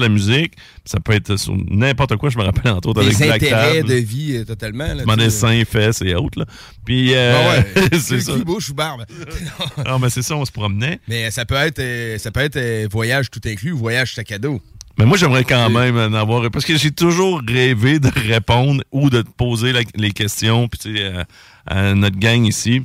[0.00, 0.54] La musique,
[0.84, 3.86] ça peut être sur n'importe quoi, je me rappelle entre autres avec Black intérêts Tab,
[3.88, 4.92] de vie euh, totalement.
[4.94, 6.38] Là, mon dessin, fesses et autres.
[6.40, 6.46] Là.
[6.84, 8.32] Puis, euh, Ah ouais, c'est cul, ça.
[8.34, 9.04] cul, bouche ou barbe.
[9.84, 11.00] Ah, mais c'est ça, on se promenait.
[11.08, 14.30] Mais ça peut être, euh, ça peut être euh, voyage tout inclus ou voyage sac
[14.32, 14.60] à dos.
[14.98, 16.50] Mais moi, j'aimerais quand même en avoir.
[16.50, 21.02] Parce que j'ai toujours rêvé de répondre ou de te poser la- les questions puis,
[21.02, 21.24] à,
[21.66, 22.82] à notre gang ici.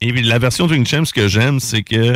[0.00, 2.14] Et la version Twin Champ, ce que j'aime, c'est que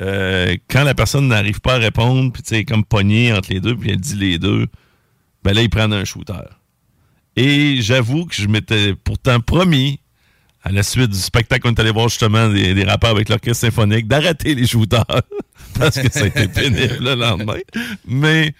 [0.00, 3.60] euh, quand la personne n'arrive pas à répondre, puis tu sais, comme pognée entre les
[3.60, 4.66] deux, puis elle dit les deux,
[5.42, 6.34] ben là, ils prennent un shooter.
[7.36, 10.00] Et j'avoue que je m'étais pourtant promis,
[10.62, 13.66] à la suite du spectacle qu'on est allé voir justement des, des rappeurs avec l'orchestre
[13.66, 15.04] symphonique, d'arrêter les shooters.
[15.78, 17.58] parce que ça a été pénible le lendemain.
[18.06, 18.52] Mais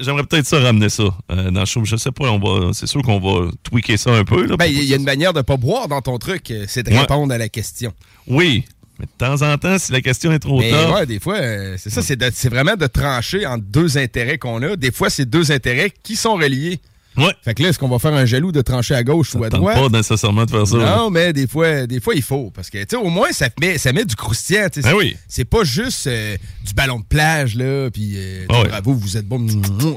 [0.00, 1.84] j'aimerais peut-être- ça ramener ça euh, dans le show.
[1.84, 4.46] Je sais pas, on va, c'est sûr qu'on va tweaker ça un peu.
[4.56, 6.90] Ben, il y a une manière de pas boire dans ton truc, euh, c'est de
[6.90, 7.00] Ouais.
[7.00, 7.92] répondre à la question.
[8.26, 8.64] Oui,
[9.02, 11.36] mais de temps en temps, si la question est trop Mais tard, ouais, des fois,
[11.36, 14.76] euh, c'est ça, c'est vraiment de trancher entre deux intérêts qu'on a.
[14.76, 16.80] Des fois, c'est deux intérêts qui sont reliés.
[17.16, 17.34] Ouais.
[17.44, 19.50] Fait que là, est-ce qu'on va faire un jaloux de trancher à gauche ou à
[19.50, 19.76] droite?
[19.76, 20.76] pas nécessairement de faire ça.
[20.78, 22.50] Non, mais des fois, des fois, il faut.
[22.54, 24.68] Parce que, tu sais, au moins, ça met, ça met du croustillant.
[24.72, 24.88] tu sais.
[24.88, 25.16] Ben C'est- oui.
[25.28, 28.68] C'est pas juste euh, du ballon de plage, là, puis euh, Ah ouais.
[28.68, 29.46] bravo, vous êtes bon.
[29.46, 29.54] Tu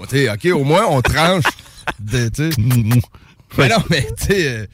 [0.09, 1.43] sais, OK, au moins, on tranche.
[2.01, 2.29] de,
[3.57, 4.67] Mais non, mais, tu sais, euh,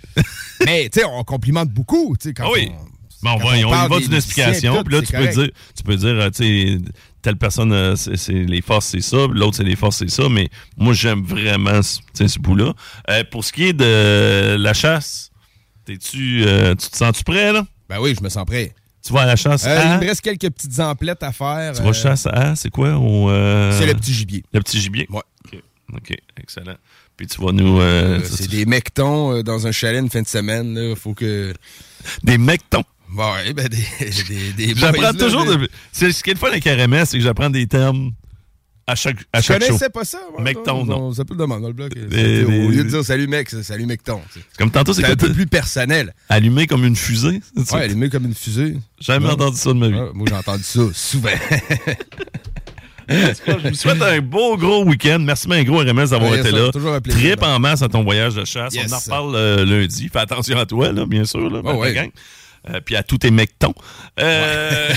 [0.66, 2.72] mais, tu sais, on complimente beaucoup, tu sais, quand Ah oui.
[2.74, 2.91] on...
[3.24, 4.84] Mais on quand va, on on, y va d'une explication.
[4.84, 6.78] Puis là, tu peux, dire, tu peux dire, euh, tu sais,
[7.22, 9.28] telle personne, euh, c'est les forces, c'est ça.
[9.32, 10.28] L'autre, c'est les forces, c'est ça.
[10.30, 12.74] Mais moi, j'aime vraiment ce, bout-là.
[13.10, 15.32] Euh, pour ce qui est de la chasse,
[15.86, 17.66] t'es-tu, euh, tu te sens-tu prêt, là?
[17.90, 18.74] Ben oui, je me sens prêt.
[19.06, 19.96] Tu vas à la chasse Euh, à...
[19.96, 21.74] il me reste quelques petites emplettes à faire.
[21.74, 22.56] Tu vas chasse à...
[22.56, 22.90] C'est quoi?
[22.90, 24.44] C'est le petit gibier.
[24.54, 25.08] Le petit gibier?
[25.10, 25.22] Ouais.
[25.94, 26.76] OK, excellent.
[27.18, 27.82] Puis tu vas nous...
[28.24, 30.74] c'est des mectons dans un chalet une fin de semaine.
[30.74, 30.96] Là.
[30.96, 31.54] Faut que.
[32.24, 32.84] Des mectons?
[33.16, 33.78] Ouais, ben des.
[34.30, 35.46] des, des J'apprends là, toujours...
[35.46, 35.70] des- De...
[35.92, 38.12] C'est ce qui est le fun avec RMS, c'est que j'apprends des termes
[38.88, 39.68] à chaque, à Je chaque show.
[39.68, 40.20] connaissais pas ça.
[40.40, 40.98] Mecton, on- non.
[41.08, 41.94] On s'appelle de dans le bloc.
[41.94, 44.22] Des- des- Au lieu de dire salut mec, c'est salut mecton.
[44.58, 46.14] Comme tantôt, c'est C'est un peu plus personnel.
[46.30, 47.42] allumé comme une fusée.
[47.74, 48.78] Ouais, allumé comme une fusée.
[49.00, 49.34] J'ai jamais Ouais.
[49.34, 49.94] entendu ça de ma vie.
[49.96, 51.30] Ouais, moi, j'ai entendu ça souvent.
[53.10, 55.20] Je vous souhaite un beau gros week-end.
[55.20, 56.70] Merci bien gros RMS d'avoir Ouais, été là.
[56.74, 58.74] un Trip en masse à ton voyage de chasse.
[58.74, 58.90] Yes.
[58.90, 60.08] On en reparle euh, lundi.
[60.12, 61.94] Fais attention à toi, là, bien sûr, là, Oh, ouais.
[61.94, 62.10] gang.
[62.70, 63.74] Euh, puis à tous tes mectons.
[64.20, 64.94] Euh,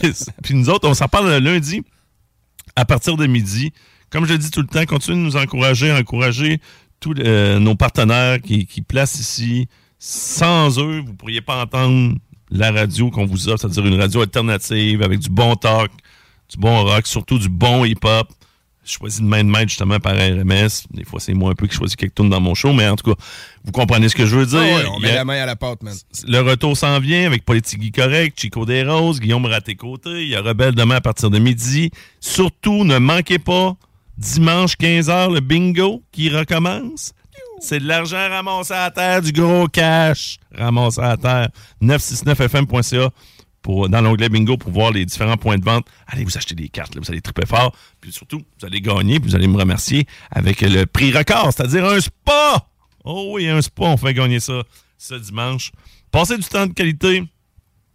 [0.42, 1.82] puis nous autres, on s'en parle le lundi
[2.74, 3.72] à partir de midi.
[4.10, 6.60] Comme je le dis tout le temps, continuez de nous encourager, encourager
[7.00, 9.68] tous euh, nos partenaires qui, qui placent ici.
[9.98, 12.16] Sans eux, vous ne pourriez pas entendre
[12.50, 15.90] la radio qu'on vous offre, c'est-à-dire une radio alternative avec du bon talk,
[16.50, 18.28] du bon rock, surtout du bon hip-hop.
[18.86, 20.68] Je choisis de main de maître justement par RMS.
[20.92, 22.94] Des fois, c'est moi un peu qui choisis quelques tunes dans mon show, mais en
[22.94, 23.20] tout cas,
[23.64, 24.60] vous comprenez ce que je veux dire.
[24.62, 25.94] Ah ouais, on met a- la main à la pâte, man.
[26.28, 30.22] le retour s'en vient avec Politique Correct, Chico Desroses, Guillaume Raté-Côté.
[30.22, 31.90] Il y a Rebelle demain à partir de midi.
[32.20, 33.74] Surtout, ne manquez pas,
[34.18, 37.12] dimanche 15h, le bingo qui recommence.
[37.58, 41.48] C'est de l'argent ramassé à terre, du gros cash ramassé à terre.
[41.82, 43.10] 969fm.ca
[43.88, 45.86] dans l'onglet bingo pour voir les différents points de vente.
[46.06, 47.74] Allez vous acheter des cartes, là, vous allez triper fort.
[48.00, 51.84] Puis surtout, vous allez gagner, puis vous allez me remercier avec le prix record, c'est-à-dire
[51.84, 52.68] un spa.
[53.04, 54.62] Oh oui, un spa, on fait gagner ça
[54.98, 55.72] ce dimanche.
[56.10, 57.24] Passez du temps de qualité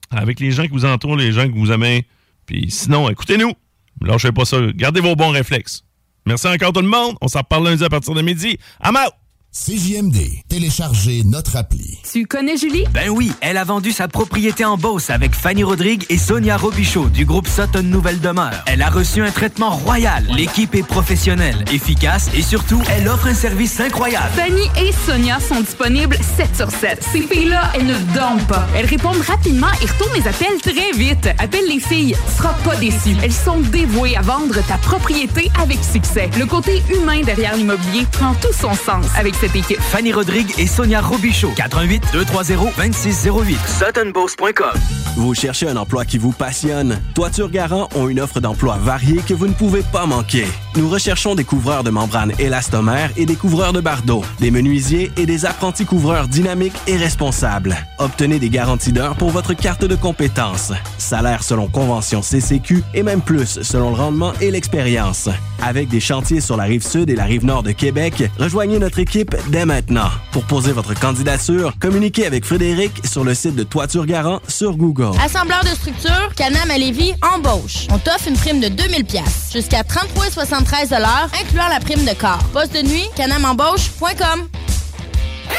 [0.10, 2.06] avec les gens qui vous entourent, les gens que vous aimez.
[2.46, 3.54] Puis sinon, écoutez-nous.
[4.02, 4.58] Lâchez pas ça.
[4.74, 5.84] Gardez vos bons réflexes.
[6.26, 7.16] Merci encore tout le monde.
[7.22, 8.58] On s'en reparle lundi à partir de midi.
[8.84, 9.21] I'm out!
[9.54, 10.16] CJMD.
[10.48, 12.00] Téléchargez notre appli.
[12.10, 12.86] Tu connais Julie?
[12.94, 17.10] Ben oui, elle a vendu sa propriété en Beauce avec Fanny Rodrigue et Sonia Robichaud
[17.10, 18.64] du groupe Sutton Nouvelle Demeure.
[18.66, 20.26] Elle a reçu un traitement royal.
[20.34, 24.32] L'équipe est professionnelle, efficace et surtout, elle offre un service incroyable.
[24.38, 27.06] Fanny et Sonia sont disponibles 7 sur 7.
[27.12, 28.66] Ces filles-là, elles ne dorment pas.
[28.74, 31.28] Elles répondent rapidement et retournent les appels très vite.
[31.40, 33.18] Appelle les filles, tu seras pas déçu.
[33.22, 36.30] Elles sont dévouées à vendre ta propriété avec succès.
[36.40, 39.82] Le côté humain derrière l'immobilier prend tout son sens avec cette équipe.
[39.82, 41.52] Fanny Rodrigue et Sonia Robichaud.
[41.56, 43.58] 88 230 2608.
[43.66, 44.80] SuttonBoss.com.
[45.18, 47.02] Vous cherchez un emploi qui vous passionne?
[47.16, 50.46] Toiture Garant ont une offre d'emploi variée que vous ne pouvez pas manquer.
[50.76, 55.26] Nous recherchons des couvreurs de membranes élastomères et des couvreurs de bardeaux, des menuisiers et
[55.26, 57.76] des apprentis couvreurs dynamiques et responsables.
[57.98, 60.72] Obtenez des garanties d'heures pour votre carte de compétences.
[60.98, 65.30] Salaire selon convention CCQ et même plus selon le rendement et l'expérience.
[65.62, 69.00] Avec des chantiers sur la rive sud et la rive nord de Québec, rejoignez notre
[69.00, 70.10] équipe dès maintenant.
[70.32, 75.18] Pour poser votre candidature, communiquez avec Frédéric sur le site de Toiture Garant sur Google.
[75.24, 77.88] Assembleur de structure, Canam à Lévis, embauche.
[77.92, 80.94] On t'offre une prime de 2000 pièces jusqu'à 33,73
[81.42, 82.44] incluant la prime de corps.
[82.54, 84.48] Poste de nuit, canamembauche.com.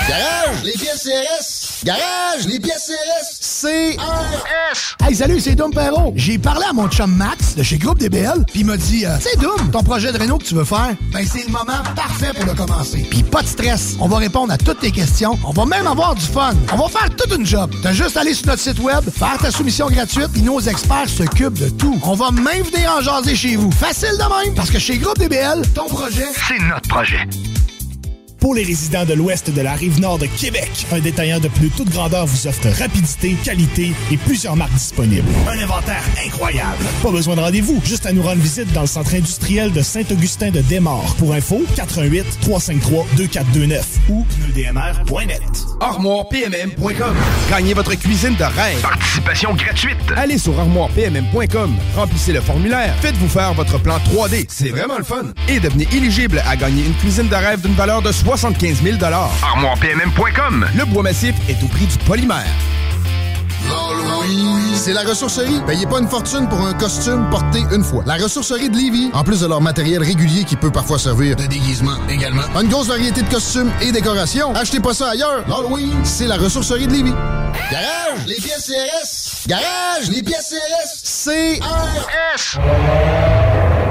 [0.09, 1.85] Garage, les pièces CRS.
[1.85, 3.63] Garage, les pièces CRS.
[3.63, 4.97] CRS.
[5.07, 6.13] Hey, salut, c'est Dom Perrault.
[6.17, 9.17] J'ai parlé à mon chum Max de chez Groupe DBL, puis il m'a dit, euh,
[9.21, 12.33] c'est Dom, ton projet de Renault que tu veux faire, ben c'est le moment parfait
[12.35, 13.07] pour le commencer.
[13.11, 16.15] Puis pas de stress, on va répondre à toutes tes questions, on va même avoir
[16.15, 16.55] du fun.
[16.73, 17.71] On va faire toute une job.
[17.83, 21.09] T'as juste à aller sur notre site web, faire ta soumission gratuite, puis nos experts
[21.09, 21.99] s'occupent de tout.
[22.03, 23.71] On va même venir en jaser chez vous.
[23.71, 27.29] Facile de même, parce que chez Groupe DBL, ton projet, c'est notre projet.
[28.43, 31.71] Pour les résidents de l'ouest de la rive nord de Québec, un détaillant de plus
[31.71, 35.29] toute grandeur vous offre rapidité, qualité et plusieurs marques disponibles.
[35.49, 36.85] Un inventaire incroyable.
[37.05, 40.51] Pas besoin de rendez-vous, juste à nous rendre visite dans le centre industriel de Saint-Augustin
[40.51, 41.15] de Desmaures.
[41.21, 45.43] Pour info, 88 353 2429 ou pneudmr.net.
[45.81, 47.17] ArmoirePMM.com.
[47.49, 48.81] Gagnez votre cuisine de rêve.
[48.83, 49.99] Participation gratuite.
[50.17, 55.27] Allez sur armoirepmm.com, remplissez le formulaire, faites-vous faire votre plan 3D, c'est vraiment le fun.
[55.47, 60.67] Et devenez éligible à gagner une cuisine de rêve d'une valeur de 75 000 ArmoirePMM.com.
[60.75, 62.47] Le bois massif est au prix du polymère.
[64.75, 65.61] C'est la ressourcerie.
[65.67, 68.03] Payez pas une fortune pour un costume porté une fois.
[68.07, 71.45] La ressourcerie de Lévis, en plus de leur matériel régulier qui peut parfois servir de
[71.45, 72.43] déguisement également.
[72.59, 74.55] Une grosse variété de costumes et décorations.
[74.55, 75.45] Achetez pas ça ailleurs.
[75.47, 77.15] L'Halloween, c'est la ressourcerie de Lévis.
[77.71, 79.47] Garage, les pièces CRS.
[79.47, 81.61] Garage, les pièces CRS.
[81.61, 82.59] CRS.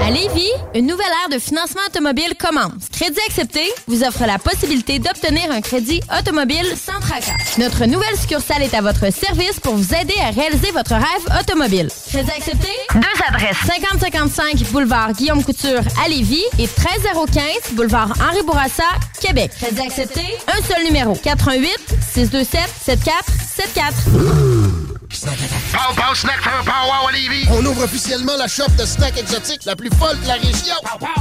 [0.03, 2.89] À Lévis, une nouvelle ère de financement automobile commence.
[2.91, 7.35] Crédit accepté vous offre la possibilité d'obtenir un crédit automobile sans tracas.
[7.57, 11.89] Notre nouvelle succursale est à votre service pour vous aider à réaliser votre rêve automobile.
[12.09, 12.67] Crédit accepté?
[12.95, 13.57] Deux adresses.
[13.67, 18.83] 5055 boulevard Guillaume Couture à Lévis et 13015 boulevard Henri Bourassa,
[19.21, 19.51] Québec.
[19.61, 20.21] Crédit accepté?
[20.47, 21.13] Un seul numéro.
[21.13, 21.69] 88
[22.13, 25.00] 627 7474.
[25.11, 27.45] Pow Pow Snack Pow à Lévis.
[27.51, 30.75] On ouvre officiellement la shop de snacks exotiques la plus folle de la région.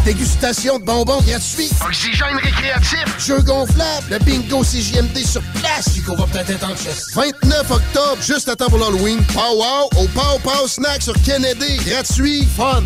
[0.04, 1.70] Dégustation de bonbons gratuits.
[1.84, 3.04] Oxygène récréatif.
[3.18, 4.06] Jeux gonflables.
[4.08, 5.88] Le bingo CJMD sur place.
[6.06, 7.14] qu'on va peut-être être en chest.
[7.14, 9.18] 29 octobre, juste à temps pour l'Halloween.
[9.34, 11.76] Pow Wow au Pow Pow Snack sur Kennedy.
[11.84, 12.46] Gratuit.
[12.56, 12.84] Fun.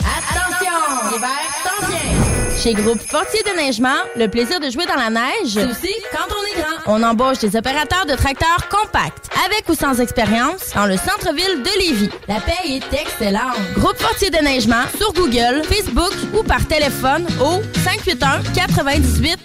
[0.00, 1.10] Attention!
[1.10, 1.28] L'hiver
[1.64, 2.19] s'en vient!
[2.62, 6.44] Chez Groupe Fortier Déneigement, le plaisir de jouer dans la neige, c'est aussi quand on
[6.44, 6.94] est grand.
[6.94, 11.78] On embauche des opérateurs de tracteurs compacts, avec ou sans expérience, dans le centre-ville de
[11.78, 12.10] Lévis.
[12.28, 13.56] La paie est excellente.
[13.78, 19.38] Groupe Fortier Déneigement sur Google, Facebook ou par téléphone au 581 98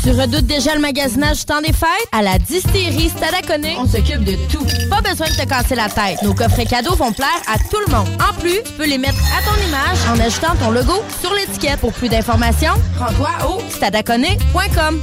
[0.00, 0.02] 986 3443.
[0.02, 2.08] Tu redoutes déjà le magasinage du temps des fêtes?
[2.12, 4.64] À la distillerie Stadaconé, on s'occupe de tout.
[4.88, 6.22] Pas besoin de te casser la tête.
[6.22, 8.08] Nos coffrets cadeaux vont plaire à tout le monde.
[8.20, 11.80] En plus, tu peux les mettre à ton image en ajoutant ton logo sur l'étiquette.
[11.80, 15.00] Pour plus d'informations, rends-toi au stadaconé.com.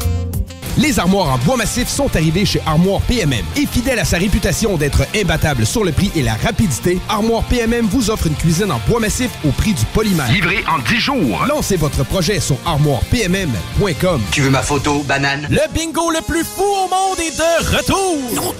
[0.78, 3.44] Les armoires en bois massif sont arrivées chez Armoire PMM.
[3.56, 7.88] Et fidèle à sa réputation d'être imbattable sur le prix et la rapidité, Armoire PMM
[7.88, 10.32] vous offre une cuisine en bois massif au prix du polymère.
[10.32, 11.46] Livré en 10 jours.
[11.48, 14.22] Lancez votre projet sur armoirepmm.com.
[14.32, 15.48] Tu veux ma photo, banane?
[15.50, 18.54] Le bingo le plus fou au monde est de retour!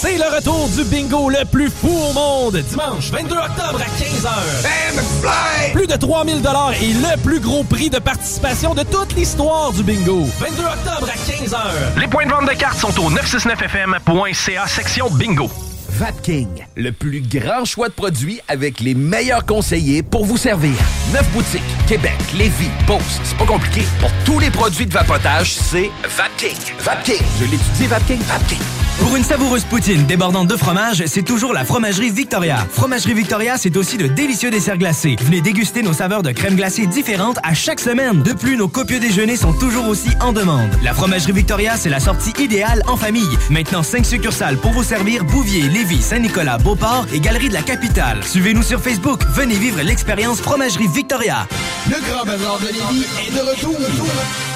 [0.00, 5.72] C'est le retour du bingo le plus fou au monde, dimanche 22 octobre à 15h.
[5.72, 6.42] Plus de 3000
[6.80, 10.26] et le plus gros prix de participation de toute l'histoire du bingo.
[10.38, 12.00] 22 octobre à 15h.
[12.00, 15.50] Les points de vente de cartes sont au 969fm.ca section bingo.
[15.88, 20.74] Vapking, le plus grand choix de produits avec les meilleurs conseillers pour vous servir.
[21.12, 23.82] Neuf boutiques, Québec, Lévis, Beauce, c'est pas compliqué.
[24.00, 26.56] Pour tous les produits de vapotage, c'est Vapking.
[26.78, 28.20] Vapking, je l'étudie, Vapking.
[28.22, 28.81] Vapking.
[28.98, 32.66] Pour une savoureuse poutine débordante de fromage, c'est toujours la Fromagerie Victoria.
[32.70, 35.16] Fromagerie Victoria, c'est aussi de délicieux desserts glacés.
[35.22, 38.22] Venez déguster nos saveurs de crème glacée différentes à chaque semaine.
[38.22, 40.70] De plus, nos copieux déjeuners sont toujours aussi en demande.
[40.82, 43.38] La Fromagerie Victoria, c'est la sortie idéale en famille.
[43.50, 48.22] Maintenant, 5 succursales pour vous servir Bouvier, Lévis, Saint-Nicolas, Beauport et Galerie de la Capitale.
[48.24, 49.22] Suivez-nous sur Facebook.
[49.34, 51.46] Venez vivre l'expérience Fromagerie Victoria.
[51.88, 54.51] Le Grand Bazar de Lévis est de retour.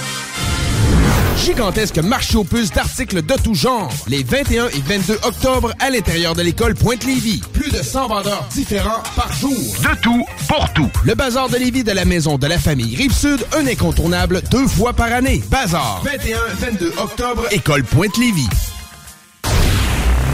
[1.37, 3.93] Gigantesque marché aux puces d'articles de tout genre.
[4.09, 7.43] Les 21 et 22 octobre à l'intérieur de l'école Pointe-Lévis.
[7.53, 9.51] Plus de 100 vendeurs différents par jour.
[9.51, 10.91] De tout, pour tout.
[11.05, 14.93] Le Bazar de Lévis de la Maison de la Famille Rive-Sud, un incontournable deux fois
[14.93, 15.43] par année.
[15.51, 16.03] Bazar.
[16.05, 18.49] 21-22 octobre, école Pointe-Lévis.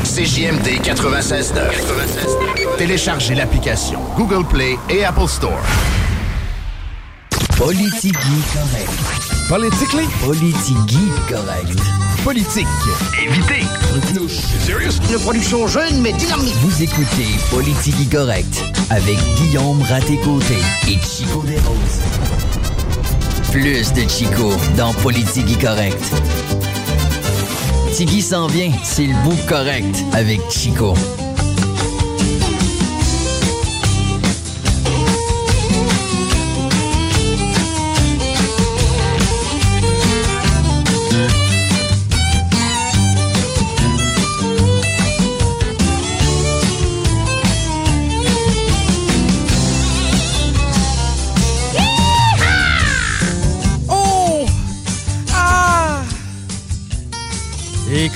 [0.05, 2.77] CJMD 96.9.
[2.77, 5.63] Téléchargez l'application Google Play et Apple Store.
[7.57, 8.17] Politique
[8.53, 9.22] correct.
[9.53, 10.07] Politically?
[10.25, 11.79] Politique correct.
[12.25, 12.67] Politique.
[13.23, 13.67] Évitez.
[15.13, 16.55] Une production jeune mais dynamique.
[16.63, 20.57] Vous écoutez Politique correct avec Guillaume Raté-Côté
[20.89, 22.01] et Chico Desroses.
[23.51, 26.03] Plus de Chico dans Politique correct.
[27.95, 30.95] Tiggy s'en vient, c'est le bout correct avec Chico.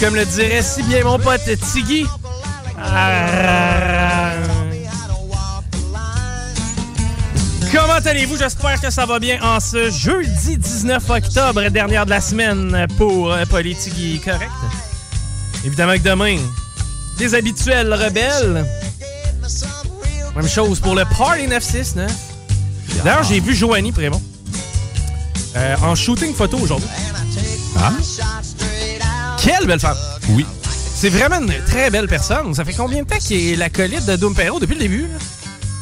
[0.01, 1.41] Comme le dirait si bien mon pote
[1.73, 2.07] Tiggy.
[7.73, 8.37] Comment allez-vous?
[8.37, 13.33] J'espère que ça va bien en ce jeudi 19 octobre, dernière de la semaine pour
[13.33, 14.51] euh, Politique Correct?
[15.65, 16.39] Évidemment que demain,
[17.19, 18.65] des habituels rebelles.
[20.37, 22.13] Même chose pour le Party 969.
[23.05, 24.23] D'ailleurs, j'ai vu Joanie Prémont
[25.57, 26.89] euh, en shooting photo aujourd'hui.
[27.79, 27.93] Ah?
[29.47, 29.97] Quelle belle femme!
[30.31, 30.45] Oui.
[30.95, 32.53] C'est vraiment une très belle personne.
[32.53, 35.07] Ça fait combien de temps qu'il est l'acolyte de Doom Perro depuis le début?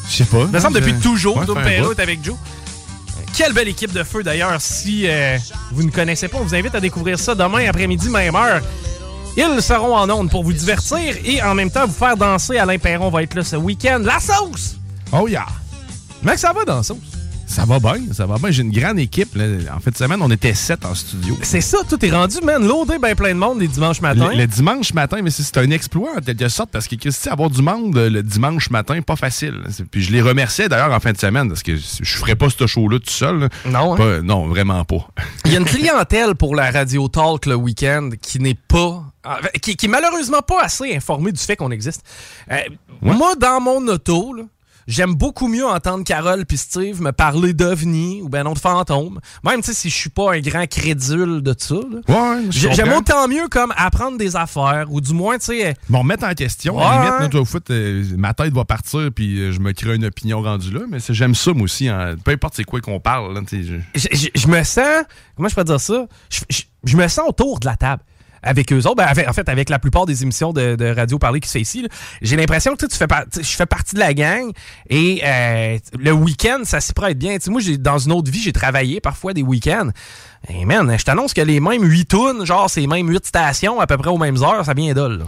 [0.09, 0.43] Je sais pas.
[0.43, 2.37] Il me semble depuis Je- toujours, Ouais, Doom Perro est avec Joe.
[3.35, 4.61] Quelle belle équipe de feu d'ailleurs.
[4.61, 5.39] Si euh,
[5.73, 8.61] vous ne connaissez pas, on vous invite à découvrir ça demain après-midi, même heure.
[9.37, 12.59] Ils seront en ondes pour vous divertir et en même temps vous faire danser.
[12.59, 14.01] Alain Perron va être là ce week-end.
[14.05, 14.77] La sauce!
[15.11, 15.47] Oh yeah!
[16.23, 16.99] Mec, ça va dans la sauce?
[17.47, 18.51] Ça va bien, ça va bien.
[18.51, 19.35] J'ai une grande équipe.
[19.37, 19.45] là.
[19.77, 21.37] En fait, de semaine, on était sept en studio.
[21.43, 22.67] C'est ça, tout est rendu, man.
[22.67, 24.31] Loadé ben plein de monde les dimanches matins.
[24.33, 27.51] Le, le dimanche matin, mais c'est un exploit en quelque sorte parce que Christy, avoir
[27.51, 29.63] du monde euh, le dimanche matin, pas facile.
[29.91, 32.67] Puis je les remerciais d'ailleurs en fin de semaine parce que je ferais pas ce
[32.67, 33.39] show-là tout seul.
[33.41, 33.49] là.
[33.67, 33.97] Non, hein?
[33.97, 35.07] Pas- non, vraiment pas.
[35.45, 39.05] Il y a une clientèle pour la radio talk le week-end qui n'est pas.
[39.23, 42.03] ah, qui, qui est malheureusement pas assez informée du fait qu'on existe.
[42.51, 42.57] Euh,
[43.03, 44.43] Moi, dans mon auto, là,
[44.87, 49.21] j'aime beaucoup mieux entendre Carole puis Steve me parler d'ovnis ou ben non de fantômes.
[49.45, 51.75] Même si je suis pas un grand crédule de ça.
[51.75, 55.75] Ouais, J'aime autant mieux comme apprendre des affaires ou du moins, tu sais.
[55.89, 56.77] Bon, remettre en question.
[56.79, 56.85] Ouais.
[56.85, 59.95] À la limite, au foot, euh, ma tête va partir puis euh, je me crée
[59.95, 60.81] une opinion rendue là.
[60.89, 61.89] Mais j'aime ça, moi aussi.
[61.89, 62.15] hein.
[62.25, 63.35] peu importe c'est quoi qu'on parle.
[63.35, 65.05] là, je- je, je- je me sens.
[65.37, 66.07] Comment je peux dire ça?
[66.85, 68.03] Je me sens autour de la table.
[68.45, 71.41] Avec eux autres, ben, en fait, avec la plupart des émissions de, de radio parlée
[71.41, 71.87] qui se fait ici,
[72.23, 74.53] j'ai l'impression que tu fais je fais partie de la gang
[74.89, 77.35] et euh, le week-end, ça s'y prête bien.
[77.35, 79.89] Tu sais, moi, j'ai- dans une autre vie, j'ai travaillé parfois des week-ends.
[80.49, 83.87] Et man, je t'annonce que les mêmes 8 tunes, genre ces mêmes 8 stations à
[83.87, 85.19] peu près aux mêmes heures, ça vient d'ol.
[85.21, 85.25] là.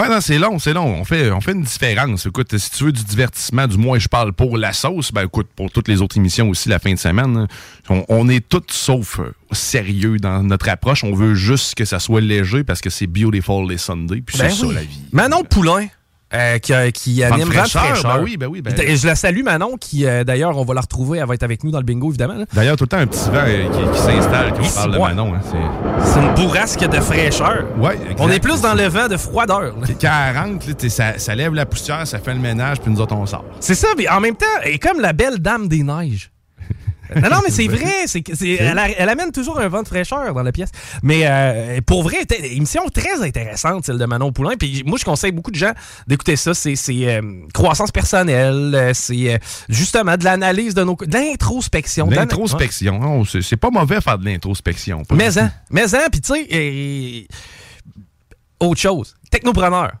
[0.00, 0.86] Ouais, non, c'est long, c'est long.
[1.00, 2.26] On fait, on fait une différence.
[2.26, 5.48] Écoute, si tu veux du divertissement, du moins je parle pour la sauce, ben écoute,
[5.54, 7.46] pour toutes les autres émissions aussi la fin de semaine,
[7.88, 11.04] on, on est tous sauf euh, sérieux dans notre approche.
[11.04, 14.50] On veut juste que ça soit léger parce que c'est Beautiful les Sunday, puis Ben
[14.50, 15.02] c'est ça la vie.
[15.12, 15.86] Manon Poulain.
[16.34, 19.76] Euh, qui, qui anime Vent fraîcheur, ben oui, ben oui, ben- Je la salue, Manon,
[19.78, 21.18] qui euh, d'ailleurs, on va la retrouver.
[21.18, 22.34] Elle va être avec nous dans le bingo, évidemment.
[22.52, 24.98] D'ailleurs, tout le temps un petit vent euh, qui, qui s'installe quand on parle de
[24.98, 25.08] Ouais.
[25.14, 25.34] Manon.
[25.34, 26.20] hein, c'est...
[26.20, 27.64] Une bourrasque de fraîcheur.
[27.78, 29.60] Ouais, On est plus dans le vent de froideur.
[29.60, 29.72] là.
[30.00, 33.00] Quand elle rentre, là, ça, ça lève la poussière, ça fait le ménage, puis nous
[33.00, 33.44] autres, on sort.
[33.60, 36.30] C'est ça, mais en même temps, elle est comme la belle dame des neiges.
[37.14, 38.06] Non, non, mais c'est vrai.
[38.06, 40.70] c'est c'est- elle, a- elle amène toujours un vent de fraîcheur dans la pièce.
[41.02, 44.54] Mais euh, pour vrai, émission très intéressante, celle de Manon Poulain.
[44.58, 45.72] Puis moi, je conseille beaucoup de gens
[46.06, 46.54] d'écouter ça.
[46.54, 47.20] C'est c'est, euh,
[47.52, 48.72] croissance personnelle.
[48.74, 50.96] euh, C'est euh, justement de l'analyse de nos...
[50.96, 52.08] De l'introspection.
[52.10, 53.00] L'introspection.
[53.02, 55.02] Oh, c'est, c'est pas mauvais faire de l'introspection.
[55.12, 57.26] Mais du hein, mais hein, puis tu sais,
[58.60, 59.92] autre chose, technopreneur.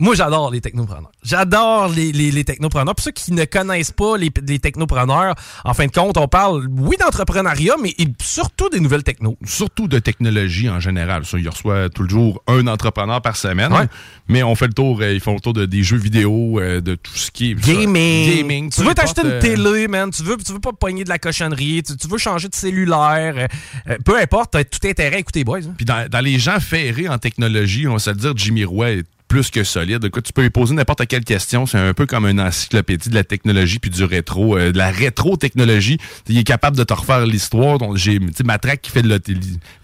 [0.00, 1.12] Moi, j'adore les technopreneurs.
[1.22, 2.94] J'adore les, les, les technopreneurs.
[2.94, 6.66] Pour ceux qui ne connaissent pas les, les technopreneurs, en fin de compte, on parle,
[6.78, 9.36] oui, d'entrepreneuriat, mais surtout des nouvelles technos.
[9.44, 11.26] Surtout de technologie en général.
[11.26, 13.72] Ça, il reçoit toujours un entrepreneur par semaine.
[13.72, 13.86] Ouais.
[14.26, 16.80] Mais on fait le tour, euh, ils font le tour de, des jeux vidéo, euh,
[16.80, 17.54] de tout ce qui est.
[17.54, 18.36] Gaming.
[18.38, 18.70] Gaming.
[18.72, 20.10] Tu veux t'acheter une euh, télé, man.
[20.10, 21.82] Tu veux, tu veux pas pogner de la cochonnerie.
[21.82, 23.34] Tu, tu veux changer de cellulaire.
[23.36, 23.46] euh,
[23.88, 25.58] euh, peu importe, t'as tout intérêt à écouter, boys.
[25.58, 25.74] hein.
[25.76, 28.90] Puis dans, dans les gens ferrés en technologie, on va se le dire, Jimmy Roy
[28.92, 30.04] est plus que solide.
[30.04, 31.64] Écoute, tu peux lui poser n'importe quelle question.
[31.64, 34.90] C'est un peu comme une encyclopédie de la technologie puis du rétro, euh, de la
[34.90, 35.98] rétro-technologie.
[36.28, 37.78] Il est capable de te refaire l'histoire.
[37.78, 39.20] Donc, j'ai, Matraque qui fait de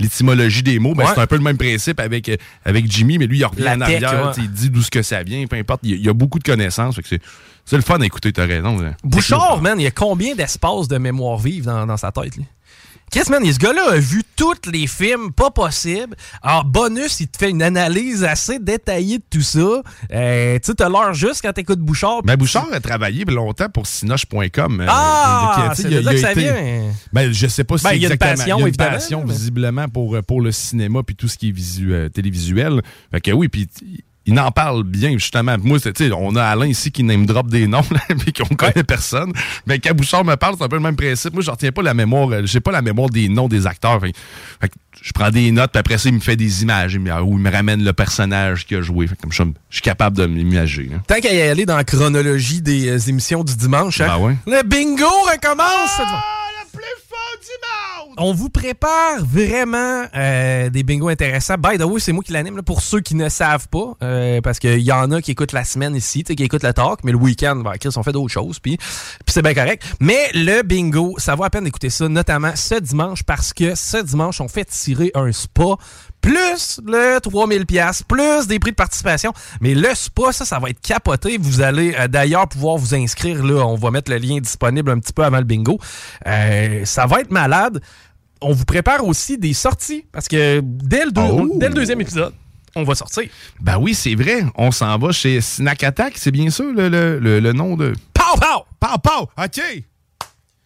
[0.00, 0.94] l'étymologie des mots.
[0.94, 1.12] Ben, Ouais.
[1.14, 3.74] C'est un peu le même principe avec, euh, avec Jimmy, mais lui, il revient La
[3.76, 4.26] en tech, arrière.
[4.26, 4.32] ouais.
[4.38, 5.80] Il dit d'où ce que ça vient, peu importe.
[5.84, 6.96] Il y a, il y a beaucoup de connaissances.
[6.96, 7.22] Fait que c'est,
[7.64, 8.78] c'est le fun d'écouter, t'as raison.
[8.80, 8.96] là.
[9.04, 12.44] Bouchard, man, il y a combien d'espace de mémoire vive dans, dans sa tête, lui?
[13.10, 13.42] Qu'est-ce, man?
[13.50, 16.16] Ce gars-là a vu tous les films, pas possible.
[16.42, 19.82] En bonus, il te fait une analyse assez détaillée de tout ça.
[20.12, 22.22] Euh, tu sais, t'as l'heure juste quand t'écoutes Bouchard.
[22.24, 24.80] Ben, Bouchard a travaillé longtemps pour Sinoche.com.
[24.80, 26.90] euh, Ah, c'est de là que ça été- vient.
[27.12, 28.68] Ben, je sais pas si Ben, c'est il y a une passion, il y a
[28.68, 32.82] une passion, visiblement, pour, pour le cinéma puis tout ce qui est visu, euh, télévisuel.
[33.12, 33.68] Fait que oui, puis
[34.26, 35.56] il en parle bien, justement.
[35.62, 35.78] Moi,
[36.16, 39.32] on a Alain ici qui name drop des noms, là, puis qu'on connaît personne.
[39.66, 41.32] Mais quand Bouchard me parle, c'est un peu le même principe.
[41.34, 44.00] Moi, je retiens pas la mémoire, euh, j'ai pas la mémoire des noms des acteurs.
[44.00, 44.12] Fait,
[45.02, 46.98] je prends des notes, puis après ça, il me fait des images, où
[47.32, 49.06] il me ramène le personnage qu'il a joué.
[49.06, 50.90] Fait comme ça, je suis capable de m'imager.
[50.94, 51.02] hein.
[51.06, 54.36] Tant qu'à y aller dans la chronologie des euh, émissions du dimanche, hein, Ben ouais.
[54.46, 55.90] le bingo recommence!
[55.96, 56.22] cette fois.
[58.18, 61.56] On vous prépare vraiment euh, des bingos intéressants.
[61.58, 64.58] By the way, c'est moi qui l'anime, pour ceux qui ne savent pas, euh, parce
[64.58, 67.18] qu'il y en a qui écoutent la semaine ici, qui écoutent le talk, mais le
[67.18, 68.78] week-end, ben, Chris, on fait d'autres choses, puis
[69.26, 69.82] c'est bien correct.
[70.00, 73.98] Mais le bingo, ça vaut à peine d'écouter ça, notamment ce dimanche, parce que ce
[73.98, 75.76] dimanche, on fait tirer un spa
[76.20, 79.32] plus le 3000 pièces plus des prix de participation.
[79.60, 81.38] Mais le spa, ça, ça va être capoté.
[81.38, 83.44] Vous allez euh, d'ailleurs pouvoir vous inscrire.
[83.44, 85.78] Là, on va mettre le lien disponible un petit peu avant le bingo.
[86.26, 87.80] Euh, ça va être malade.
[88.40, 91.48] On vous prépare aussi des sorties parce que dès le, deux- Oh!
[91.58, 92.34] dès le deuxième épisode,
[92.74, 93.24] on va sortir.
[93.60, 94.44] Ben oui, c'est vrai.
[94.56, 97.94] On s'en va chez Snack Attack, c'est bien ça le, le- le- le nom de.
[98.12, 98.64] Pow, pow!
[98.78, 99.22] Pow, pow!
[99.42, 99.60] OK!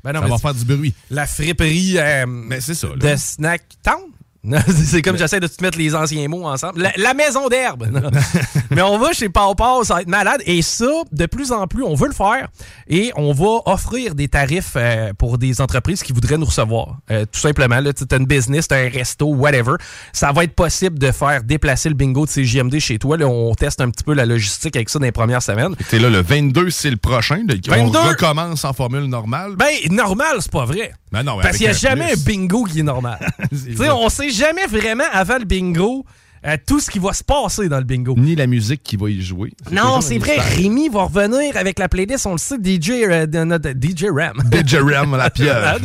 [0.02, 0.94] Ben non, ça mais va faire du bruit.
[1.10, 2.88] La friperie euh, Mais c'est ça.
[2.88, 2.96] là.
[2.96, 4.00] de Snack Town.
[4.68, 6.80] C'est comme j'essaie de te mettre les anciens mots ensemble.
[6.80, 7.86] La, la maison d'herbe.
[8.70, 10.40] Mais on va chez Pau Pau, ça va être malade.
[10.46, 12.48] Et ça, de plus en plus, on veut le faire.
[12.88, 16.98] Et on va offrir des tarifs euh, pour des entreprises qui voudraient nous recevoir.
[17.10, 19.74] Euh, tout simplement, tu as une business, tu un resto, whatever.
[20.12, 23.18] Ça va être possible de faire déplacer le bingo de CJMD chez toi.
[23.18, 25.76] Là, on teste un petit peu la logistique avec ça dans les premières semaines.
[25.90, 27.42] T'es là, le 22, c'est le prochain.
[27.68, 27.98] On 22.
[27.98, 29.56] recommence en formule normale.
[29.56, 30.92] Ben, normal, c'est pas vrai.
[31.12, 32.20] Ben non, Parce qu'il n'y a jamais plus.
[32.20, 33.18] un bingo qui est normal.
[33.50, 36.04] tu sais, on sait jamais vraiment avant le bingo
[36.46, 38.14] euh, tout ce qui va se passer dans le bingo.
[38.16, 39.52] Ni la musique qui va y jouer.
[39.70, 40.38] Non, c'est vrai.
[40.38, 44.42] Rémi va revenir avec la playlist, on le sait, DJ, euh, de notre DJ Ram.
[44.50, 45.76] DJ Ram, la pieuvre.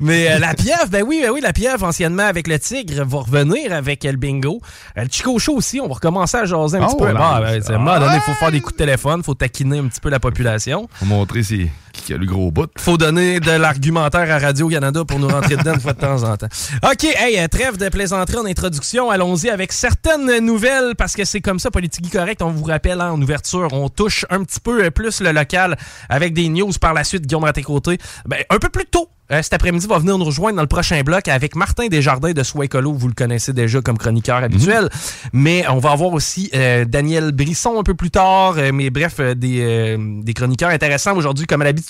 [0.00, 3.20] Mais euh, la pieuvre, ben oui, ben oui, la pieuvre, anciennement avec le tigre, va
[3.20, 4.60] revenir avec le bingo.
[4.96, 7.10] Le Chico Show aussi, on va recommencer à jaser un Oh, petit peu.
[7.12, 7.18] nice.
[7.18, 10.10] Ah, ben, donné, il faut faire des coups de téléphone, faut taquiner un petit peu
[10.10, 10.90] la population.
[10.92, 12.70] Faut montrer c'est qui a le gros bout.
[12.78, 16.36] faut donner de l'argumentaire à Radio-Canada pour nous rentrer dedans une fois de temps en
[16.36, 16.48] temps.
[16.84, 19.10] OK, hey, euh, trêve de plaisanterie en introduction.
[19.10, 22.42] Allons-y avec certaines nouvelles, parce que c'est comme ça, Politique Correct.
[22.42, 25.76] On vous rappelle, hein, en ouverture, on touche un petit peu euh, plus le local
[26.08, 27.26] avec des news par la suite.
[27.26, 29.08] Guillaume Raté-Côté, ben, un peu plus tôt.
[29.30, 32.42] euh, cet après-midi, va venir nous rejoindre dans le prochain bloc avec Martin Desjardins de
[32.42, 32.92] Soi Écolo.
[32.92, 34.88] Vous le connaissez déjà comme chroniqueur habituel.
[35.32, 38.56] Mais on va avoir aussi euh, Daniel Brisson un peu plus tard.
[38.74, 41.81] Mais bref, des, euh, des chroniqueurs intéressants aujourd'hui, comme à l'habitude.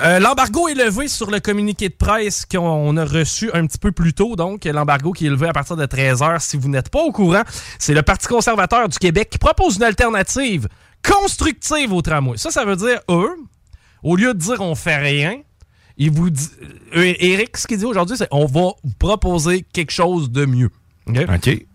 [0.00, 3.92] Euh, l'embargo est levé sur le communiqué de presse qu'on a reçu un petit peu
[3.92, 4.36] plus tôt.
[4.36, 6.40] Donc, l'embargo qui est levé à partir de 13h.
[6.40, 7.42] Si vous n'êtes pas au courant,
[7.78, 10.68] c'est le Parti conservateur du Québec qui propose une alternative
[11.06, 12.38] constructive au tramway.
[12.38, 13.36] Ça, ça veut dire, eux,
[14.02, 15.40] au lieu de dire on fait rien,
[15.98, 16.48] dit,
[16.96, 20.70] euh, Eric, ce qu'il dit aujourd'hui, c'est on va vous proposer quelque chose de mieux.
[21.06, 21.18] OK?
[21.34, 21.66] OK.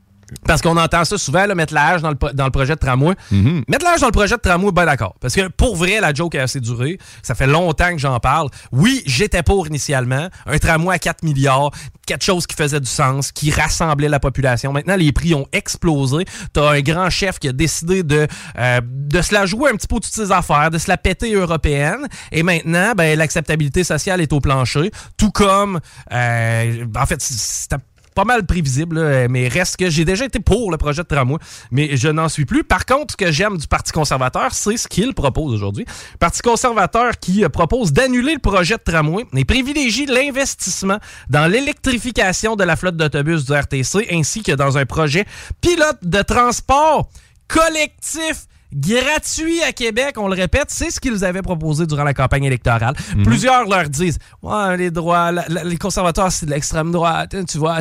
[0.45, 2.79] Parce qu'on entend ça souvent, là, mettre la hache dans le, dans le projet de
[2.79, 3.15] tramway.
[3.31, 3.63] Mhm.
[3.67, 5.15] Mettre la hache dans le projet de tramway, ben d'accord.
[5.21, 6.97] Parce que pour vrai, la joke a assez duré.
[7.23, 8.49] Ça fait longtemps que j'en parle.
[8.71, 10.27] Oui, j'étais pour initialement.
[10.45, 11.71] Un tramway à 4 milliards,
[12.05, 14.73] quelque chose qui faisait du sens, qui rassemblait la population.
[14.73, 16.25] Maintenant, les prix ont explosé.
[16.51, 19.87] T'as un grand chef qui a décidé de, euh, de se la jouer un petit
[19.87, 22.07] peu toutes ses affaires, de se la péter européenne.
[22.33, 24.91] Et maintenant, ben, l'acceptabilité sociale est au plancher.
[25.15, 25.79] Tout comme,
[26.11, 27.77] euh, en fait, c'était
[28.17, 31.38] pas mal prévisible, mais reste que j'ai déjà été pour le projet de tramway,
[31.69, 32.63] mais je n'en suis plus.
[32.63, 35.86] Par contre, ce que j'aime du Parti conservateur, c'est ce qu'il propose aujourd'hui.
[36.17, 40.97] Parti conservateur qui euh, propose d'annuler le projet de tramway et privilégie l'investissement
[41.30, 45.25] dans l'électrification de la flotte d'autobus du RTC ainsi que dans un projet
[45.62, 47.10] pilote de transport
[47.47, 52.43] collectif gratuit à Québec, on le répète, c'est ce qu'ils avaient proposé durant la campagne
[52.43, 52.95] électorale.
[53.15, 53.23] Mhm.
[53.23, 57.34] Plusieurs leur disent Ouais, les droits, la- la- les conservateurs, c'est de l'extrême droite.
[57.36, 57.80] hein, Tu vois,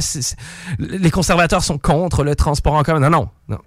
[0.78, 3.00] les conservateurs sont contre le transport en commun.
[3.00, 3.28] Non, non.
[3.48, 3.58] non.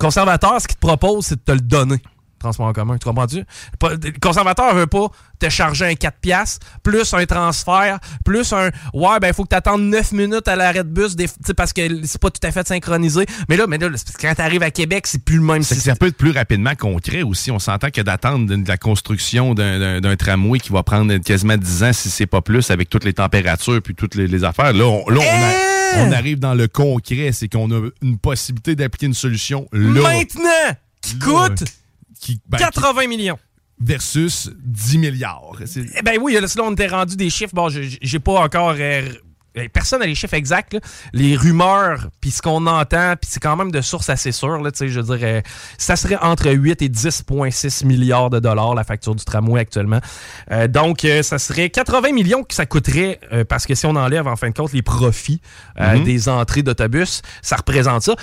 [0.00, 1.98] Conservateur, ce qu'ils te proposent, c'est de te le donner.
[2.44, 3.42] Transport en commun, tu comprends-tu?
[3.82, 9.18] Le conservateur veut pas te charger un 4 piastres, plus un transfert, plus un Ouais,
[9.20, 11.26] ben il faut que tu attendes 9 minutes à l'arrêt de bus des-
[11.56, 13.24] parce que c'est pas tout à fait synchronisé.
[13.48, 13.88] Mais là, mais là,
[14.20, 16.32] quand tu arrives à Québec, c'est plus le même C'est que ça peut être plus
[16.32, 17.50] rapidement concret aussi.
[17.50, 21.92] On s'entend que d'attendre de la construction d'un- tramway qui va prendre quasiment 10 ans,
[21.94, 24.72] si c'est pas plus, avec toutes les températures puis toutes les, les affaires.
[24.74, 27.30] Là, on, là, on, a- on arrive dans le concret.
[27.32, 30.02] C'est qu'on a une possibilité d'appliquer une solution là.
[30.02, 31.64] Maintenant, qui coûte?
[32.24, 33.38] Qui, ben, 80 millions.
[33.80, 35.56] versus 10 milliards.
[35.76, 37.54] Eh ben oui, là, on était rendu des chiffres.
[37.54, 38.74] Bon, j'ai pas encore.
[38.78, 39.02] euh,
[39.72, 40.72] personne n'a les chiffres exacts.
[40.74, 40.80] là.
[41.12, 44.58] Les rumeurs, puis ce qu'on entend, puis c'est quand même de sources assez sûres.
[44.60, 45.40] Là, tu sais, je veux dire, euh,
[45.78, 50.00] ça serait entre 8 et 10,6 milliards de dollars la facture du tramway actuellement.
[50.50, 53.94] Euh, donc, euh, ça serait 80 millions que ça coûterait, euh, parce que si on
[53.96, 55.40] enlève en fin de compte les profits
[55.78, 56.02] Mhm.
[56.04, 58.16] des entrées d'autobus, ça représente ça.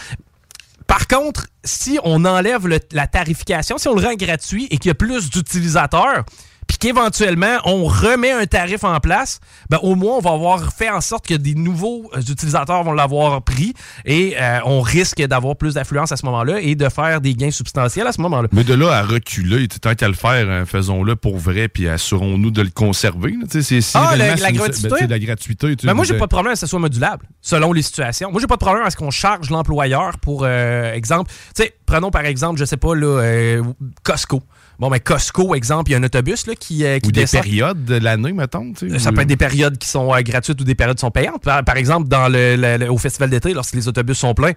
[0.92, 4.92] Par contre, si on enlève la tarification, si on le rend gratuit et qu'il y
[4.92, 6.26] a plus d'utilisateurs,
[6.72, 10.90] puis qu'éventuellement on remet un tarif en place, ben au moins on va avoir fait
[10.90, 13.74] en sorte que des nouveaux euh, utilisateurs vont l'avoir pris
[14.06, 17.52] et euh, on risque d'avoir plus d'affluence à ce moment-là et de faire des gains
[17.52, 18.48] substantiels à ce moment-là.
[18.54, 22.52] Mais de là à reculer, tant qu'à le faire, hein, faisons-le pour vrai, puis assurons-nous
[22.52, 23.36] de le conserver.
[23.50, 24.88] c'est- Ah, réellement la- gratuité?
[25.02, 25.76] ben, la gratuité.
[25.76, 27.82] tu Ben moi, j'ai pas de problème à ce que ce soit modulable, selon les
[27.82, 28.32] situations.
[28.32, 31.74] Moi, j'ai pas de problème à ce qu'on charge l'employeur pour, euh, exemple, tu sais,
[31.86, 33.62] prenons par exemple, je sais pas, là, euh,
[34.04, 34.42] Costco.
[34.82, 37.26] Bon, ben Costco, exemple, il y a un autobus là, qui, euh, qui Ou des
[37.28, 38.74] périodes de l'année, mettons.
[38.74, 40.98] tu sais, Ça ou- peut être des périodes qui sont euh, gratuites ou des périodes
[40.98, 41.44] qui sont payantes.
[41.44, 44.54] Par, par exemple, dans le, le- le- au festival d'été, lorsque les autobus sont pleins,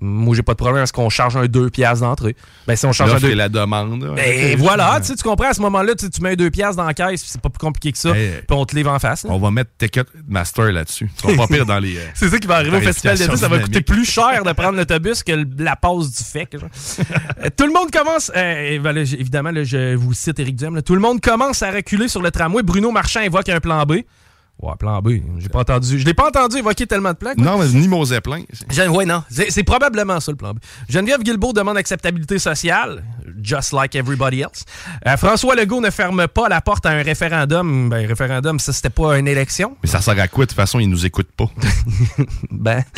[0.00, 2.36] moi, j'ai pas de problème à ce qu'on charge un 2 piastres d'entrée.
[2.66, 4.02] Ben, si on charge un L'offre 2 et la demande.
[4.02, 4.14] là.
[4.26, 6.50] Et voilà, tu sais, tu comprends, à ce moment-là, tu sais, tu mets un 2
[6.50, 8.30] piastres dans la caisse, c'est pas plus compliqué que ça, Hey.
[8.46, 9.24] puis on te livre en face.
[9.24, 9.30] là.
[9.32, 11.10] On va mettre Ticket Master là-dessus.
[11.20, 11.96] Tu vas pas pire dans les.
[11.96, 13.36] euh, C'est ça qui va arriver au festival d'été.
[13.36, 16.68] Ça va coûter plus cher de prendre l'autobus que la pause du genre.
[17.44, 20.82] Euh, tout le monde commence, euh, ben là, évidemment, là, je vous cite Éric Duhem,
[20.82, 22.62] tout le monde commence à reculer sur le tramway.
[22.62, 23.98] Bruno Marchand évoque un plan B.
[24.60, 25.10] Ouais, plan B.
[25.38, 25.98] J'ai pas entendu.
[26.00, 27.34] Je l'ai pas entendu évoquer tellement de plans.
[27.34, 27.44] quoi.
[27.44, 28.42] Non, mais ni mon zeppelin.
[28.90, 29.22] Ouais, non.
[29.30, 30.58] C'est c'est probablement ça le plan B.
[30.88, 33.04] Geneviève Guilbeault demande acceptabilité sociale,
[33.40, 34.64] just like everybody else.
[35.06, 37.88] Euh, François Legault ne ferme pas la porte à un référendum.
[37.88, 39.76] Ben, référendum, ça, c'était pas une élection.
[39.84, 40.44] Mais ça sert à quoi?
[40.44, 41.48] De toute façon, ils nous écoutent pas?
[42.50, 42.82] Ben.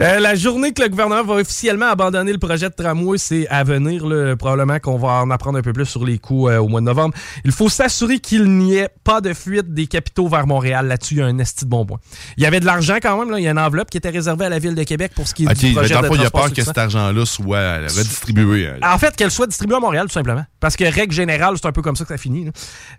[0.00, 3.62] Euh, la journée que le gouvernement va officiellement abandonner le projet de tramway, c'est à
[3.62, 4.06] venir.
[4.06, 4.34] là.
[4.36, 6.86] probablement qu'on va en apprendre un peu plus sur les coûts euh, au mois de
[6.86, 7.14] novembre.
[7.44, 10.86] Il faut s'assurer qu'il n'y ait pas de fuite des capitaux vers Montréal.
[10.86, 11.98] Là-dessus, il y a un esti de bon point.
[12.36, 13.30] Il y avait de l'argent quand même.
[13.30, 13.38] Là.
[13.38, 15.34] Il y a une enveloppe qui était réservée à la ville de Québec pour ce
[15.34, 17.24] qui est du mais projet dans de fond, il y a peur que cet argent-là
[17.26, 18.66] soit euh, redistribué.
[18.66, 20.44] euh, En fait, qu'elle soit distribuée à Montréal, tout simplement.
[20.60, 22.50] Parce que, règle générale, c'est un peu comme ça que ça finit.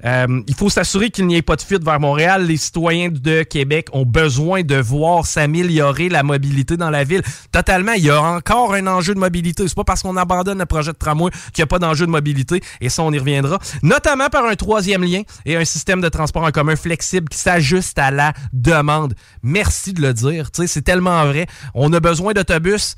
[0.05, 2.45] Euh, il faut s'assurer qu'il n'y ait pas de fuite vers Montréal.
[2.45, 7.21] Les citoyens de Québec ont besoin de voir s'améliorer la mobilité dans la ville.
[7.51, 9.67] Totalement, il y a encore un enjeu de mobilité.
[9.67, 12.11] C'est pas parce qu'on abandonne le projet de tramway qu'il n'y a pas d'enjeu de
[12.11, 12.61] mobilité.
[12.79, 13.59] Et ça, on y reviendra.
[13.83, 17.97] Notamment par un troisième lien et un système de transport en commun flexible qui s'ajuste
[17.99, 19.13] à la demande.
[19.43, 20.49] Merci de le dire.
[20.53, 21.47] C'est tellement vrai.
[21.73, 22.95] On a besoin d'autobus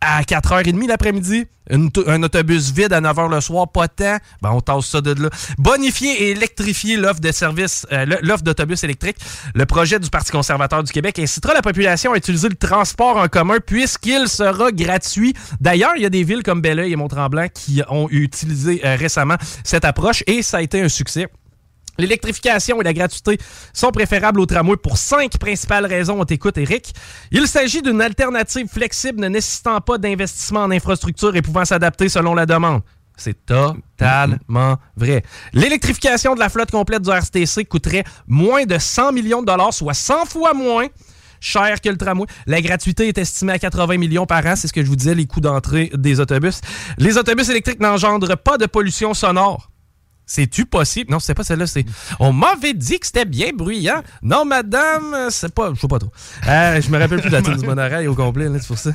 [0.00, 4.60] à 4h30 l'après-midi, un autobus vide à 9h le soir, pas de temps, ben on
[4.60, 5.28] tasse ça de là.
[5.58, 9.16] Bonifier et électrifier l'offre de service, euh, l'offre d'autobus électrique.
[9.54, 13.28] Le projet du Parti conservateur du Québec incitera la population à utiliser le transport en
[13.28, 15.34] commun puisqu'il sera gratuit.
[15.60, 19.36] D'ailleurs, il y a des villes comme Belleuil et Mont-Tremblant qui ont utilisé euh, récemment
[19.64, 21.26] cette approche et ça a été un succès.
[21.98, 23.38] L'électrification et la gratuité
[23.72, 26.20] sont préférables au tramway pour cinq principales raisons.
[26.20, 26.94] On t'écoute, Eric.
[27.32, 32.34] Il s'agit d'une alternative flexible ne nécessitant pas d'investissement en infrastructure et pouvant s'adapter selon
[32.34, 32.82] la demande.
[33.16, 35.24] C'est totalement vrai.
[35.52, 39.94] L'électrification de la flotte complète du RCTC coûterait moins de 100 millions de dollars, soit
[39.94, 40.86] 100 fois moins
[41.40, 42.26] cher que le tramway.
[42.46, 44.54] La gratuité est estimée à 80 millions par an.
[44.54, 46.60] C'est ce que je vous disais, les coûts d'entrée des autobus.
[46.96, 49.68] Les autobus électriques n'engendrent pas de pollution sonore.
[50.28, 51.10] C'est-tu possible?
[51.10, 51.66] Non, c'est pas celle-là.
[51.66, 51.86] C'est.
[52.20, 54.02] On m'avait dit que c'était bien bruyant.
[54.22, 55.72] Non, madame, c'est pas.
[55.74, 56.12] Je sais pas trop.
[56.46, 58.90] Euh, je me rappelle plus de la tune du monorail au complet, c'est pour ça.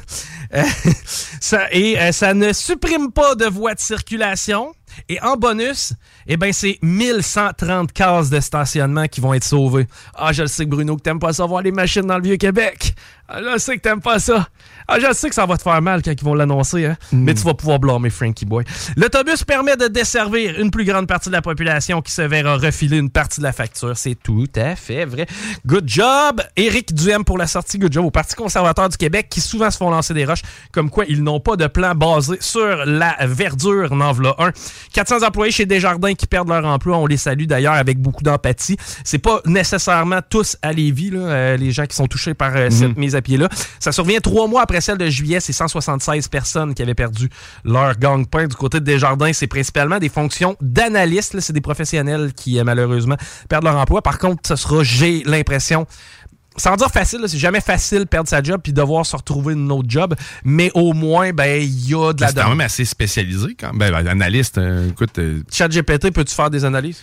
[0.53, 0.61] Euh,
[1.41, 4.73] ça et euh, ça ne supprime pas de voies de circulation.
[5.09, 5.93] Et en bonus,
[6.27, 9.87] eh ben, c'est 1130 cases de stationnement qui vont être sauvées.
[10.13, 12.93] Ah, je le sais, Bruno, que t'aimes pas savoir les machines dans le Vieux-Québec.
[13.29, 14.47] Ah, je sais que t'aimes pas ça.
[14.87, 16.97] Ah, je sais que ça va te faire mal quand ils vont l'annoncer, hein?
[17.13, 17.23] Mm.
[17.23, 18.65] mais tu vas pouvoir blâmer Frankie Boy.
[18.97, 22.97] L'autobus permet de desservir une plus grande partie de la population qui se verra refiler
[22.97, 23.97] une partie de la facture.
[23.97, 25.25] C'est tout à fait vrai.
[25.65, 27.79] Good job, Éric Duhem pour la sortie.
[27.79, 30.41] Good job au Parti conservateur du Québec qui souvent se font lancer des roches
[30.73, 33.95] comme quoi ils n'ont pas de plan basé sur la verdure.
[33.95, 34.51] N'en voilà un.
[34.93, 36.97] 400 employés chez Desjardins qui perdent leur emploi.
[36.97, 38.75] On les salue d'ailleurs avec beaucoup d'empathie.
[39.05, 42.69] C'est pas nécessairement tous à Lévis, là, euh, les gens qui sont touchés par euh,
[42.69, 42.95] cette Mhm.
[43.15, 43.49] À pied-là.
[43.79, 45.39] Ça survient trois mois après celle de juillet.
[45.39, 47.29] C'est 176 personnes qui avaient perdu
[47.63, 48.47] leur gang-pain.
[48.47, 51.33] Du côté de Desjardins, c'est principalement des fonctions d'analystes.
[51.33, 51.41] là.
[51.41, 53.17] C'est des professionnels qui, euh, malheureusement,
[53.49, 54.01] perdent leur emploi.
[54.01, 55.85] Par contre, ce sera, j'ai l'impression,
[56.57, 59.53] sans dire facile, là, c'est jamais facile de perdre sa job puis devoir se retrouver
[59.53, 62.61] une autre job, mais au moins, ben, il y a de la C'est quand même
[62.61, 63.55] assez spécialisé.
[63.59, 67.01] Quand ben, ben, analyste, euh, écoute, euh, Chat GPT, peux-tu faire des analyses?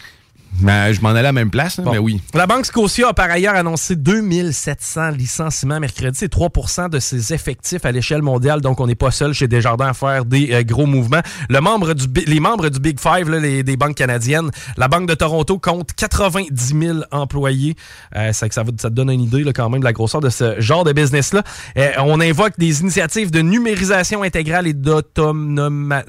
[0.60, 1.92] Ben, je m'en allais à la même place, Bon.
[1.92, 2.20] mais oui.
[2.34, 6.18] La Banque Scotia a par ailleurs annoncé 2700 licenciements mercredi.
[6.18, 8.60] C'est 3% de ses effectifs à l'échelle mondiale.
[8.60, 11.20] Donc, on n'est pas seul chez Desjardins à faire des euh, gros mouvements.
[11.48, 15.08] Le membre du, les membres du Big Five, là, les, des banques canadiennes, la Banque
[15.08, 17.76] de Toronto compte 90 000 employés.
[18.16, 20.60] Euh, ça, ça, te donne une idée là, quand même de la grosseur de ce
[20.60, 21.42] genre de business-là.
[21.78, 26.04] Euh, on invoque des initiatives de numérisation intégrale et d'autonoma-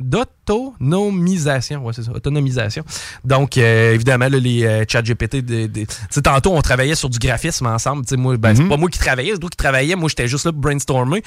[0.51, 1.85] d'autonomisation.
[1.85, 2.83] Ouais, c'est ça, autonomisation.
[3.23, 5.87] Donc, euh, évidemment, là, les euh, chat GPT, des- des-
[6.23, 8.03] tantôt, on travaillait sur du graphisme ensemble.
[8.05, 9.95] Tu sais, moi, ben, c'est pas moi qui travaillais, c'est toi qui travaillais.
[9.95, 11.23] Moi, j'étais juste là pour brainstormer.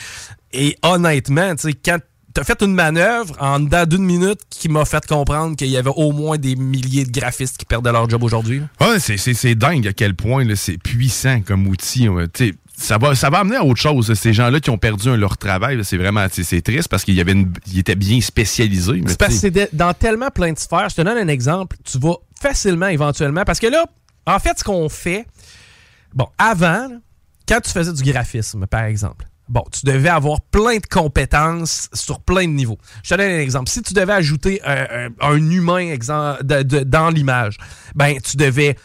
[0.53, 1.99] Et honnêtement, quand
[2.33, 5.93] t'as fait une manœuvre en dedans d'une minute qui m'a fait comprendre qu'il y avait
[5.95, 8.61] au moins des milliers de graphistes qui perdaient leur job aujourd'hui.
[8.81, 12.09] Ouais, c'est- dingue à quel point c'est puissant comme outil.
[12.77, 14.13] Ça va, ça va amener à autre chose.
[14.15, 17.19] Ces gens-là qui ont perdu un- leur travail, c'est vraiment c'est triste parce qu'ils
[17.79, 19.01] étaient bien spécialisés.
[19.07, 20.89] C'est parce que c'est dans tellement plein de sphères.
[20.89, 21.77] Je te donne un exemple.
[21.85, 23.85] Tu vas facilement, éventuellement, parce que là,
[24.27, 25.25] en fait, ce qu'on fait,
[26.15, 26.99] bon, avant, là,
[27.49, 32.21] quand tu faisais du graphisme, par exemple, bon, tu devais avoir plein de compétences sur
[32.21, 32.79] plein de niveaux.
[33.05, 33.71] Je te donne un exemple.
[33.71, 37.59] Si tu devais ajouter un, un- un humain exemple, de- de- dans l'image,
[37.95, 38.77] ben, tu devais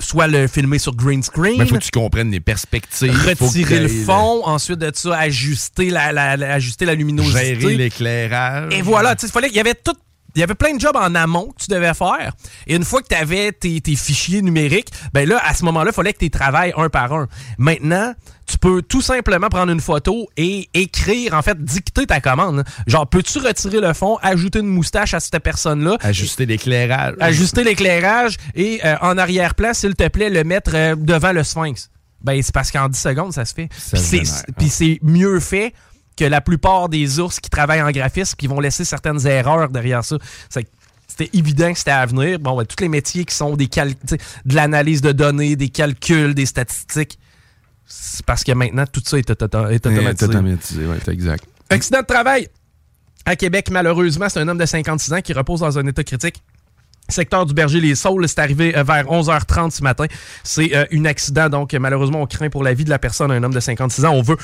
[0.00, 3.12] soit le filmer sur green screen, Mais faut que tu comprennes les perspectives.
[3.12, 7.54] retirer le fond, ensuite de ça, ajuster la, la- la- ajuster la luminosité.
[7.60, 8.72] Gérer l'éclairage.
[8.74, 9.92] Et voilà, tu sais, il fallait- il y avait tout.
[10.34, 12.32] Il y avait plein de jobs en amont que tu devais faire.
[12.66, 15.90] Et une fois que tu avais tes, tes fichiers numériques, ben là, à ce moment-là,
[15.92, 17.28] il fallait que tu travailles un par un.
[17.56, 18.14] Maintenant,
[18.46, 22.64] tu peux tout simplement prendre une photo et écrire, en fait, dicter ta commande.
[22.86, 25.98] Genre, peux-tu retirer le fond, ajouter une moustache à cette personne-là?
[26.00, 27.14] Ajuster l'éclairage.
[27.20, 31.90] Ajuster l'éclairage et euh, en arrière-plan, s'il te plaît, le mettre euh, devant le sphinx.
[32.22, 33.68] Ben, c'est parce qu'en 10 secondes, ça se fait.
[34.58, 35.74] Puis c'est mieux fait
[36.16, 40.04] que la plupart des ours qui travaillent en graphisme qui vont laisser certaines erreurs derrière
[40.04, 40.16] ça.
[40.48, 40.68] C'est-
[41.06, 42.40] C'était évident que c'était à venir.
[42.40, 46.34] Bon, ben, tous les métiers qui sont des cal- de l'analyse de données, des calculs,
[46.34, 47.18] des statistiques,
[47.86, 50.24] c'est parce que maintenant, tout ça est, auto- est automatisé.
[50.26, 51.44] automatisé, ouais, c'est exact.
[51.70, 52.48] Accident de travail
[53.26, 56.42] à Québec, malheureusement, c'est un homme de 56 ans qui repose dans un état critique.
[57.08, 60.06] Secteur du Berger Les Saules, c'est arrivé euh, vers 11h30 ce matin.
[60.42, 63.42] C'est euh, un accident, donc malheureusement, on craint pour la vie de la personne, un
[63.42, 64.12] homme de 56 ans.
[64.14, 64.38] On veut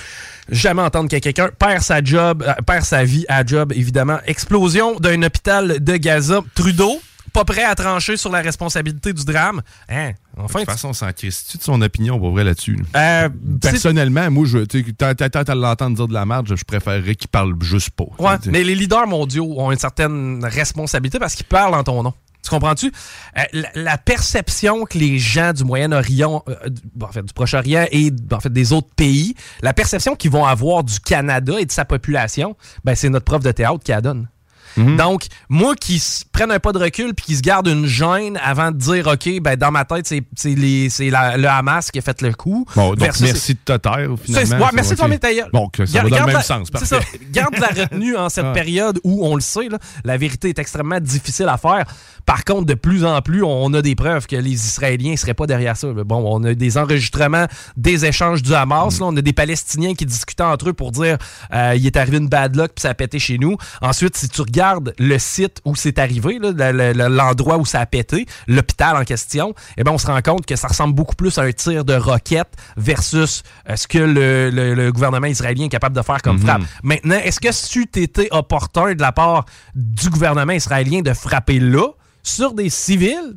[0.51, 4.18] jamais entendre que quelqu'un perd sa job, euh, perd sa vie à job, évidemment.
[4.27, 6.40] Explosion d'un hôpital de Gaza.
[6.55, 7.01] Trudeau,
[7.33, 9.62] pas prêt à trancher sur la responsabilité du drame.
[9.88, 10.12] Hein?
[10.37, 12.77] Enfin, de toute façon, on s'en crisse-tu de son opinion pour vrai là-dessus?
[12.77, 13.25] là?
[13.25, 13.29] Euh,
[13.61, 17.90] Personnellement, moi, je, tant- à l'entendre dire de la merde, je, préférerais qu'il parle juste
[17.90, 18.05] pas.
[18.18, 22.12] Ouais, mais les leaders mondiaux ont une certaine responsabilité parce qu'ils parlent en ton nom.
[22.42, 22.92] Tu comprends-tu?
[23.38, 29.35] Euh, la, perception que les gens du Moyen-Orient, euh, du- Proche-Orient et des autres pays,
[29.62, 33.42] la perception qu'ils vont avoir du Canada et de sa population, ben, c'est notre prof
[33.42, 34.29] de théâtre qui la donne.
[34.76, 34.96] Mhm.
[34.96, 36.02] Donc, moi qui
[36.33, 39.28] prenne un pas de recul puis qui se garde une gêne avant de dire, OK,
[39.40, 42.66] ben, dans ma tête, c'est- le Hamas qui a fait le coup.
[42.76, 44.59] Bon, donc versus- merci de te taire, finalement.
[44.64, 45.48] ouais, merci de fermer ta gueule.
[45.52, 47.00] Bon, que ça Garde- va dans le même la- sens, c'est ça.
[47.33, 48.52] Garde la retenue en cette Ah.
[48.52, 51.85] période où, on le sait, là, la vérité est extrêmement difficile à faire.
[52.26, 55.35] Par contre, de plus en plus, on a des preuves que les Israéliens ne seraient
[55.35, 55.88] pas derrière ça.
[55.92, 59.00] Bon, on a des enregistrements des échanges du Hamas.
[59.00, 59.06] là.
[59.06, 61.16] on a des Palestiniens qui discutaient entre eux pour dire
[61.52, 63.56] euh, il est arrivé une bad luck puis ça a pété chez nous.
[63.80, 64.60] Ensuite, si tu regardes
[64.99, 69.92] le site où c'est arrivé, l'endroit où ça a pété, l'hôpital en question, eh ben,
[69.92, 73.42] on se rend compte que ça ressemble beaucoup plus à un tir de roquette versus
[73.68, 76.42] euh, ce que le, le- le gouvernement israélien est capable de faire comme Mhm.
[76.46, 76.62] frappe.
[76.83, 79.44] Maintenant, est-ce que c'eût été opportun de la part
[79.75, 81.87] du gouvernement israélien de frapper là,
[82.23, 83.37] sur des civils?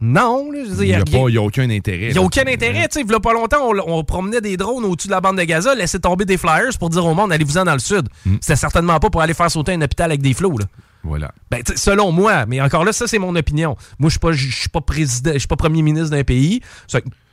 [0.00, 0.50] Non.
[0.50, 2.06] là, je veux dire, Il n'y a, aucun intérêt.
[2.08, 2.88] il n'y a aucun intérêt.
[2.88, 5.42] Tu sais, il pas longtemps, on, on promenait des drones au-dessus de la bande de
[5.42, 8.08] Gaza, laissait tomber des flyers pour dire au monde, allez-vous-en dans le sud.
[8.40, 10.56] C'était certainement pas pour aller faire sauter un hôpital avec des flots.
[10.58, 10.64] Là.
[11.02, 11.32] Voilà.
[11.50, 13.76] Ben, selon moi, mais encore là, ça, c'est mon opinion.
[13.98, 16.60] Moi, je suis pas, je suis pas président, je suis pas premier ministre d'un pays.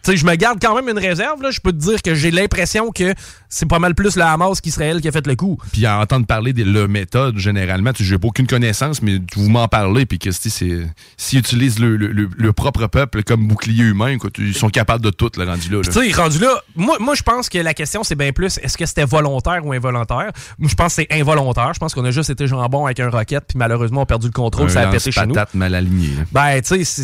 [0.03, 1.41] Ça, Tu sais, je me garde quand même une réserve.
[1.41, 1.51] Là.
[1.51, 3.13] Je peux te dire que j'ai l'impression que
[3.49, 5.57] c'est pas mal plus le Hamas qu'Israël qui a fait le coup.
[5.73, 9.67] Puis à entendre parler de leur méthode, généralement, tu n'as aucune connaissance, mais vous m'en
[9.67, 10.87] parlez, puis que s'ils
[11.33, 15.09] utilisent le, le- le- le propre peuple comme bouclier humain, écoute, ils sont capables de
[15.09, 15.77] tout, le rendu là.
[15.77, 15.83] là.
[15.83, 18.77] Tu sais, rendu là, moi, moi je pense que la question, c'est bien plus est-ce
[18.77, 20.31] que c'était volontaire ou involontaire?
[20.57, 21.73] Moi, je pense que c'est involontaire.
[21.73, 24.27] Je pense qu'on a juste été jambon avec un rocket, puis malheureusement, on a perdu
[24.27, 25.35] le contrôle, Un ça a pété chez nous.
[25.53, 26.07] mal aligné.
[26.17, 26.23] là.
[26.31, 27.03] Ben, tu sais,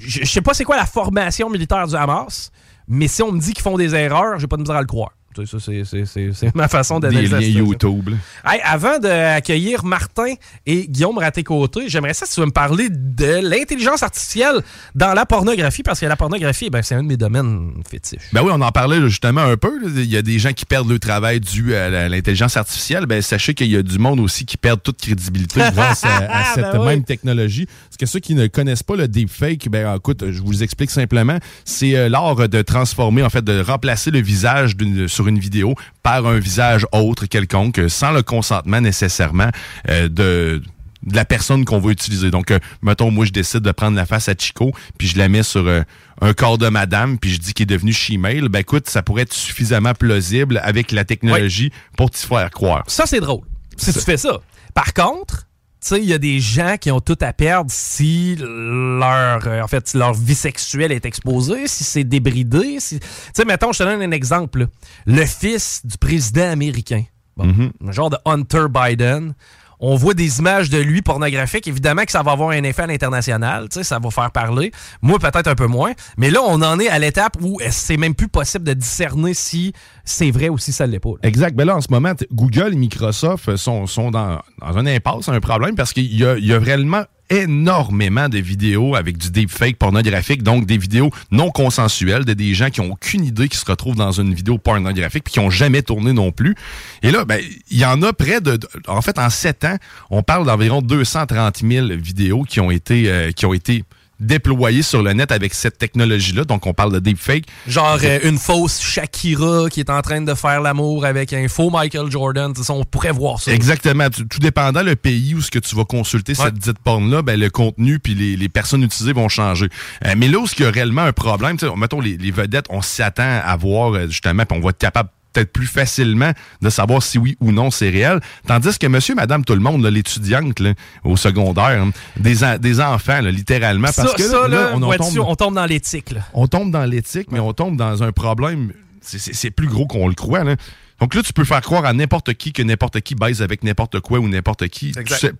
[0.00, 2.50] je je sais pas c'est quoi la formation militaire du Hamas,
[2.88, 4.86] mais si on me dit qu'ils font des erreurs, j'ai pas de misère à le
[4.86, 5.12] croire.
[5.34, 7.30] C'est- ma façon Des d'analyser.
[7.32, 7.66] liens la situation.
[7.72, 8.14] YouTube.
[8.44, 10.34] Hey, avant d'accueillir Martin
[10.66, 14.60] et Guillaume Raté-Côté, j'aimerais ça si tu veux me parler de l'intelligence artificielle
[14.94, 18.28] dans la pornographie, parce que la pornographie, ben, c'est un de mes domaines fétiches.
[18.32, 19.70] Ben oui, on en parlait justement un peu.
[19.96, 23.06] Il y a des gens qui perdent le travail dû à l'intelligence artificielle.
[23.06, 26.54] Ben sachez qu'il y a du monde aussi qui perd toute crédibilité grâce à, à
[26.54, 26.86] cette Ben oui.
[26.86, 27.66] même technologie.
[27.66, 31.38] Parce que ceux qui ne connaissent pas le deepfake, ben écoute, je vous explique simplement,
[31.64, 35.74] c'est euh, l'art de transformer, en fait, de remplacer le visage d'une- sur une vidéo
[36.02, 39.50] par un visage autre quelconque, euh, sans le consentement nécessairement
[39.88, 40.62] euh, de
[41.02, 42.30] de la personne qu'on veut utiliser.
[42.30, 45.30] Donc, euh, mettons, moi, je décide de prendre la face à Chico, puis je la
[45.30, 45.80] mets sur euh,
[46.20, 48.50] un corps de madame, puis je dis qu'il est devenu Shemale.
[48.50, 52.84] Ben écoute, ça pourrait être suffisamment plausible avec la technologie pour t'y faire croire.
[52.86, 53.46] Ça, c'est drôle.
[53.78, 54.40] Si tu fais ça.
[54.74, 55.46] Par contre,
[55.92, 59.88] il y a des gens qui ont tout à perdre si leur, euh, en fait,
[59.88, 62.80] si leur vie sexuelle est exposée, si c'est débridé.
[62.80, 63.00] Si...
[63.00, 64.60] Tu sais, mettons, je te donne un exemple.
[64.60, 64.66] là.
[65.06, 67.04] Le fils du président américain,
[67.36, 67.72] bon, Mhm.
[67.88, 69.34] un genre de Hunter Biden,
[69.80, 71.66] on voit des images de lui pornographiques.
[71.66, 74.72] Évidemment que ça va avoir un effet à l'international, ça va faire parler.
[75.02, 75.92] Moi, peut-être un peu moins.
[76.16, 79.72] Mais là, on en est à l'étape où c'est même plus possible de discerner si
[80.04, 81.10] c'est vrai ou si ça l'est pas.
[81.22, 81.56] Exact.
[81.56, 85.40] Ben là, en ce moment, Google et Microsoft sont, sont dans, dans un impasse, un
[85.40, 90.42] problème, parce qu'il y a, y a réellement énormément de vidéos avec du deepfake pornographique,
[90.42, 93.96] donc des vidéos non consensuelles de des gens qui ont aucune idée qui se retrouvent
[93.96, 96.54] dans une vidéo pornographique puis qui ont jamais tourné non plus.
[97.02, 97.40] Et là, ben,
[97.70, 99.76] il y en a près de, en fait, en sept ans,
[100.10, 103.84] on parle d'environ 230 000 vidéos qui ont été, euh, qui ont été
[104.20, 106.44] déployées sur le net avec cette technologie-là.
[106.44, 107.44] Donc, on parle de deepfake.
[107.66, 111.70] Genre euh, une fausse Shakira qui est en train de faire l'amour avec un faux
[111.70, 112.52] Michael Jordan.
[112.52, 113.52] Tu sais, on pourrait voir ça.
[113.52, 114.08] Exactement.
[114.10, 117.50] Tout, dépendant le pays où ce que tu vas consulter cette dite porn-là, ben, le
[117.50, 119.68] contenu puis les, les personnes utilisées vont changer.
[120.06, 122.30] Euh, mais là où il y a réellement un problème, tu sais, mettons les, les
[122.30, 126.32] vedettes, on s'attend à voir euh, justement, puis on va être capable peut-être plus facilement
[126.60, 128.20] de savoir si oui ou non c'est réel.
[128.46, 130.62] Tandis que monsieur, madame, tout le monde, l'étudiante
[131.04, 134.80] au secondaire, hein, des, en- des enfants, là, littéralement, parce ça, que ça, là, on,
[134.98, 136.14] tombe, on tombe dans l'éthique.
[136.34, 138.72] on tombe dans l'éthique, mais on tombe dans un problème.
[139.02, 140.44] c'est- plus gros qu'on le croit.
[140.44, 140.56] Là.
[141.00, 144.00] Donc là, tu peux faire croire à n'importe qui que n'importe qui baise avec n'importe
[144.00, 144.92] quoi ou n'importe qui.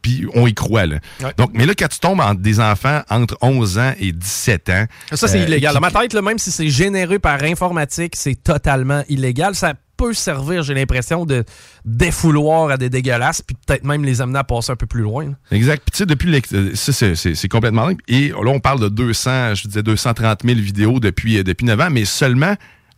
[0.03, 0.87] Puis on y croit.
[0.87, 0.99] Là.
[1.23, 1.33] Ouais.
[1.37, 4.87] Donc, mais là, quand tu tombes entre des enfants entre 11 ans et 17 ans.
[5.13, 5.71] Ça, c'est euh, illégal.
[5.73, 9.55] qui- Dans ma tête, là, même si c'est généré par informatique, c'est totalement illégal.
[9.55, 11.45] Ça peut servir, j'ai l'impression, de
[11.85, 15.25] défouloir à des dégueulasses, puis peut-être même les amener à passer un peu plus loin.
[15.27, 15.33] là.
[15.51, 15.83] Exact.
[15.85, 17.99] Puis tu sais, depuis euh, ça, c'est- complètement dingue.
[18.09, 21.79] Et là, on parle de 200, je disais 230 000 vidéos depuis, euh, depuis 9
[21.81, 22.55] ans, mais seulement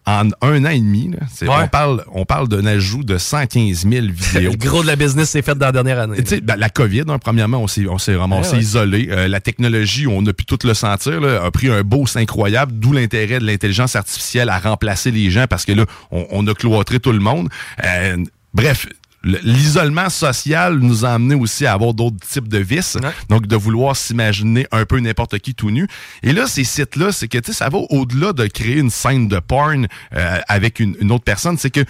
[0.07, 1.11] en un an et demi.
[1.11, 1.55] là, c'est- Ouais.
[1.65, 4.51] on parle, on parle d'un ajout de 115 000 vidéos.
[4.53, 6.17] Le gros de la business s'est fait dans la dernière année.
[6.23, 8.59] Tu sais, ben, la COVID, hein, premièrement, on s'est, on s'est Ouais, ouais.
[8.59, 9.09] isolé.
[9.11, 12.73] Euh, la technologie, on a pu tout le sentir, là, a pris un boost incroyable,
[12.75, 16.55] d'où l'intérêt de l'intelligence artificielle à remplacer les gens parce que là, on, on a
[16.55, 17.49] cloîtré tout le monde.
[17.85, 18.17] Euh,
[18.55, 18.87] bref.
[19.23, 22.97] Le- L'isolement social nous a amené aussi à avoir d'autres types de vices.
[23.29, 25.87] Donc, de vouloir s'imaginer un peu n'importe qui tout nu.
[26.23, 29.29] Et là, ces sites-là, c'est que, tu sais, ça va au-delà de créer une scène
[29.29, 31.57] de porn euh, avec une, une autre personne.
[31.59, 31.81] C'est que,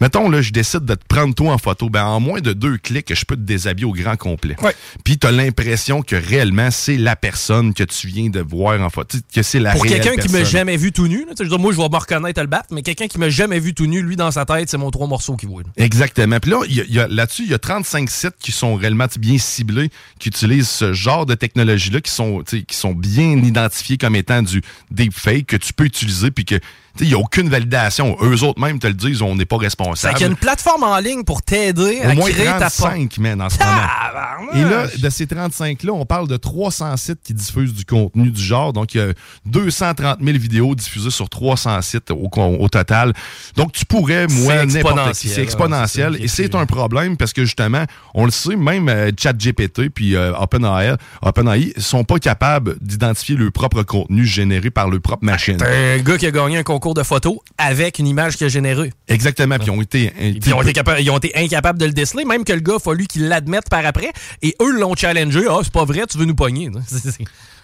[0.00, 1.88] Mettons, là, je décide de te prendre toi en photo.
[1.88, 4.56] Ben, en moins de deux clics, je peux te déshabiller au grand complet.
[5.04, 8.90] Puis, tu as l'impression que réellement, c'est la personne que tu viens de voir en
[8.90, 9.16] photo.
[9.32, 11.42] Que c'est la Pour quelqu'un qui m'a jamais vu tout nu, là, tu sais, je
[11.44, 13.60] veux dire, moi je vais me reconnaître à le battre, mais quelqu'un qui m'a jamais
[13.60, 15.52] vu tout nu, lui dans sa tête, c'est mon trois morceaux qui là.
[15.76, 16.38] Exactement.
[16.40, 18.50] Puis là, il y a- il y a- là-dessus, il y a 35 sites qui
[18.50, 22.76] sont réellement bien ciblés, qui utilisent ce genre de technologie-là, qui sont, tu sais, qui
[22.76, 26.56] sont bien identifiés comme étant du deepfake que tu peux utiliser, puis que
[27.00, 28.16] il n'y a aucune validation.
[28.22, 30.14] Eux autres même te le disent, on n'est pas responsable.
[30.14, 32.90] qu'il y a une plateforme en ligne pour t'aider à moins créer ta porn.
[33.08, 34.52] 35, man, en ce moment.
[34.54, 38.42] Et là, de ces 35-là, on parle de 300 sites qui diffusent du contenu du
[38.42, 38.72] genre.
[38.72, 39.12] Donc, il y a
[39.46, 43.12] 230 000 vidéos diffusées sur 300 sites au, au total.
[43.56, 45.28] Donc, tu pourrais, moi, C'est n'importe qui.
[45.28, 46.16] exponentiel, C'est exponentiel.
[46.20, 50.32] et c'est un problème parce que, justement, on le sait, même euh, ChatGPT puis euh,
[50.36, 55.58] OpenAI OpenAI sont pas capables d'identifier leur propre contenu généré par leur propre machine.
[55.62, 58.48] Un gars qui a gagné un concours concours de photos avec une image qui a
[58.48, 58.92] généré.
[59.06, 59.56] Exactement.
[59.56, 60.12] Puis ils ont été.
[60.20, 62.74] Ils, ont été capa- ils ont été incapables de le déceler, même que le gars
[62.74, 64.12] a fallu qu'il l'admette par après.
[64.42, 65.44] Et eux l'ont challengé.
[65.48, 66.70] Ah, c'est pas vrai, tu veux nous pogner.
[66.88, 67.18] C'est-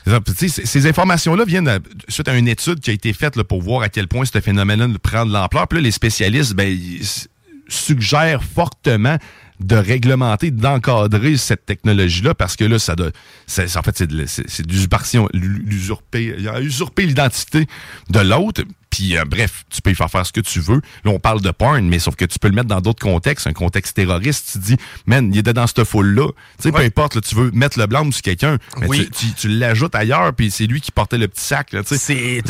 [0.06, 0.20] ça.
[0.64, 3.82] Ces informations-là viennent à- suite à une étude qui a été faite là, pour voir
[3.82, 5.66] à quel point ce phénomène-là prend de l'ampleur.
[5.66, 7.04] Puis là, les spécialistes ben, ils
[7.68, 9.18] suggèrent fortement
[9.60, 13.10] de réglementer, d'encadrer cette technologie-là parce que là, ça doit.
[13.48, 14.44] c'est- En fait, c'est de, c'est-
[16.60, 17.66] usurpé l'identité
[18.10, 18.62] de l'autre.
[18.98, 20.80] Puis, euh, bref, tu peux y faire faire ce que tu veux.
[21.04, 23.46] Là, on parle de porn, mais sauf que tu peux le mettre dans d'autres contextes,
[23.46, 24.50] un contexte terroriste.
[24.54, 24.76] Tu dis,
[25.06, 26.26] man, il était dans cette foule-là.
[26.56, 29.08] Tu sais, peu importe, là, tu veux mettre le blâme sur quelqu'un, mais Oui.
[29.16, 31.70] tu, tu- tu l'ajoutes ailleurs, puis c'est lui qui portait le petit sac.
[31.72, 31.82] Là.
[31.84, 32.42] C'est.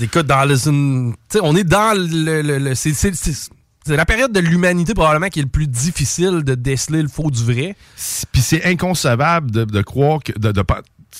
[0.00, 0.68] Écoute, dans le.
[0.68, 2.42] une- on est dans le.
[2.42, 3.50] le- le- c'est-
[3.88, 7.42] la période de l'humanité probablement qui est le plus difficile de déceler le faux du
[7.42, 7.74] vrai.
[8.30, 10.30] Puis c'est inconcevable de, de croire que.
[10.38, 10.52] De,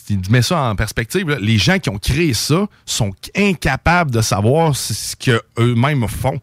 [0.07, 4.21] tu mets ça en perspective, là, les gens qui ont créé ça sont incapables de
[4.21, 6.41] savoir ce qu'eux-mêmes font.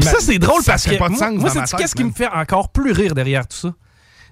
[0.00, 0.96] Ça, c'est drôle parce que.
[0.96, 3.74] pas de moi, c'est qu'est-ce qui me fait encore plus rire derrière tout ça?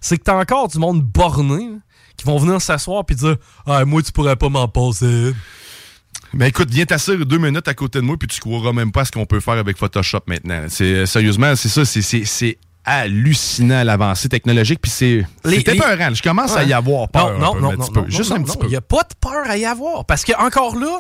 [0.01, 1.71] C'est que t'as encore du monde borné
[2.17, 3.37] qui vont venir s'asseoir puis dire
[3.67, 5.35] Ah, moi, tu pourrais pas m'en passer.
[6.33, 9.05] Mais écoute, viens t'asseoir deux minutes à côté de moi, puis tu croiras même pas
[9.05, 10.65] ce qu'on peut faire avec Photoshop maintenant.
[10.69, 16.15] C'est sérieusement, c'est ça, c'est hallucinant l'avancée technologique, puis c'est les- épeurant.
[16.15, 17.39] Je commence à y avoir peur.
[17.39, 18.01] Non, un peu, non, un non, non, peu.
[18.03, 18.67] non, Juste un petit Il peu.
[18.69, 20.05] n'y a pas de peur à y avoir.
[20.05, 20.99] Parce que, encore là,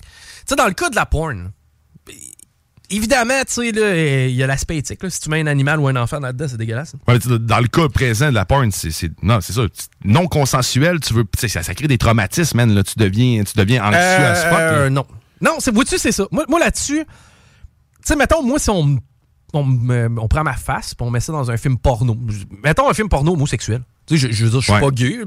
[0.00, 0.06] tu
[0.46, 1.50] sais, dans le cas de la porn,
[2.90, 5.02] évidemment, tu sais, là, il y a l'aspect éthique.
[5.02, 5.10] là.
[5.10, 6.94] Si tu mets un animal ou un enfant là-dedans, c'est dégueulasse.
[7.06, 8.90] Ouais, dans le cas présent de la porn, c'est
[9.22, 9.62] non, c'est ça,
[10.04, 13.42] non consensuel, tu veux, tu sais, ça, ça crée des traumatismes, man, là, tu deviens,
[13.44, 14.58] tu deviens anxieux as fuck.
[14.58, 14.72] là.
[14.72, 15.06] Euh, non.
[15.40, 16.26] Non, c'est, vois-tu, c'est ça.
[16.32, 18.98] Moi, moi, là-dessus, tu sais, mettons, moi, si on, me-
[19.52, 22.16] on, me- on prend ma face puis on met ça dans un film porno.
[22.64, 23.82] Mettons un film porno homosexuel.
[24.06, 24.80] Tu sais, je, je veux dire, je suis Ouais.
[24.80, 25.18] pas gay.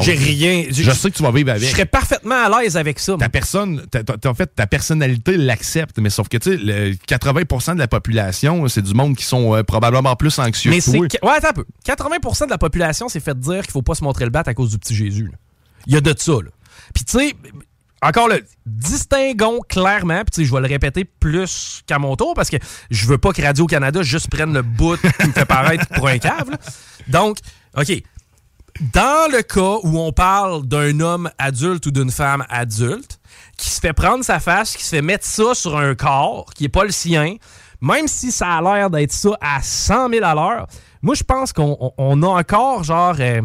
[0.00, 0.64] J'ai je- rien.
[0.70, 1.62] Je sais que tu vas vivre avec.
[1.62, 3.14] Je serais parfaitement à l'aise avec ça.
[3.18, 3.84] ta personne,
[4.24, 8.66] en fait, ta personnalité l'accepte, mais sauf que, tu sais, le 80% de la population,
[8.68, 10.98] c'est du monde qui sont euh, probablement plus anxieux Mais c'est.
[10.98, 11.64] Ouais, attends un peu.
[11.86, 14.54] 80% de la population s'est fait dire qu'il faut pas se montrer le bat à
[14.54, 15.30] cause du petit Jésus.
[15.86, 16.50] Il y a de ça, là.
[16.94, 17.34] Puis, tu sais,
[18.02, 18.36] encore là,
[18.66, 22.56] distinguons clairement, puis, je vais le répéter plus qu'à mon tour parce que
[22.90, 26.18] je veux pas que Radio-Canada juste prenne le bout qui me fait paraître pour un
[26.18, 26.56] cave.
[27.08, 27.38] Donc,
[27.76, 27.92] OK.
[28.94, 33.20] Dans le cas où on parle d'un homme adulte ou d'une femme adulte
[33.58, 36.64] qui se fait prendre sa face, qui se fait mettre ça sur un corps qui
[36.64, 37.36] est pas le sien,
[37.82, 40.66] même si ça a l'air d'être ça à 100 000 à l'heure,
[41.02, 43.16] moi, je pense qu'on on- on a encore, genre...
[43.20, 43.42] euh,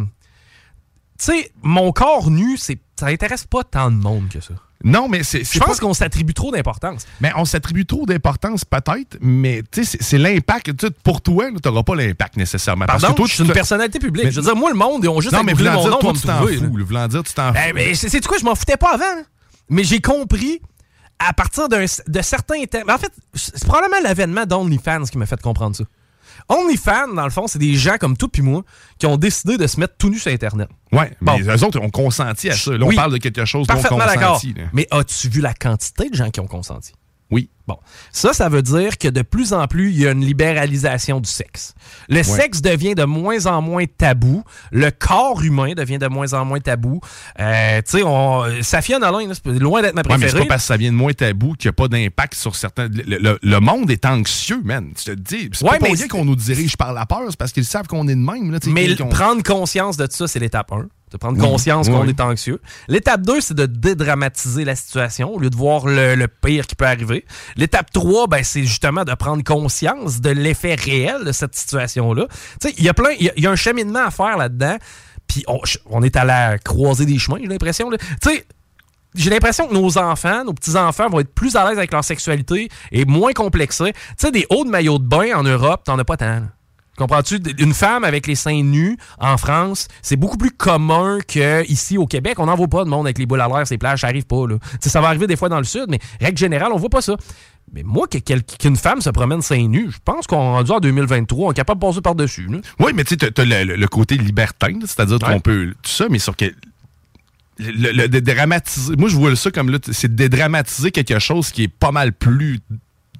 [1.19, 4.53] tu sais, mon corps nu, c'est ça intéresse pas tant de monde que ça.
[4.83, 5.43] Non, mais c'est.
[5.43, 7.05] Je pense qu'on s'attribue trop d'importance.
[7.19, 10.71] Mais on s'attribue trop d'importance, peut-être, mais tu sais, c'est- l'impact.
[11.03, 12.85] Pour toi, tu n'auras pas l'impact nécessairement.
[12.85, 14.25] Parce que toi, je suis une personnalité publique.
[14.25, 15.73] Mais- je veux dire, moi, le monde, ils ont juste Non, à mais mon dire,
[15.73, 16.85] nom toi, tu t'en fous.
[16.85, 17.73] Voulant dire, tu t'en Eh, fous.
[17.75, 19.15] mais c'est quoi, je m'en foutais pas avant.
[19.15, 19.23] là.
[19.69, 20.61] Mais j'ai compris
[21.19, 22.89] à partir d'un- de certains thèmes.
[22.89, 25.83] En fait, c'est probablement l'avènement d'OnlyFans qui m'a fait comprendre ça.
[26.49, 28.63] OnlyFans, dans le fond, c'est des gens comme toi puis moi
[28.97, 30.69] qui ont décidé de se mettre tout nu sur Internet.
[30.91, 31.37] Ouais, Bon.
[31.37, 32.71] mais eux autres ont consenti à ça.
[32.71, 32.95] Là, on Oui.
[32.95, 33.99] parle de quelque chose d'accord.
[33.99, 34.53] consenti.
[34.53, 34.63] là.
[34.73, 36.93] Mais as-tu vu la quantité de gens qui ont consenti?
[37.29, 37.49] Oui.
[37.67, 37.77] Bon.
[38.13, 41.29] Ça, ça veut dire que de plus en plus, il y a une libéralisation du
[41.29, 41.73] sexe.
[42.07, 44.43] Le sexe devient de moins en moins tabou.
[44.71, 47.01] Le corps humain devient de moins en moins tabou.
[47.41, 50.39] Euh, tu sais, on- Safia Nolin, loin d'être ma Ouais, mais c'est préférée.
[50.43, 52.87] pas parce que ça vient de moins tabou qu'il n'y a pas d'impact sur certains.
[52.87, 54.93] Le, le- le monde est anxieux, man.
[54.97, 55.49] Je te dis.
[55.51, 58.07] C'est Ouais, pas pour qu'on nous dirige par la peur, c'est parce qu'ils savent qu'on
[58.07, 58.51] est de même.
[58.51, 60.87] Là, tu Mais prendre conscience de ça, c'est l'étape 1.
[61.11, 62.09] De prendre conscience Oui, qu'on oui.
[62.09, 62.59] est anxieux.
[62.89, 66.75] L'étape 2, c'est de dédramatiser la situation au lieu de voir le, le pire qui
[66.75, 67.25] peut arriver.
[67.55, 72.27] L'étape 3, ben, c'est justement de prendre conscience de l'effet réel de cette situation-là.
[72.77, 74.75] Il y a plein, il y a- il y, a un cheminement à faire là-dedans.
[75.27, 77.89] Puis on, on est à la croisée des chemins, j'ai l'impression.
[77.89, 77.97] là.
[77.97, 78.45] Tu sais,
[79.15, 82.67] j'ai l'impression que nos enfants, nos petits-enfants vont être plus à l'aise avec leur sexualité
[82.91, 83.93] et moins complexés.
[83.93, 86.25] Tu sais, des hauts de maillot de bain en Europe, t'en as pas tant.
[86.25, 86.41] là.
[86.97, 87.39] Comprends-tu?
[87.59, 92.39] Une femme avec les seins nus en France, c'est beaucoup plus commun qu'ici au Québec.
[92.39, 94.25] On n'en voit pas de monde avec les boules à l'air, ces plages, ça arrive
[94.25, 94.47] pas.
[94.47, 94.55] Là.
[94.81, 97.15] Ça va arriver des fois dans le sud, mais règle générale, on voit pas ça.
[97.73, 101.47] Mais moi, qu'une femme se promène seins nus, je pense qu'on est rendu en 2023,
[101.47, 102.49] on est capable de passer par-dessus.
[102.79, 105.73] Oui, mais tu sais, t'as- le, côté libertin, c'est-à-dire qu'on peut.
[105.83, 106.45] Tout ça, mais sur que.
[107.59, 108.95] Le, le- de dramatiser.
[108.97, 112.59] Moi, je vois ça comme là, c'est dédramatiser quelque chose qui est pas mal plus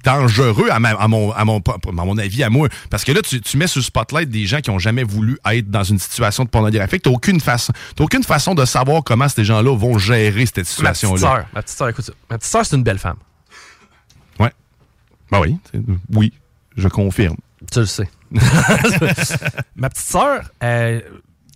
[0.04, 2.68] dangereux à, ma- à mon, à, mon, à mon avis, à moi.
[2.90, 5.38] Parce que là, tu, tu mets sur le spotlight des gens qui ont jamais voulu
[5.50, 7.00] être dans une situation de pornographie.
[7.00, 10.62] T'as aucune façon, t'as aucune façon de savoir comment ces gens-là vont gérer cette Ma
[10.62, 11.46] petite situation-là.
[11.54, 12.12] ma petite sœur, écoute ça.
[12.30, 13.16] Ma petite sœur, c'est une belle femme.
[14.38, 14.52] Ouais.
[15.30, 15.56] Ben oui.
[16.14, 16.32] Oui,
[16.76, 17.36] je confirme.
[17.72, 18.08] Tu le sais.
[19.76, 21.00] Ma petite sœur, euh,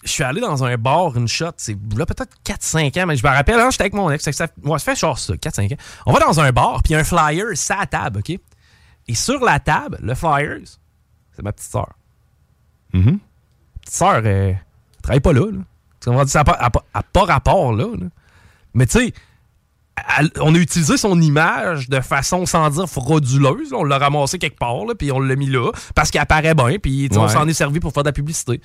[0.04, 3.26] je suis allé dans un bar, une shot, c'est là peut-être 4-5 ans, mais je
[3.26, 5.72] me rappelle, hein, j'étais avec mon ex, ça, ça, ouais, ça fait genre ça, 4-5
[5.74, 5.76] ans.
[6.06, 8.38] On va dans un bar, puis un flyer, c'est à table, OK?
[9.08, 10.58] Et sur la table, le flyer,
[11.34, 11.92] c'est ma petite sœur.
[12.92, 13.18] Mhm.
[13.80, 14.58] Petite sœur, elle, elle
[15.02, 15.46] travaille pas là.
[15.50, 15.58] là.
[16.26, 17.86] Ça n'a pas, rapport là.
[17.98, 18.06] là.
[18.74, 19.12] Mais tu sais,
[20.40, 23.70] on a utilisé son image de façon sans dire frauduleuse.
[23.70, 23.78] là.
[23.78, 27.08] On l'a ramassé quelque part, puis on l'a mis là, parce qu'elle apparaît bien, puis
[27.12, 28.60] on s'en est servi pour faire de la publicité.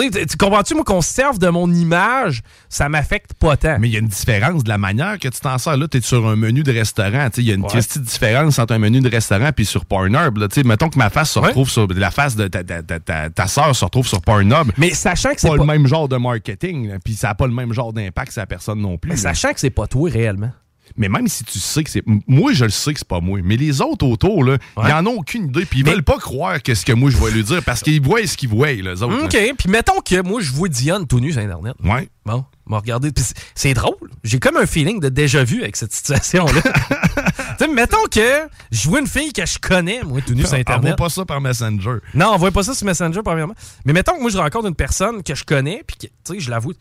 [0.00, 3.78] Tu comprends-tu, moi, qu'on se serve de mon image, ça m'affecte pas tant.
[3.78, 5.76] Mais il y a une différence de la manière que tu t'en sers.
[5.76, 7.28] Là, tu es sur un menu de restaurant.
[7.36, 7.68] Il y a une Ouais.
[7.72, 10.38] petite différence entre un menu de restaurant puis sur Pornhub.
[10.38, 10.48] Là.
[10.64, 11.86] Mettons que ma face se retrouve sur.
[11.94, 14.70] La face de ta, ta, ta, ta, ta sœur se retrouve sur Pornhub.
[14.76, 17.46] Mais sachant que c'est pas, pas- le même genre de marketing, puis ça n'a pas
[17.46, 19.10] le même genre d'impact sur la personne non plus.
[19.10, 19.22] Mais là.
[19.22, 20.50] sachant que c'est pas toi réellement.
[20.96, 22.02] Mais même si tu sais que c'est.
[22.26, 23.40] Moi, je le sais que c'est pas moi.
[23.42, 25.64] Mais les autres autour, là, ils en ont aucune idée.
[25.64, 28.00] Puis ils veulent pas croire que ce que moi je vais lui dire parce qu'ils
[28.00, 29.24] voient ce qu'ils voient, les autres.
[29.24, 31.74] OK, puis mettons que moi, je vois Diane tout nu sur Internet.
[31.84, 32.08] Ouais.
[32.24, 33.10] Bon, m'a regardé.
[33.54, 34.10] C'est- drôle.
[34.24, 36.60] J'ai comme un feeling de déjà vu avec cette situation-là.
[37.58, 40.54] tu sais, mettons que je vois une fille que je connais, moi, tout nu sur
[40.54, 40.92] Internet.
[40.92, 41.98] Envoie pas ça par Messenger.
[42.14, 43.54] Non, on voit pas ça sur Messenger, premièrement.
[43.84, 46.40] Mais mettons que moi, je rencontre une personne que je connais, puis que, tu sais,
[46.40, 46.72] je l'avoue,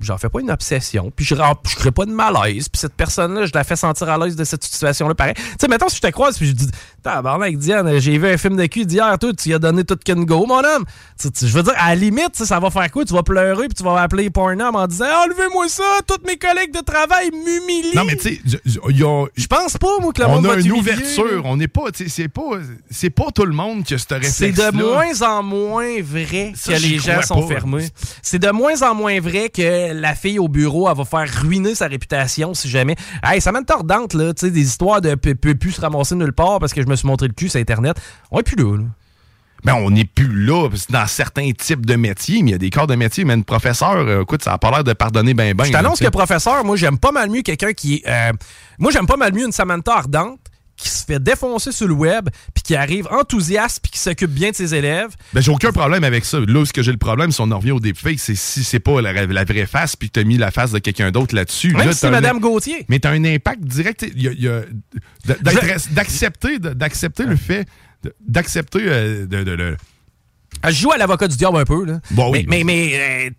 [0.00, 3.46] j'en fais pas une obsession, puis je, je crée pas de malaise, puis cette personne-là,
[3.46, 5.34] je la fais sentir à l'aise de cette situation-là, pareil.
[5.34, 6.68] Tu sais, mettons, si je te croise, puis je dis,
[7.02, 9.96] tabarnak, Diane, j'ai vu un film de cul d'hier, toi, tu y as donné tout
[10.04, 10.84] qu'une go, mon homme.
[11.22, 13.04] Je veux dire, à la limite, ça va faire quoi?
[13.04, 16.72] Tu vas pleurer, puis tu vas appeler Pornhub en disant, enlevez-moi ça, tous mes collègues
[16.74, 17.96] de travail m'humilient.
[17.96, 20.26] Non, mais tu sais, je- je- il y a- Je pense pas, moi, que le
[20.28, 21.42] on monde a va une ouverture.
[21.44, 22.42] On n'est pas, tu sais, c'est pas,
[22.90, 26.72] c'est pas tout le monde qui a ce C'est de moins en moins vrai que
[26.72, 27.88] les gens sont fermés.
[28.22, 29.61] C'est de moins en moins vrai que
[29.92, 32.96] la fille au bureau, elle va faire ruiner sa réputation si jamais.
[33.22, 34.32] Hey, ça mène tordante, là.
[34.34, 36.96] Tu sais, des histoires de peut plus se ramasser nulle part parce que je me
[36.96, 37.96] suis montré le cul sur Internet.
[38.30, 38.84] On est plus là, là.
[39.64, 42.54] Ben, on n'est plus là, parce que dans certains types de métiers, mais il y
[42.56, 44.92] a des corps de métier, mais une professeur, euh, écoute, ça a pas l'air de
[44.92, 45.64] pardonner ben ben.
[45.64, 48.08] Je t'annonce que professeur, moi, j'aime pas mal mieux quelqu'un qui est.
[48.08, 48.32] euh,
[48.80, 50.40] moi, j'aime pas mal mieux une Samantha ardente
[50.82, 54.50] qui se fait défoncer sur le web puis qui arrive enthousiaste puis qui s'occupe bien
[54.50, 55.10] de ses élèves.
[55.32, 56.38] Ben, j'ai aucun problème avec ça.
[56.40, 58.64] Là où ce que j'ai le problème, si on en revient au deepfake, c'est si
[58.64, 61.34] c'est pas la, la vraie face puis que t'as mis la face de quelqu'un d'autre
[61.34, 61.72] là-dessus.
[61.74, 62.84] Même Là, si c'est Madame Gauthier.
[62.88, 64.04] Mais t'as un impact direct.
[65.92, 67.66] D'accepter d'accepter le fait
[68.26, 69.76] d'accepter euh, de, de- de-
[70.62, 72.00] Elle joue à l'avocat du diable un peu, là.
[72.10, 72.44] Bon, oui.
[72.48, 73.30] Mais, mais, mais, euh,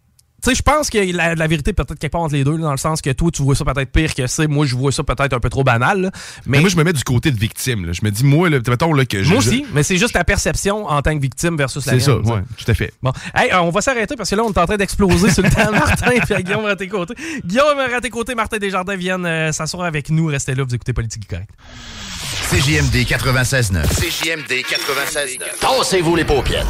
[0.44, 2.52] tu sais, je pense que la, la vérité est peut-être quelque part entre les deux,
[2.58, 4.48] là, dans le sens que toi, tu vois ça peut-être pire que c'est.
[4.48, 6.02] Moi, je vois ça peut-être un peu trop banal.
[6.02, 6.12] là.
[6.46, 7.86] Mais Mais, moi, je me mets du côté de victime.
[7.86, 7.94] là.
[7.94, 10.14] Je me dis, moi, là, mettons là, que je- moi je- aussi, mais c'est juste
[10.14, 12.92] ta perception en tant que victime versus la C'est ça, ouais, tout à fait.
[13.02, 15.44] Bon, hey, euh, on va s'arrêter parce que là, on est en train d'exploser sur
[15.44, 17.14] le temps de Martin et à Guillaume Raté-Côté.
[17.46, 20.26] Guillaume Raté-Côté, Martin Desjardins viennent euh, s'asseoir avec nous.
[20.28, 21.50] Restez là, vous écoutez Politique Correct.
[22.52, 23.88] CJMD 96.9.
[23.88, 25.60] CJMD 96.9.
[25.62, 26.66] Tassez-vous les paupières.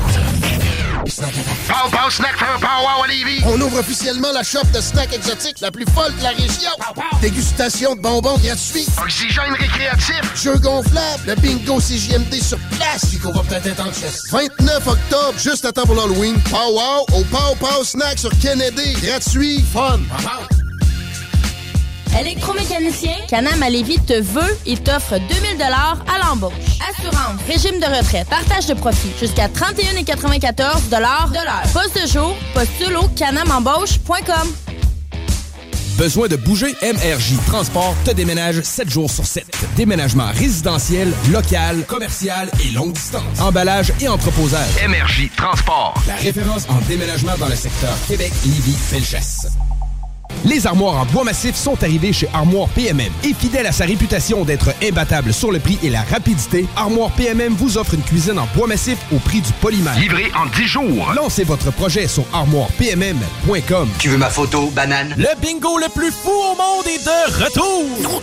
[1.04, 3.42] Pow Pow Snack Pow à Lévis.
[3.46, 6.72] On ouvre officiellement la shop de snacks exotiques la plus folle de la région.
[7.22, 8.88] Dégustation de bonbons gratuits.
[9.02, 10.22] Oxygène récréatif.
[10.42, 11.24] Jeux gonflables.
[11.28, 13.10] Le bingo CJMD sur place.
[13.12, 14.32] Chico va peut-être être en chest.
[14.32, 16.40] 29 octobre, juste à temps pour l'Halloween.
[16.50, 18.94] Pow Wow au Pow Pow Snack sur Kennedy.
[19.02, 19.62] Gratuit.
[19.74, 20.00] Fun.
[22.20, 26.54] Électromécanicien, Canam à Lévis te veut et t'offre 2000 à l'embauche.
[26.90, 31.30] Assurance, régime de retraite, partage de profit, jusqu'à 31,94 de l'heure.
[31.74, 34.54] Poste de jour, postule au canamembauche.com.
[35.98, 36.76] Besoin de bouger?
[36.82, 39.46] MRJ Transport te déménage 7 jours sur 7.
[39.76, 43.40] Déménagement résidentiel, local, commercial et longue distance.
[43.40, 44.84] Emballage et entreposage.
[44.84, 45.94] Énergie Transport.
[46.08, 49.48] La référence en déménagement dans le secteur Québec, Lévis, Felchasse.
[50.46, 53.12] Les armoires en bois massif sont arrivées chez Armoire PMM.
[53.24, 57.54] Et fidèle à sa réputation d'être imbattable sur le prix et la rapidité, Armoire PMM
[57.54, 59.98] vous offre une cuisine en bois massif au prix du polymère.
[59.98, 61.14] Livré en 10 jours.
[61.16, 63.90] Lancez votre projet sur armoirepmm.com.
[64.00, 65.14] Tu veux ma photo, banane?
[65.18, 68.22] Le bingo le plus fou au monde est de retour!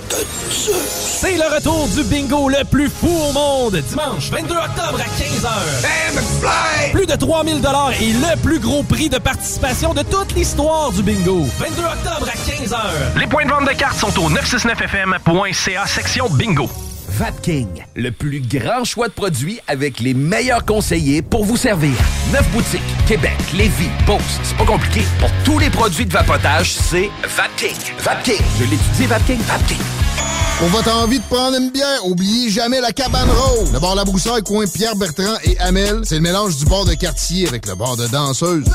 [1.20, 6.92] C'est le retour du bingo le plus fou au monde, dimanche 22 octobre à 15h.
[6.92, 7.60] Plus de 3000
[8.00, 11.46] et le plus gros prix de participation de toute l'histoire du bingo.
[11.58, 13.18] 22 octobre à 15h.
[13.18, 16.68] Les points de vente de cartes sont au 969fm.ca section bingo.
[17.08, 21.92] Vapking, le plus grand choix de produits avec les meilleurs conseillers pour vous servir.
[22.32, 25.02] Neuf boutiques, Québec, Lévis, Beauce, c'est pas compliqué.
[25.18, 27.76] Pour tous les produits de vapotage, c'est Vapking.
[27.98, 30.29] Vapking, je l'étudie, Vapking, Vapking.
[30.60, 33.72] Pour votre envie de prendre une bière, oubliez jamais la cabane rose.
[33.72, 36.92] Le bar La Broussaille, coin Pierre Bertrand et Amel, c'est le mélange du bar de
[36.92, 38.66] quartier avec le bar de danseuse.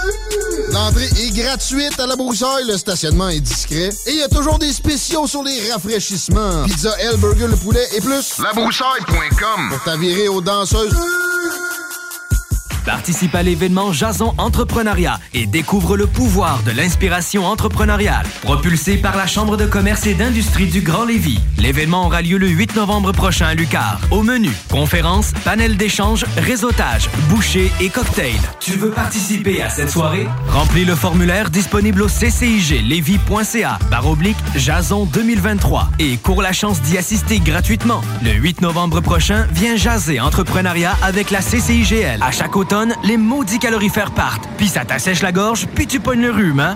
[0.71, 4.57] L'entrée est gratuite à La Broussaille, le stationnement est discret et il y a toujours
[4.57, 6.63] des spéciaux sur les rafraîchissements.
[6.63, 8.39] Pizza, L, burger, le poulet et plus.
[8.39, 9.69] Labroussaille.com.
[9.69, 10.95] Pour t'avirer aux danseuses.
[12.86, 18.25] Participe à l'événement Jason Entrepreneuriat et découvre le pouvoir de l'inspiration entrepreneuriale.
[18.43, 21.39] Propulsé par la Chambre de commerce et d'industrie du Grand Lévis.
[21.57, 23.99] L'événement aura lieu le 8 novembre prochain à Lucar.
[24.11, 28.33] Au menu, conférences, panel d'échange, réseautage, bouchées et cocktails.
[28.59, 30.27] Tu veux participer à cette soirée?
[30.49, 36.99] Remplis le formulaire disponible au cciglevy.ca par oblique Jason 2023 et cours la chance d'y
[36.99, 38.01] assister gratuitement.
[38.23, 42.21] Le 8 novembre prochain, viens jaser entrepreneuriat avec la CCIGL.
[42.21, 44.47] À chaque automne, les maudits calorifères partent.
[44.57, 46.76] Puis ça t'assèche la gorge, puis tu pognes le rhume, hein?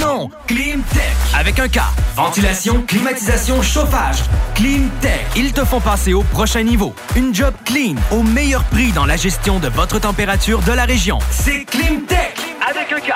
[0.00, 0.30] Non!
[0.46, 1.02] Climtech!
[1.38, 1.80] Avec un K.
[2.14, 4.18] Ventilation, climatisation, chauffage.
[4.54, 5.26] Climtech.
[5.36, 6.94] Ils te font passer au prochain niveau.
[7.14, 11.18] Une job clean, au meilleur prix dans la gestion de votre température de la région.
[11.30, 12.36] C'est Climtech!
[12.68, 13.12] Avec un K.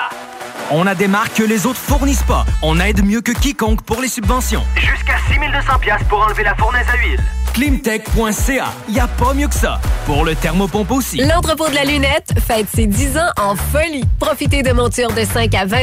[0.71, 2.45] On a des marques que les autres fournissent pas.
[2.61, 4.63] On aide mieux que quiconque pour les subventions.
[4.75, 7.19] Jusqu'à 6200 pièces pour enlever la fournaise à huile.
[7.53, 8.73] Climtech.ca.
[8.89, 9.79] Y a pas mieux que ça.
[10.05, 11.17] Pour le thermopompe aussi.
[11.17, 14.03] L'entrepôt de la lunette fête ses 10 ans en folie.
[14.19, 15.81] Profitez de montures de 5 à 20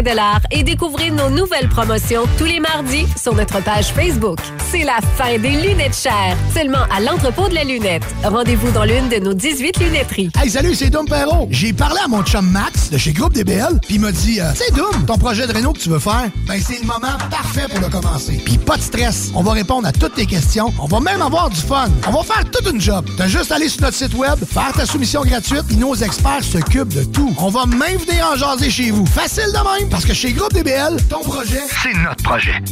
[0.50, 4.38] et découvrez nos nouvelles promotions tous les mardis sur notre page Facebook.
[4.70, 6.36] C'est la fin des lunettes chères.
[6.54, 8.04] Seulement à l'entrepôt de la lunette.
[8.24, 10.30] Rendez-vous dans l'une de nos 18 lunetteries.
[10.40, 11.48] Hey, salut, c'est Dom Perrault.
[11.50, 14.50] J'ai parlé à mon chum Max de chez Groupe DBL, puis il m'a dit euh,
[14.54, 17.66] C'est Dom, ton projet de réno que tu veux faire, ben c'est le moment parfait
[17.70, 18.40] pour le commencer.
[18.44, 21.50] Puis pas de stress, on va répondre à toutes tes questions, on va même avoir
[21.50, 21.57] du
[22.06, 23.08] On va faire toute une job.
[23.16, 26.94] T'as juste aller sur notre site web, faire ta soumission gratuite, puis nos experts s'occupent
[26.94, 27.34] de tout.
[27.38, 29.04] On va même venir en jaser chez vous.
[29.06, 32.62] Facile de même, parce que chez Groupe DBL, ton projet, C'est notre projet.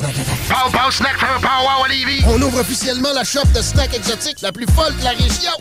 [0.00, 2.24] Pow Pow Snack for Pow Wow Olivier.
[2.28, 5.52] On ouvre officiellement la shop de snacks exotiques la plus folle de la région.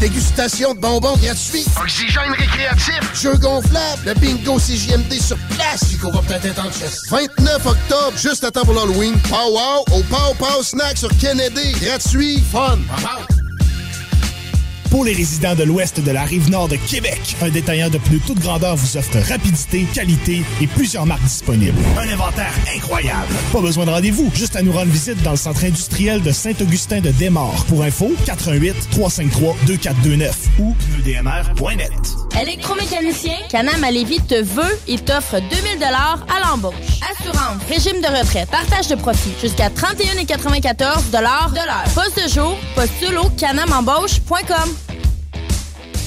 [0.00, 1.64] Dégustation de bonbons gratuits.
[1.80, 3.00] Oxygène récréatif.
[3.14, 4.02] Jeux gonflables.
[4.06, 5.88] Le bingo CJMD sur place.
[5.88, 7.10] Chico va peut-être être en chest.
[7.10, 9.18] 29 octobre, juste à temps pour l'Halloween.
[9.28, 11.72] Pow Wow au Pow Pow Snack sur Kennedy.
[11.80, 12.42] Gratuit.
[12.52, 12.78] Fun.
[14.90, 18.18] Pour les résidents de l'ouest de la rive nord de Québec, un détaillant de plus
[18.18, 21.78] toute grandeur vous offre rapidité, qualité et plusieurs marques disponibles.
[21.96, 23.32] Un inventaire incroyable.
[23.52, 27.00] Pas besoin de rendez-vous, juste à nous rendre visite dans le centre industriel de Saint-Augustin
[27.00, 27.64] de Desmaures.
[27.66, 31.92] Pour info, 88 353 2429 ou pneudmr.net.
[32.40, 36.74] Électromécanicien, Canam à Lévis te veut et t'offre 2000 à l'embauche.
[37.10, 41.52] Assurance, régime de retraite, partage de profit, jusqu'à 31,94 de l'heure.
[41.94, 44.70] Poste de jour, postule au canamembauche.com.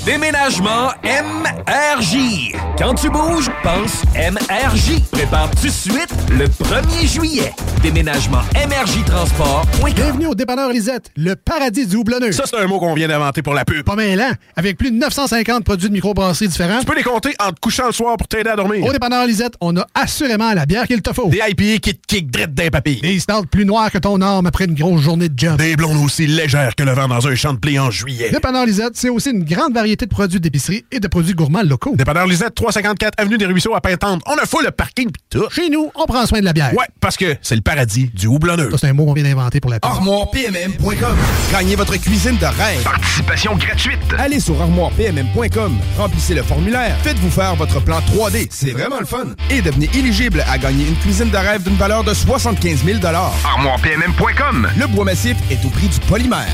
[0.06, 2.52] Déménagement MRJ.
[2.78, 5.00] Quand tu bouges, pense MRJ.
[5.14, 7.54] Prépare tout de suite le 1er juillet.
[7.82, 9.66] Déménagement MRJ Transport.
[9.96, 12.34] Bienvenue au dépanneur Lisette, le paradis du houblonneux.
[12.34, 13.86] Ça, c'est un mot qu'on vient d'inventer pour la pub.
[13.86, 16.80] Pas mêlant, avec plus de 950 produits de microbrasserie différents.
[16.80, 18.86] Tu peux les compter en te couchant le soir pour t'aider à dormir.
[18.86, 21.30] Au dépanneur Lisette, on a assurément la bière qu'il te faut.
[21.30, 23.00] Des IPA qui te kick drette d'un papy.
[23.00, 25.58] Des stouts plus noirs que ton arme après une grosse journée de job.
[25.58, 28.32] Des blondes aussi légères que le vent dans un champ de blé en juillet.
[28.32, 31.96] Dépanneur Lisette, c'est aussi une grande variété de produits d'épicerie et de produits gourmands locaux.
[31.96, 34.22] Dépanneur Lisette, 354 Avenue des Ruisseaux à Pintante.
[34.26, 35.50] On a full le parking pis tout.
[35.52, 36.74] Chez nous, on prend soin de la bière.
[36.74, 38.72] Ouais, parce que c'est le paradis du houblonneux.
[38.72, 39.90] Ça, c'est un mot qu'on vient d'inventer pour la pub.
[39.92, 41.18] ArmoirePMM.com.
[41.52, 42.84] Gagnez votre cuisine de rêve.
[42.84, 44.00] Participation gratuite.
[44.18, 49.26] Allez sur armoirepmm.com, remplissez le formulaire, faites-vous faire votre plan 3D, c'est vraiment le fun.
[49.50, 54.70] Et devenez éligible à gagner une cuisine de rêve d'une valeur de 75 000 ArmoirePMM.com.
[54.78, 56.48] Le bois massif est au prix du polymère.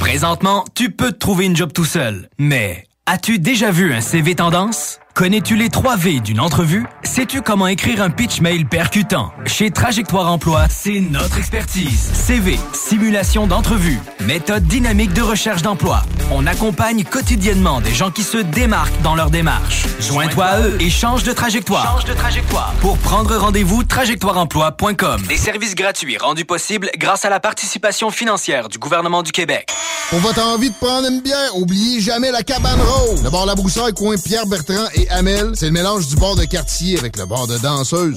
[0.00, 2.28] Présentement, tu peux te trouver une job tout seul.
[2.38, 5.00] Mais as-tu déjà vu un CV tendance?
[5.16, 6.84] Connais-tu les 3 V d'une entrevue?
[7.02, 9.32] Sais-tu comment écrire un pitch mail percutant?
[9.46, 12.10] Chez Trajectoire Emploi, c'est notre expertise.
[12.12, 16.02] CV, simulation d'entrevue, méthode dynamique de recherche d'emploi.
[16.30, 19.86] On accompagne quotidiennement des gens qui se démarquent dans leur démarche.
[20.00, 21.94] Joins-toi à eux et change de trajectoire.
[21.94, 22.74] Change de trajectoire.
[22.82, 25.22] Pour prendre rendez-vous, trajectoireemploi.com.
[25.26, 29.72] Des services gratuits rendus possibles grâce à la participation financière du gouvernement du Québec.
[30.10, 33.22] Pour votre envie de prendre une bière, oubliez jamais la cabane rose.
[33.22, 36.98] Bar La Broussaille, coin Pierre Bertrand et Amel, c'est le mélange du bar de quartier
[36.98, 38.16] avec le bar de danseuse.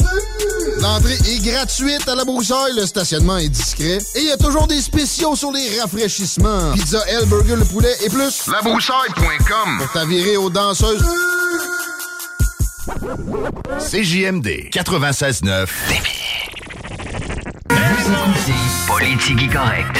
[0.79, 4.67] L'entrée est gratuite à La Broussaille, le stationnement est discret et il y a toujours
[4.67, 6.71] des spéciaux sur les rafraîchissements.
[6.73, 8.47] Pizza L, burger, le poulet et plus.
[8.47, 9.77] Labroussaille.com.
[9.79, 11.03] Pour t'avirer aux danseuses.
[13.79, 15.67] CJMD 96.9.
[18.87, 19.99] Politique correct.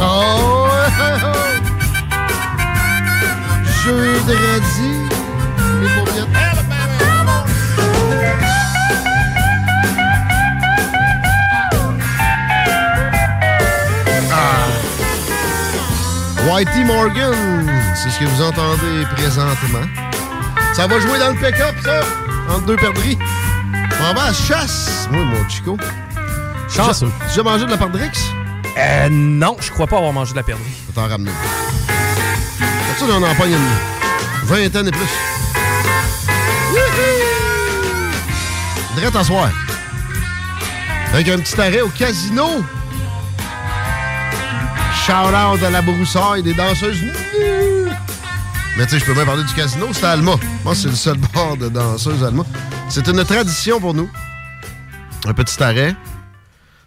[0.00, 0.61] Oh!
[3.84, 4.32] Jeudi,
[5.80, 6.26] les paupiètes.
[16.48, 17.34] Whitey Morgan,
[17.94, 19.80] c'est ce que vous entendez présentement.
[20.74, 22.00] Ça va jouer dans le pick-up, ça,
[22.48, 23.18] entre deux perdrix.
[24.00, 25.76] On va à la chasse, moi, mon chico.
[26.68, 27.10] Chanceux.
[27.32, 28.10] Tu as mangé de la perdrix?
[28.78, 30.72] Euh, non, je crois pas avoir mangé de la perdrix.
[30.88, 31.30] Je t'en ramener.
[32.98, 35.00] Pour ça, on en pogne une vingtaine et plus.
[38.96, 39.50] Drette à soir.
[41.14, 42.62] Avec un petit arrêt au casino.
[45.06, 47.02] Shout out à la broussaille des danseuses.
[48.76, 50.32] Mais tu sais, je peux bien parler du casino, c'est Alma.
[50.62, 52.44] Moi, c'est le seul bar de danseuses Alma.
[52.90, 54.10] C'est une tradition pour nous.
[55.26, 55.96] Un petit arrêt.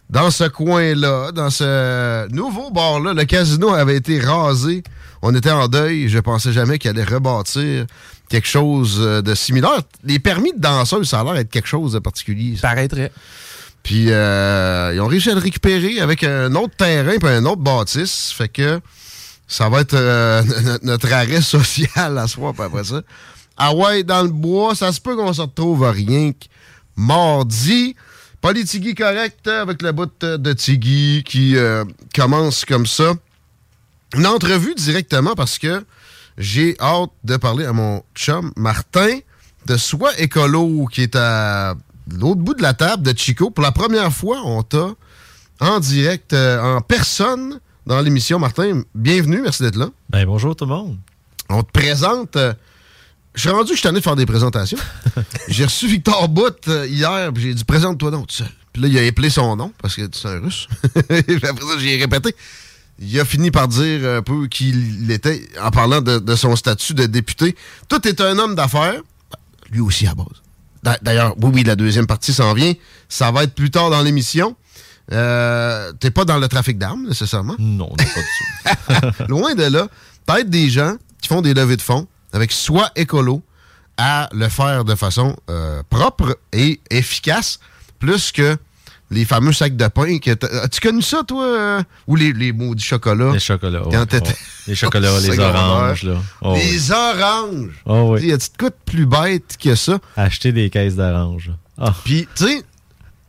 [0.10, 4.84] Dans ce coin-là, dans ce nouveau bar-là, le casino avait été rasé.
[5.28, 6.08] On était en deuil.
[6.08, 7.88] Je pensais jamais qu'il allait rebâtir
[8.30, 9.82] quelque chose euh, de similaire.
[10.04, 12.56] Les permis de danseuses, ça a l'air d'être quelque chose de particulier.
[12.58, 13.12] Ça paraîtrait.
[13.82, 17.64] Puis euh, ils ont réussi à le récupérer avec un autre terrain puis un autre
[17.64, 18.32] bâtisse.
[18.38, 18.80] Fait que
[19.48, 20.44] ça va être euh,
[20.84, 23.02] notre arrêt social à soi, puis après ça.
[23.58, 26.46] Ah ouais, dans le bois, ça se peut qu'on se retrouve à rien que
[26.96, 27.96] mardi.
[28.42, 33.14] Politigui correct avec le bout de Tigui qui euh, commence comme ça.
[34.16, 35.84] Une entrevue directement parce que
[36.38, 39.20] j'ai hâte de parler à mon chum Martin
[39.66, 41.76] de Soi Écolo qui est à
[42.12, 43.50] l'autre bout de la table de Chico.
[43.52, 44.92] Pour la première fois, on t'a
[45.60, 48.40] en direct, euh, en personne dans l'émission.
[48.40, 49.90] Martin, bienvenue, merci d'être là.
[50.10, 50.98] Ben, bonjour tout le monde.
[51.50, 52.38] On te présente.
[52.38, 52.54] euh,
[53.34, 54.78] je suis rendu que je suis tanné de faire des présentations.
[55.50, 58.50] j'ai reçu Victor Bout euh, hier, puis j'ai dit présente-toi donc tout seul.
[58.72, 60.68] Puis là, il a appelé son nom parce que c'est un russe.
[60.96, 62.34] Après ça, j'ai répété.
[63.00, 66.56] Il a fini par dire un peu qui il était en parlant de, de son
[66.56, 67.56] statut de député.
[67.90, 69.02] Tout est un homme d'affaires,
[69.72, 70.28] lui aussi à base.
[70.84, 72.74] D'a- D'ailleurs, oui, oui, la deuxième partie s'en vient.
[73.10, 74.56] Ça va être plus tard dans l'émission.
[75.12, 77.56] Euh, T'es pas dans le trafic d'armes, nécessairement?
[77.60, 78.10] Non, pas du
[79.18, 79.24] tout.
[79.28, 79.88] Loin de là,
[80.26, 83.44] peut-être des gens qui font des levées de fonds avec soit écolo
[83.98, 87.60] à le faire de façon euh, propre et efficace,
[88.00, 88.58] plus que
[89.12, 90.18] les fameux sacs de pain.
[90.20, 90.32] que
[90.64, 91.44] As-tu connu ça, toi?
[91.46, 93.32] euh, ou les, les maudits chocolats?
[93.34, 94.36] Les chocolats, Quand ouais, t'étais- ouais.
[94.68, 96.16] Les chocolats, les oranges, là.
[96.42, 96.62] Oh, oui.
[96.72, 97.82] les oranges!
[97.86, 98.28] Oh, oui.
[98.28, 100.00] Y a-tu de quoi de plus bête que ça?
[100.18, 101.52] Acheter des caisses d'oranges.
[101.78, 101.94] Ah.
[102.04, 102.64] Puis, tu sais,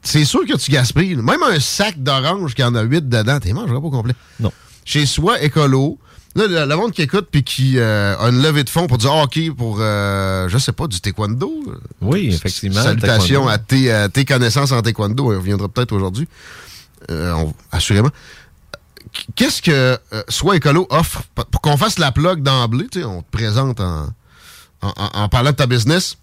[0.02, 1.16] c'est sûr que tu gaspilles.
[1.16, 4.14] Même un sac d'oranges qui en a 8 dedans, t'es mangeras pas complet.
[4.40, 4.52] Non.
[4.84, 5.98] Chez soi, écolo.
[6.36, 9.10] Là, le monde qui écoute puis qui euh, a une levée de fonds pour dire
[9.12, 11.50] ah, OK pour, euh, je sais pas, du taekwondo.
[12.02, 12.82] Oui, effectivement.
[12.82, 15.24] Salutations à tes, à tes connaissances en taekwondo.
[15.32, 16.28] On reviendra peut-être aujourd'hui.
[17.10, 17.34] Euh,
[17.72, 18.10] assurément.
[19.34, 19.70] Qu'est-ce que
[20.12, 22.86] euh, Soit Écolo offre pour qu'on fasse la plug d'emblée?
[22.90, 24.08] tu sais, On te présente en,
[24.82, 26.18] en- en- en parlant de ta business.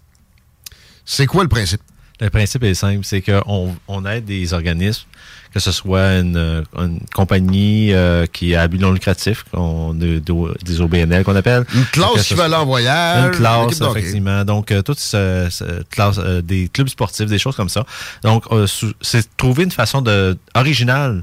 [1.04, 1.80] C'est quoi le principe?
[2.20, 5.02] Le principe est simple, c'est qu'on on aide des organismes,
[5.54, 10.18] que ce soit une, une compagnie euh, qui a à but non lucratif, de-
[10.64, 11.64] des OBNL qu'on appelle.
[11.72, 14.44] Une classe qui va aller en voyage, Une classe, effectivement.
[14.44, 17.84] Donc, euh, ce, ce- classe, euh, des clubs sportifs, des choses comme ça.
[18.24, 18.66] Donc, euh,
[19.00, 21.22] c'est trouver une façon de, originale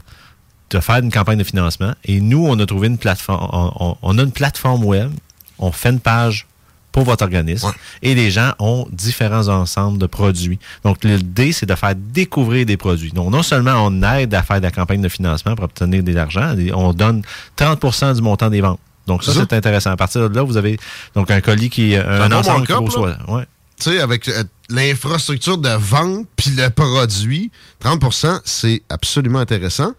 [0.69, 1.93] de faire une campagne de financement.
[2.05, 5.11] Et nous, on a trouvé une plateforme, on, on- on a une plateforme web,
[5.59, 6.47] on fait une page
[6.91, 7.71] pour votre organisme
[8.01, 10.59] et les gens ont différents ensembles de produits.
[10.83, 13.11] Donc, l'idée, c'est de faire découvrir des produits.
[13.11, 16.11] Donc, non seulement on aide à faire de la campagne de financement pour obtenir de
[16.11, 17.21] l'argent, on donne
[17.57, 18.79] 30% du montant des ventes.
[19.07, 19.91] Donc, ça, C'est intéressant.
[19.91, 20.79] À partir de là, vous avez
[21.15, 23.17] donc un colis qui est un, bon ensemble qui soit.
[23.27, 23.43] Ouais.
[23.77, 27.51] Tu sais, avec euh, l'infrastructure de vente puis le produit,
[27.83, 29.93] 30% c'est absolument intéressant.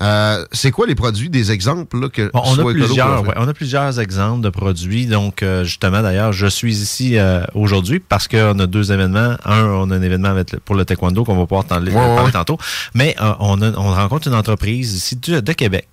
[0.00, 3.34] Euh, c'est quoi les produits, des exemples là, que Bon, on, Soit a plusieurs, ouais,
[3.36, 5.06] on a plusieurs exemples de produits.
[5.06, 9.36] Donc, euh, justement, d'ailleurs, je suis ici euh, aujourd'hui parce qu'on a deux événements.
[9.44, 11.90] Un, on a un événement avec le- pour le taekwondo qu'on va pouvoir t'en Ouais,
[11.92, 12.32] parler ouais.
[12.32, 12.58] tantôt.
[12.94, 15.88] Mais euh, on, a- on rencontre une entreprise ici de, de Québec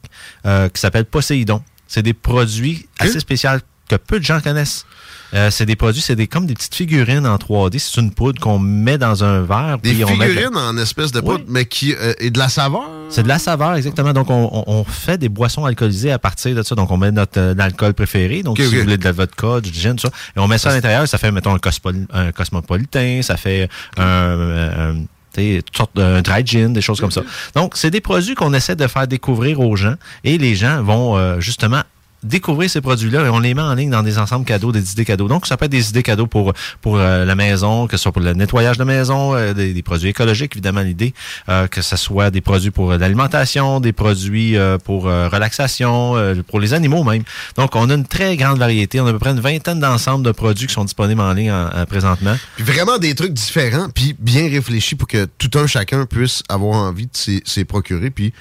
[0.45, 1.61] euh, qui s'appelle Poséidon.
[1.87, 3.51] C'est des produits assez spéciaux
[3.87, 4.85] que peu de gens connaissent.
[5.33, 7.79] Euh, c'est des produits, c'est des, comme des petites figurines en 3D.
[7.79, 9.79] C'est une poudre qu'on met dans un verre.
[9.81, 12.49] Des puis on met- figurines en espèce de poudre, mais qui euh, est de la
[12.49, 12.83] saveur?
[13.09, 14.13] c'est de la saveur, exactement.
[14.13, 16.75] Donc, on, fait des boissons alcoolisées à partir de ça.
[16.75, 18.43] Donc, on met notre euh, alcool préféré.
[18.43, 20.13] Donc, si vous voulez de la vodka, du gin, tout ça.
[20.35, 21.07] Et on met ça à l'intérieur.
[21.07, 23.21] Ça fait, mettons, un, cosmo- un cosmopolitain.
[23.21, 24.93] Ça fait un...
[24.93, 27.21] un- dry gin, des choses comme ça.
[27.55, 31.17] Donc, c'est des produits qu'on essaie de faire découvrir aux gens et les gens vont
[31.17, 31.81] euh, justement
[32.23, 35.05] découvrir ces produits-là et on les met en ligne dans des ensembles cadeaux, des idées
[35.05, 35.27] cadeaux.
[35.27, 38.11] Donc, ça peut être des idées cadeaux pour, pour euh, la maison, que ce soit
[38.11, 41.13] pour le nettoyage de maison, euh, des, produits écologiques, évidemment, l'idée,
[41.49, 44.55] euh, que ce soit des produits pour l'alimentation, des produits
[44.85, 46.15] pour relaxation,
[46.47, 47.23] pour les animaux même.
[47.57, 48.99] Donc, on a une très grande variété.
[49.01, 51.51] On a à peu près une vingtaine d'ensembles de produits qui sont disponibles en ligne
[51.51, 52.35] en- en présentement.
[52.55, 56.77] Puis vraiment des trucs différents, puis bien réfléchis pour que tout un chacun puisse avoir
[56.77, 58.33] envie de s'y procurer, puis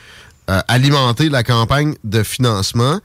[0.68, 3.01] alimenter la campagne de financement.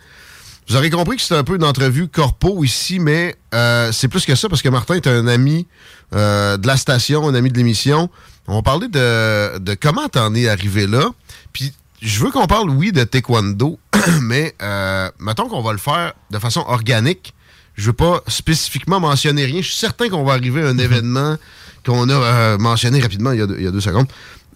[0.68, 4.26] Vous aurez compris que c'est un peu une entrevue corpo ici, mais euh, c'est plus
[4.26, 5.66] que ça parce que Martin est un ami
[6.14, 8.10] euh, de la station, un ami de l'émission.
[8.48, 11.10] On va parler de, de comment t'en es arrivé là.
[11.54, 13.80] Puis je veux qu'on parle, oui, de taekwondo,
[14.22, 17.34] mais euh, mettons qu'on va le faire de façon organique.
[17.76, 19.62] Je veux pas spécifiquement mentionner rien.
[19.62, 21.38] Je suis certain qu'on va arriver à un événement
[21.86, 24.08] qu'on a euh, mentionné rapidement il y a deux, il y a deux secondes.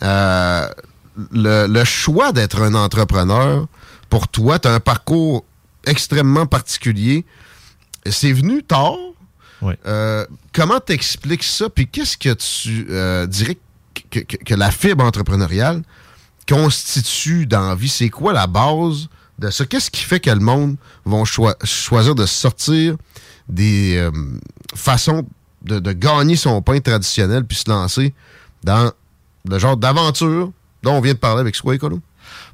[0.03, 0.67] Euh,
[1.31, 3.67] le, le choix d'être un entrepreneur,
[4.09, 5.45] pour toi, tu as un parcours
[5.85, 7.25] extrêmement particulier.
[8.09, 8.95] C'est venu tard.
[9.85, 11.69] Euh, comment t'expliques ça?
[11.69, 13.57] Puis qu'est-ce que tu euh, dirais
[14.09, 15.83] que, que- que la fibre entrepreneuriale
[16.47, 17.89] constitue dans la vie?
[17.89, 19.07] C'est quoi la base
[19.39, 19.65] de ça?
[19.65, 20.75] Qu'est-ce qui fait que le monde
[21.05, 22.95] va choi- choisir de sortir
[23.47, 24.11] des euh,
[24.75, 25.25] façons
[25.61, 28.13] de, de gagner son pain traditionnel puis se lancer
[28.63, 28.91] dans
[29.47, 30.51] le genre d'aventure
[30.83, 31.99] dont on vient de parler avec Sway Colo?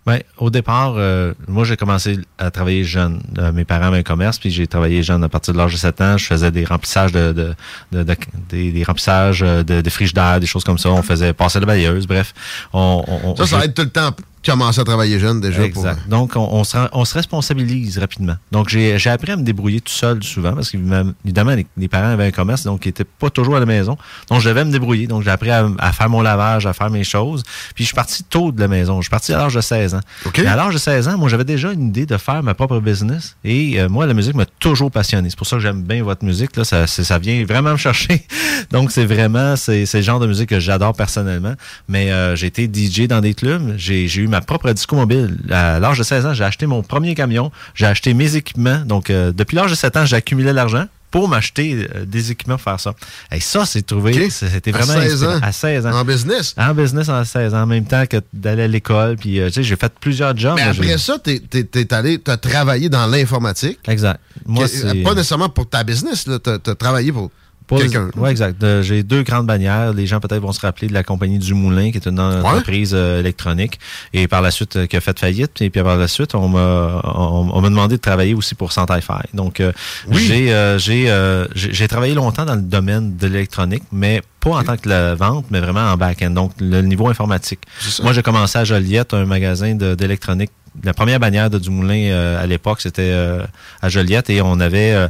[0.08, 3.22] Ben, au départ, euh, moi, j'ai commencé à travailler jeune.
[3.40, 5.78] Euh, mes parents avaient un commerce, puis j'ai travaillé jeune à partir de l'âge de
[5.78, 6.18] 7 ans.
[6.18, 7.54] Je faisais des remplissages de, de,
[7.92, 8.16] de- de-
[8.50, 10.90] des, des remplissages euh, de, frigidaires, des choses comme ça.
[10.92, 12.34] On faisait passer la balayeuse, bref.
[12.72, 14.12] On, on- on- Ça, ça aide tout le temps
[14.52, 15.64] commencer à travailler jeune déjà.
[15.64, 16.02] Exact.
[16.02, 18.36] Pour, Donc, on, on se, on se responsabilise rapidement.
[18.52, 22.26] Donc, j'ai appris à me débrouiller tout seul souvent parce qu'évidemment, les, les parents avaient
[22.26, 23.98] un commerce, donc ils n'étaient pas toujours à la maison.
[24.30, 25.08] Donc, je devais me débrouiller.
[25.08, 27.44] Donc, j'ai appris à, à faire mon lavage, à faire mes choses.
[27.76, 28.98] Puis, je suis parti tôt de la maison.
[28.98, 30.02] Je suis parti à l'âge de 16 ans.
[30.38, 32.80] Mais à l'âge de 16 ans, moi, j'avais déjà une idée de faire ma propre
[32.80, 33.36] business.
[33.44, 35.30] Et euh, moi, la musique m'a toujours passionné.
[35.30, 36.56] C'est pour ça que j'aime bien votre musique.
[36.56, 36.64] Là.
[36.64, 38.26] Ça, ça vient vraiment me chercher.
[38.72, 41.54] Donc, c'est vraiment, c'est le genre de musique que j'adore personnellement.
[41.88, 43.74] Mais euh, j'ai été DJ dans des clubs.
[43.78, 45.38] J'ai j'ai eu ma propre disco mobile.
[45.52, 47.52] À l'âge de 16 ans, j'ai acheté mon premier camion.
[47.74, 48.80] J'ai acheté mes équipements.
[48.86, 52.56] Donc, euh, depuis l'âge de 7 ans, j'ai accumulé l'argent pour m'acheter euh, des équipements
[52.58, 52.94] pour faire ça.
[53.32, 54.30] Et ça, c'est trouvé.
[54.30, 55.40] C'était À vraiment 16 ans?
[55.42, 55.92] À 16 ans.
[55.94, 56.54] En business?
[56.58, 59.16] En business à 16 ans, en même temps que d'aller à l'école.
[59.16, 60.56] Puis, euh, tu sais, j'ai fait plusieurs jobs.
[60.58, 63.80] Mais après ça, t'es es, allé, t'as travaillé dans l'informatique.
[63.88, 64.20] Exact.
[64.46, 66.40] Moi, Que- c'est- Pas nécessairement pour ta business, là.
[66.40, 67.32] T'as as travaillé Pour-
[67.68, 68.10] quelqu'un.
[68.16, 68.64] Oui, exact.
[68.64, 69.94] Euh, J'ai deux grandes bannières.
[69.94, 72.94] Les gens peut-être vont se rappeler de la compagnie du Moulin, qui est une entreprise
[72.94, 73.80] euh, électronique,
[74.14, 75.62] et par la suite euh, qui a fait faillite.
[75.62, 78.72] Et puis par la suite, on m'a on, on m'a demandé de travailler aussi pour
[78.72, 79.28] Santai-Fi.
[79.34, 79.72] Donc euh,
[80.12, 84.88] j'ai euh, j'ai travaillé longtemps dans le domaine de l'électronique, mais pas en tant que
[84.88, 87.60] la vente, mais vraiment en back-end, donc le niveau informatique.
[88.04, 90.52] Moi, j'ai commencé à Joliette, un magasin d'électronique.
[90.84, 93.44] La première bannière de Dumoulin euh, à l'époque, c'était euh,
[93.82, 95.08] à Joliette et on avait euh,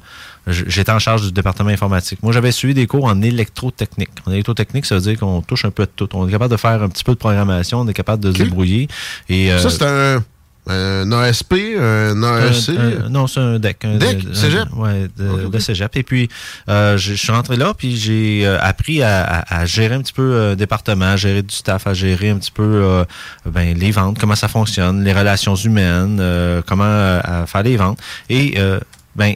[0.47, 2.19] J'étais en charge du département informatique.
[2.23, 4.09] Moi, j'avais suivi des cours en électrotechnique.
[4.25, 6.07] En électrotechnique, ça veut dire qu'on touche un peu de tout.
[6.13, 8.37] On est capable de faire un petit peu de programmation, on est capable de se
[8.37, 8.87] débrouiller.
[9.29, 10.23] Et, euh, Ça, c'est un,
[10.69, 12.69] un ASP, un AEC.
[12.77, 13.85] un- un- non, c'est un DEC.
[13.85, 14.67] Un, DEC, un- cégep?
[14.75, 15.95] ouais, de, de cégep.
[15.97, 16.29] Et puis,
[16.69, 20.01] euh, je je suis rentré là, puis j'ai euh, appris à, à- à gérer un
[20.01, 23.05] petit peu euh, département, à gérer du staff, à gérer un petit peu euh,
[23.45, 27.77] ben, les ventes, comment ça fonctionne, les relations humaines, euh, comment euh, à faire les
[27.77, 27.99] ventes.
[28.29, 28.57] Et,
[29.15, 29.33] ben,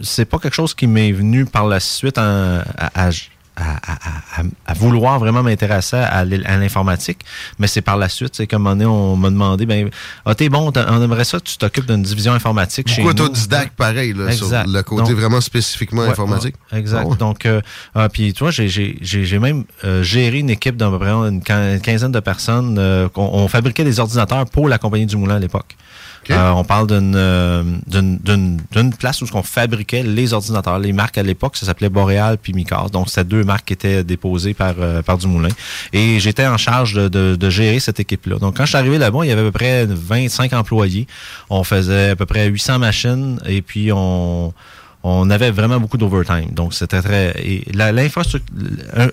[0.00, 3.10] c'est pas quelque chose qui m'est venu par la suite en- à, à-
[3.60, 7.18] à, à- à- à vouloir vraiment m'intéresser à l'in- à l'informatique,
[7.58, 9.90] mais c'est par la suite, c'est comme un moment donné, on m'a demandé, ben,
[10.24, 13.24] ah, t'es bon, on aimerait ça que tu t'occupes d'une division informatique chez Beaucoup nous.
[13.24, 14.68] autodidacte, pareil, là, sur Exact.
[14.68, 16.54] le côté Donc- vraiment spécifiquement Ouais, informatique?
[16.72, 17.04] ouais, exact.
[17.08, 17.16] Ouais.
[17.16, 17.60] Donc, euh,
[17.96, 18.68] ah, puis tu vois, j'ai-
[19.40, 22.76] même euh, géré une équipe d'à peu près une, quin- une quinzaine de personnes.
[22.78, 25.76] euh, qu'on- on, fabriquait des ordinateurs pour la compagnie du Moulin à l'époque.
[26.36, 27.62] Euh, on parle d'une euh,
[28.98, 30.78] place où on fabriquait les ordinateurs.
[30.78, 32.86] Les marques à l'époque, ça s'appelait Boréal puis Micas.
[32.92, 35.48] Donc, c'était deux marques qui étaient déposées par, euh, par Dumoulin.
[35.92, 38.36] Et j'étais en charge de, de- de gérer cette équipe-là.
[38.38, 41.06] Donc, quand je suis arrivé là-bas, il y avait à peu près 25 employés.
[41.50, 44.52] On faisait à peu près 800 machines et puis on
[45.04, 46.50] on avait vraiment beaucoup d'overtime.
[46.50, 47.30] Donc, c'était très...
[47.38, 48.52] Et l'infrastructure...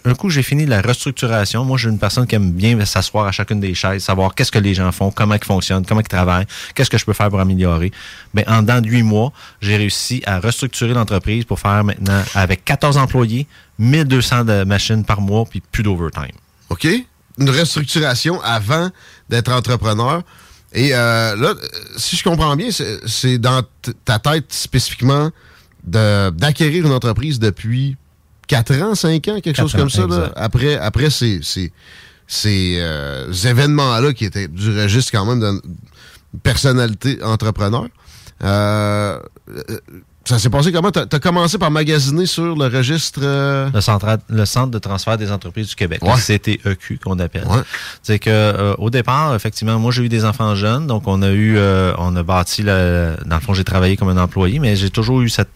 [0.03, 1.63] Un, coup, j'ai fini la restructuration.
[1.63, 4.51] Moi, je suis une personne qui aime bien s'asseoir à chacune des chaises, savoir qu'est-ce
[4.51, 7.29] que les gens font, comment ils fonctionnent, comment ils travaillent, qu'est-ce que je peux faire
[7.29, 7.91] pour améliorer.
[8.33, 9.31] Mais en dedans de huit mois,
[9.61, 15.21] j'ai réussi à restructurer l'entreprise pour faire maintenant, avec 14 employés, 1200 de machines par
[15.21, 16.35] mois, puis plus d'overtime.
[16.69, 16.87] OK?
[17.37, 18.89] Une restructuration avant
[19.29, 20.23] d'être entrepreneur.
[20.73, 21.53] Et euh, là,
[21.95, 22.69] si je comprends bien,
[23.05, 23.61] c'est dans
[24.03, 25.29] ta tête spécifiquement
[25.85, 27.95] d'acquérir une entreprise depuis
[28.47, 31.71] 4 ans, 5 ans, quelque chose ans, comme ça, là, après, après ces, ces,
[32.27, 37.87] ces, euh, événements-là qui étaient du registre quand même d'une personnalité entrepreneur.
[38.43, 39.19] Euh,
[39.49, 39.61] euh,
[40.27, 40.89] ça s'est passé comment?
[40.91, 43.19] Tu as, commencé par magasiner sur le registre...
[43.23, 46.13] euh, Le, central- le Centre de transfert des entreprises du Québec, Ouais.
[46.15, 47.45] le CTEQ qu'on appelle.
[47.45, 47.61] Ouais.
[48.01, 51.29] C'est que euh, au départ, effectivement, moi j'ai eu des enfants jeunes, donc on a
[51.29, 54.75] eu, euh, on a bâti, le, dans le fond, j'ai travaillé comme un employé, mais
[54.75, 55.49] j'ai toujours eu cette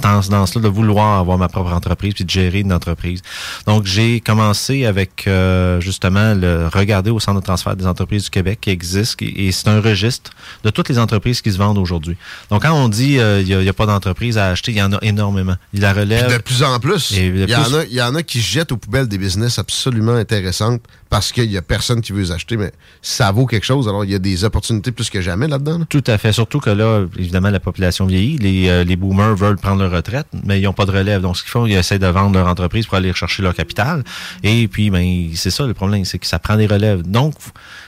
[0.00, 3.22] tendance-là de vouloir avoir ma propre entreprise puis de gérer une entreprise.
[3.66, 8.30] Donc, j'ai commencé avec euh, justement le regarder au centre de transfert des entreprises du
[8.30, 10.30] Québec qui existe et c'est un registre
[10.64, 12.16] de toutes les entreprises qui se vendent aujourd'hui.
[12.50, 14.82] Donc, quand on dit euh, il n'y a, a pas d'entreprise à acheter, il y
[14.82, 15.56] en a énormément.
[15.72, 16.26] Il la relève.
[16.26, 17.10] Puis de plus en plus.
[17.12, 19.58] Il y, en plus- a, il y en a qui jettent aux poubelles des business
[19.58, 20.80] absolument intéressantes
[21.12, 23.86] parce qu'il y a personne qui veut les acheter, mais ça vaut quelque chose.
[23.86, 25.76] Alors, il y a des opportunités plus que jamais là-dedans.
[25.80, 25.84] là.
[25.90, 26.32] Tout à fait.
[26.32, 28.38] Surtout que là, évidemment, la population vieillit.
[28.38, 31.20] Les, euh, les boomers veulent prendre leur retraite, mais ils n'ont pas de relève.
[31.20, 34.02] Donc, ce qu'ils font, ils essaient de vendre leur entreprise pour aller chercher leur capital.
[34.42, 37.02] Et puis, ben, c'est ça le problème, c'est que ça prend des relèves.
[37.02, 37.34] Donc,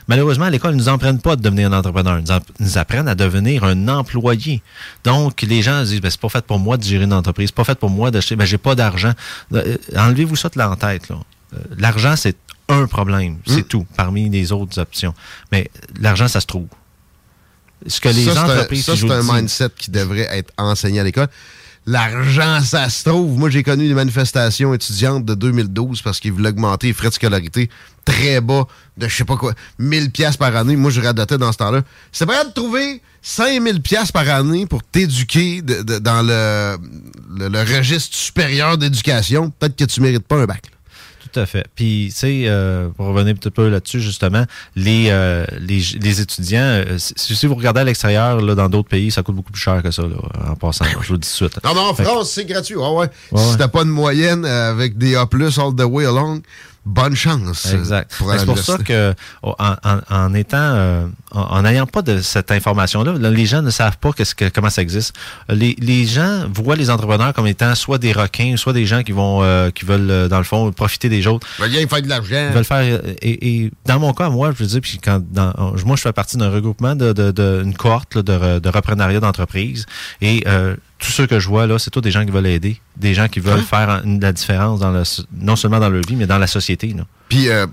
[0.06, 2.18] malheureusement, à l'école, ils nous apprennent pas de devenir un entrepreneur.
[2.18, 4.60] Ils nous, en- nous apprennent à devenir un employé.
[5.02, 7.48] Donc, les gens se disent, ben, c'est pas fait pour moi de gérer une entreprise.
[7.48, 9.12] C'est pas fait pour moi d'acheter, ben, j'ai pas d'argent.
[9.54, 11.16] Euh, Enlevez-vous ça de la tête, là.
[11.54, 12.36] Euh, L'argent, c'est
[12.68, 13.38] un problème.
[13.46, 15.14] C'est tout, parmi les autres options.
[15.52, 16.66] Mais l'argent, ça se trouve.
[17.86, 21.00] Ce que les ça, c'est un- entreprises ça, c'est un mindset qui devrait être enseigné
[21.00, 21.28] à l'école.
[21.86, 23.38] L'argent, ça se trouve.
[23.38, 27.14] Moi, j'ai connu des manifestations étudiantes de 2012 parce qu'ils voulaient augmenter les frais de
[27.14, 27.68] scolarité
[28.06, 30.76] très bas de je sais pas quoi, 1000 pièces par année.
[30.76, 31.82] Moi, je radotais dans ce temps-là.
[32.10, 36.78] C'est pas de trouver 5000 pièces par année pour t'éduquer dans le,
[37.36, 39.50] le, le registre supérieur d'éducation.
[39.50, 40.62] Peut-être que tu mérites pas un bac.
[41.34, 41.66] Tout à fait.
[41.74, 44.44] Puis, tu sais, euh, pour revenir un petit peu là-dessus, justement,
[44.76, 48.88] les, euh, les, les étudiants, euh, si, si vous regardez à l'extérieur, là, dans d'autres
[48.88, 50.14] pays, ça coûte beaucoup plus cher que ça, là,
[50.50, 50.84] en passant.
[50.84, 51.64] Je vous le dis tout de suite.
[51.64, 52.76] Non, non, en Fait que- France, c'est gratuit.
[52.80, 53.08] Ah ouais.
[53.32, 56.40] Ouais, si t'as pas de moyenne avec des A+, all the way along,
[56.86, 57.72] bonne chance.
[57.72, 58.10] Exact.
[58.20, 62.20] Ben, C'est pour ça que, oh, en, en- en étant, euh, en n'ayant pas de
[62.20, 65.14] cette information-là, là, les gens ne savent pas qu'est-ce que, comment ça existe.
[65.48, 69.12] Les, les gens voient les entrepreneurs comme étant soit des requins, soit des gens qui
[69.12, 71.46] vont, euh, qui veulent, euh, dans le fond, profiter des autres.
[71.58, 72.46] Ben, viens faire de l'argent.
[72.50, 73.00] Ils veulent faire.
[73.22, 75.52] Et, et dans mon cas, moi, je veux dire, puis quand dans,
[75.86, 79.20] moi, je fais partie d'un regroupement de, de, de- une cohorte là, de, de reprenariat
[79.20, 79.86] d'entreprise.
[80.20, 82.80] Et euh, tous ceux que je vois là, c'est tous des gens qui veulent aider,
[82.96, 83.62] des gens qui veulent Hein?
[83.68, 85.02] faire un- la différence dans le,
[85.38, 86.88] non seulement dans leur vie, mais dans la société.
[86.88, 87.04] Là.
[87.28, 87.66] Puis, euh,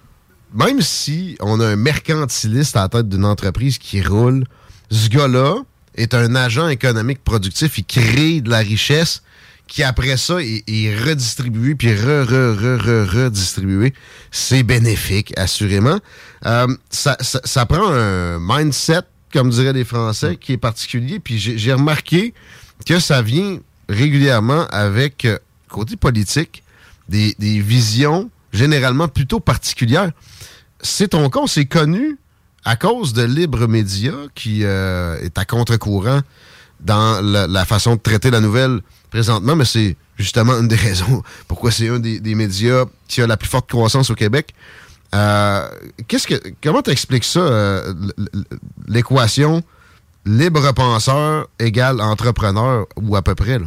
[0.54, 4.46] même si on a un mercantiliste à la tête d'une entreprise qui roule,
[4.90, 5.56] ce gars-là
[5.96, 7.78] est un agent économique productif.
[7.78, 9.24] Il crée de la richesse
[9.68, 13.94] qui, après ça, est, est redistribuée puis re, re, re, re, redistribuée.
[14.32, 16.00] C'est bénéfique, assurément.
[16.46, 19.02] Euh, ça, ça, ça prend un mindset,
[19.32, 21.20] comme diraient les Français, qui est particulier.
[21.22, 22.34] Puis j'ai remarqué
[22.86, 23.60] que ça vient
[23.90, 25.38] régulièrement avec, euh,
[25.70, 26.64] côté politique,
[27.10, 30.12] des, des visions généralement plutôt particulières.
[30.82, 32.18] C'est ton cas, c'est connu
[32.66, 36.22] à cause de Libre Média qui euh, est à contre-courant
[36.80, 41.72] dans la, façon de traiter la nouvelle présentement, mais c'est justement une des raisons pourquoi
[41.72, 44.54] c'est un des, des médias qui a la plus forte croissance au Québec.
[45.14, 45.68] Euh,
[46.08, 47.94] qu'est-ce que comment t'expliques ça euh,
[48.88, 49.62] l'équation
[50.26, 53.60] libre penseur égale entrepreneur ou à peu près?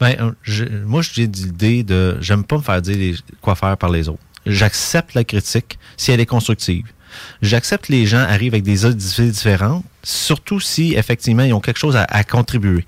[0.00, 2.18] Ben, euh, moi, j'ai l'idée de.
[2.20, 4.22] J'aime pas me faire dire quoi faire par les autres.
[4.46, 6.86] J'accepte la critique si elle est constructive.
[7.42, 11.96] J'accepte les gens arrivent avec des idées différentes, surtout si effectivement ils ont quelque chose
[11.96, 12.84] à, contribuer.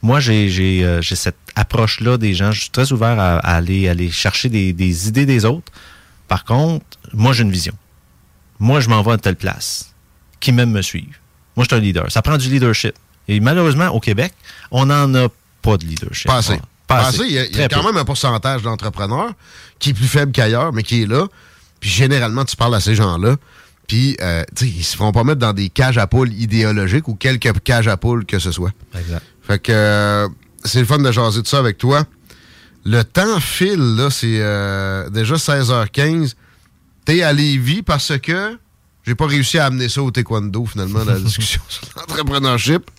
[0.00, 2.50] Moi, euh, j'ai cette approche-là des gens.
[2.52, 5.72] Je suis très ouvert à, aller, chercher des, des idées des autres.
[6.28, 7.74] Par contre, moi, j'ai une vision.
[8.58, 9.94] Moi, je m'en vais à telle place.
[10.40, 11.18] Qui même me suivent.
[11.58, 12.10] Moi, je suis un leader.
[12.12, 12.94] Ça prend du leadership.
[13.26, 14.32] Et malheureusement, au Québec,
[14.70, 15.26] on n'en a
[15.60, 16.28] pas de leadership.
[16.28, 16.56] Pas assez.
[16.86, 17.18] Pas Pas assez.
[17.22, 17.28] assez.
[17.28, 17.92] Il y a, il y a Très quand peu.
[17.92, 19.32] même un pourcentage d'entrepreneurs
[19.80, 21.26] qui est plus faible qu'ailleurs, mais qui est là.
[21.80, 23.34] Puis généralement, tu parles à ces gens-là.
[23.88, 27.08] Puis, euh, tu sais, ils se feront pas mettre dans des cages à poules idéologiques
[27.08, 28.70] ou quelques cages à poules que ce soit.
[28.98, 29.22] Exact.
[29.42, 30.28] Fait que euh,
[30.64, 32.04] c'est le fun de jaser de ça avec toi.
[32.84, 36.34] Le temps file, là, c'est euh, déjà 16h15.
[37.04, 38.56] T'es à Lévis parce que
[39.08, 42.90] j'ai pas réussi à amener ça au taekwondo, finalement, dans la discussion sur l'entrepreneurship.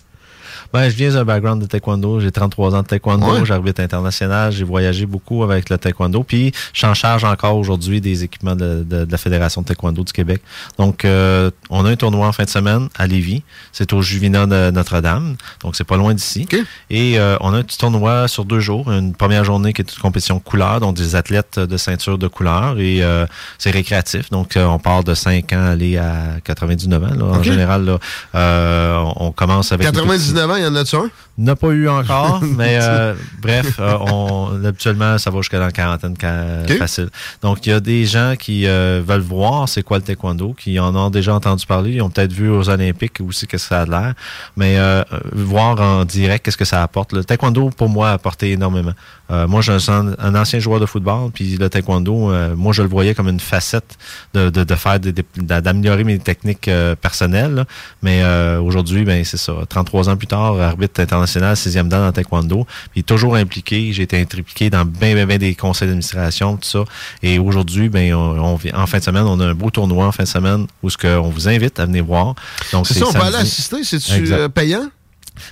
[0.72, 2.20] Ben, je viens d'un background de taekwondo.
[2.20, 3.26] J'ai 33 ans de taekwondo.
[3.26, 3.44] Ouais.
[3.44, 4.52] J'arbitre international.
[4.52, 6.22] J'ai voyagé beaucoup avec le taekwondo.
[6.22, 10.04] Puis, je en charge encore aujourd'hui des équipements de, de- de la Fédération de taekwondo
[10.04, 10.40] du Québec.
[10.78, 13.42] Donc, euh, on a un tournoi en fin de semaine à Lévis.
[13.72, 15.36] C'est au Juvina de Notre-Dame.
[15.62, 16.46] Donc, c'est pas loin d'ici.
[16.88, 18.90] Et euh, on a un petit tournoi sur deux jours.
[18.92, 22.78] Une première journée qui est une compétition couleur, donc des athlètes de ceinture de couleur.
[22.78, 23.26] Et euh,
[23.58, 24.30] c'est récréatif.
[24.30, 27.06] Donc, euh, on part de 5 ans aller à 99 ans.
[27.16, 27.24] là.
[27.24, 27.98] En général, là,
[28.34, 29.86] euh, on commence avec...
[29.88, 31.10] une petite- 99 ans, il y en a-tu un?
[31.38, 35.72] n'a pas eu encore, mais euh, bref, euh, on, habituellement, ça va jusqu'à dans la
[35.72, 36.76] quarantaine ca- Ok.
[36.76, 37.08] facile.
[37.40, 40.78] Donc, il y a des gens qui euh, veulent voir c'est quoi le taekwondo, qui
[40.78, 43.80] en ont déjà entendu parler, ils ont peut-être vu aux Olympiques aussi qu'est-ce que ça
[43.82, 44.12] a de l'air,
[44.56, 47.14] mais euh, euh, voir en direct qu'est-ce que ça apporte.
[47.14, 48.92] Le taekwondo, pour moi, a apporté énormément.
[49.30, 52.74] Euh, moi, je suis un, un ancien joueur de football, puis le taekwondo, euh, moi,
[52.74, 53.96] je le voyais comme une facette
[54.34, 54.98] de, de, de faire
[55.36, 57.54] d'améliorer mes techniques personnelles.
[57.54, 57.64] là.
[58.02, 59.54] Mais euh, aujourd'hui, ben c'est ça.
[59.68, 63.92] 33 ans plus tard, arbitre international, sixième dan dans taekwondo, puis toujours impliqué.
[63.92, 66.84] J'ai été impliqué dans bien, bien, bien des conseils d'administration, tout ça.
[67.22, 70.06] Et aujourd'hui, ben on, on vient- en fin de semaine, on a un beau tournoi
[70.06, 72.34] en fin de semaine où ce que on vous invite à venir voir.
[72.72, 73.26] Donc C'est ça, on samedi.
[73.28, 74.88] aller assister, c'est-tu euh, payant?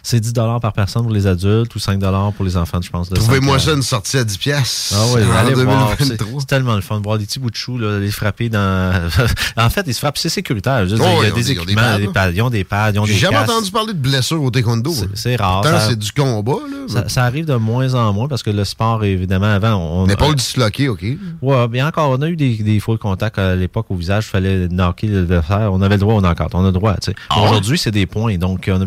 [0.03, 2.01] C'est 10 par personne pour les adultes ou 5
[2.37, 3.11] pour les enfants, je pense.
[3.11, 4.95] Trouvez-moi 5 ça une sortie à 10 pièces.
[4.97, 5.91] Ah oui, allez voir.
[5.99, 6.41] C'est 2023.
[6.41, 9.09] c'est tellement le fun de voir des petits bouts de choux, là, les frapper dans.
[9.57, 10.87] en fait, ils se frappent, c'est sécuritaire.
[10.91, 12.99] Oh, il y a des ils équipements, pads, des pads, ils ont des pads, ils
[12.99, 14.93] ont des J'ai jamais entendu parler de blessures au taekwondo.
[15.15, 15.65] C'est rare.
[15.89, 16.53] C'est du combat.
[16.53, 16.77] Là.
[16.89, 20.07] Ça, ça arrive de moins en moins parce que le sport, évidemment, avant, on.
[20.07, 21.05] L'épaule disloquée, OK.
[21.43, 24.31] Ouais, bien encore, on a eu des, des faux contacts à l'époque au visage, il
[24.31, 25.71] fallait knocker l'adversaire.
[25.73, 26.95] On avait le droit au knock-out, on a le droit.
[26.95, 27.15] tu sais.
[27.31, 27.41] Ah?
[27.43, 28.87] Aujourd'hui, c'est des points, donc on a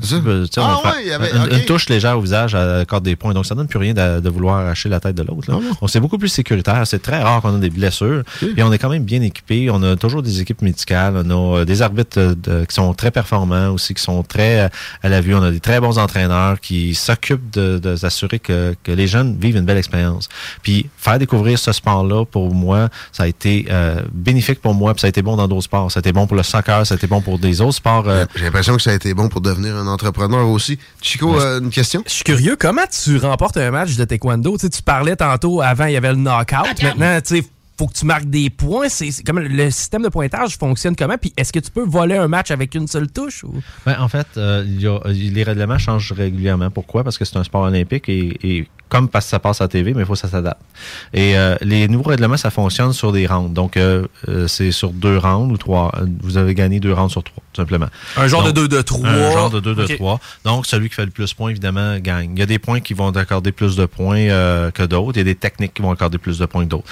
[0.57, 1.11] on Ah frappe- ouais, il y
[1.43, 4.19] avait- une, touche légère au visage accorde des points, donc ça donne plus rien de,
[4.19, 5.51] de vouloir arracher la tête de l'autre.
[5.51, 6.85] Donc c'est beaucoup plus sécuritaire.
[6.85, 8.23] C'est très rare qu'on a des blessures,
[8.57, 9.69] et on est quand même bien équipé.
[9.71, 12.93] On a toujours des équipes médicales, on a euh, des arbitres euh, de- qui sont
[12.93, 14.69] très performants aussi, qui sont très euh,
[15.03, 15.35] à la vue.
[15.35, 19.37] On a des très bons entraîneurs qui s'occupent de, de s'assurer que, que les jeunes
[19.39, 20.29] vivent une belle expérience.
[20.63, 25.01] Puis faire découvrir ce sport-là, pour moi, ça a été euh, bénéfique pour moi, puis
[25.01, 25.91] ça a été bon dans d'autres sports.
[25.91, 28.05] Ça a été bon pour le soccer, ça a été bon pour des autres sports.
[28.07, 30.77] euh, J'ai l'impression que ça a été bon pour devenir un entrepreneur aussi.
[31.01, 32.03] Chico, euh, une question?
[32.05, 34.57] Je suis curieux, comment tu remportes un match de taekwondo?
[34.57, 36.81] Tu parlais tantôt, avant, il y avait le knockout.
[36.81, 37.43] Maintenant, tu sais,
[37.81, 38.89] faut que tu marques des points.
[38.89, 41.17] C'est comme le système de pointage fonctionne comment?
[41.17, 43.43] Puis est-ce que tu peux voler un match avec une seule touche?
[43.43, 43.55] Ou?
[43.87, 46.69] Ben, en fait, euh, y a- les règlements changent régulièrement.
[46.69, 47.03] Pourquoi?
[47.03, 49.67] Parce que c'est un sport olympique et, et comme parce que ça passe à la
[49.69, 50.61] TV, mais il faut que ça s'adapte.
[51.13, 53.53] Et euh, les nouveaux règlements, ça fonctionne sur des rounds.
[53.53, 55.91] Donc, euh, euh, c'est sur deux rounds ou trois.
[55.97, 57.87] Euh, Vous avez gagné deux rounds sur trois, tout simplement.
[58.17, 59.07] Un genre Donc, de deux de trois.
[59.07, 59.95] Un genre de deux de Ok.
[59.95, 60.19] trois.
[60.43, 62.31] Donc, celui qui fait le plus de points, évidemment, gagne.
[62.35, 65.13] Il y a des points qui vont accorder plus de points euh, que d'autres.
[65.15, 66.89] Il y a des techniques qui vont accorder plus de points que d'autres.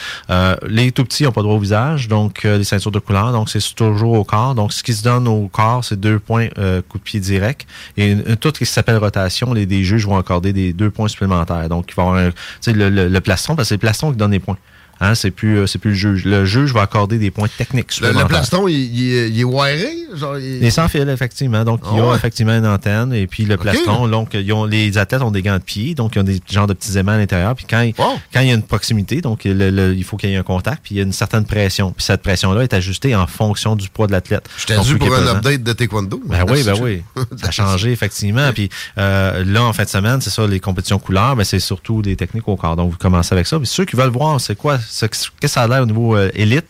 [0.80, 3.50] Les tout petits n'ont pas droit au visage, donc euh, les ceintures de couleur, donc
[3.50, 4.56] c'est toujours au corps.
[4.56, 7.68] Donc, ce qui se donne au corps, c'est deux points euh, coup de pied direct.
[7.98, 11.68] Et une- tout ce qui s'appelle rotation, les juges vont accorder des deux points supplémentaires.
[11.68, 12.32] Donc, il va y avoir
[12.68, 14.58] le, le plastron, parce que c'est le plastron qui donne les points.
[15.02, 16.26] Hein, c'est plus, euh, c'est plus le juge.
[16.26, 18.24] Le juge va accorder des points techniques Le, supplémentaires.
[18.24, 19.90] le plastron, il, il est- il est wiré?
[20.16, 21.64] Genre, il- Les sans fil, effectivement.
[21.64, 22.16] Donc, il y Ah a ouais.
[22.18, 24.08] effectivement une antenne et puis le plastron.
[24.10, 26.68] Donc, ils ont, les athlètes ont des gants de pied, donc ils ont des genres
[26.68, 27.56] de petits aimants à l'intérieur.
[27.56, 30.30] Puis quand, il- quand il y a une proximité, donc le- le- il faut qu'il
[30.30, 31.92] y ait un contact, puis il y a une certaine pression.
[31.92, 34.50] Puis cette pression-là est ajustée en fonction du poids de l'athlète.
[34.58, 36.22] J'étais Donc, dû pour est un update de taekwondo.
[36.26, 37.02] Ben oui, ben oui.
[37.42, 38.52] Ça a changé, effectivement.
[38.54, 42.02] Puis euh, là, en fin de semaine, c'est ça, les compétitions couleurs, ben, c'est surtout
[42.02, 42.76] des techniques au corps.
[42.76, 43.58] Donc, vous commencez avec ça.
[43.60, 45.06] Puis ceux qui veulent voir, c'est quoi, ce-
[45.42, 46.68] que ça a l'air au niveau euh, élite,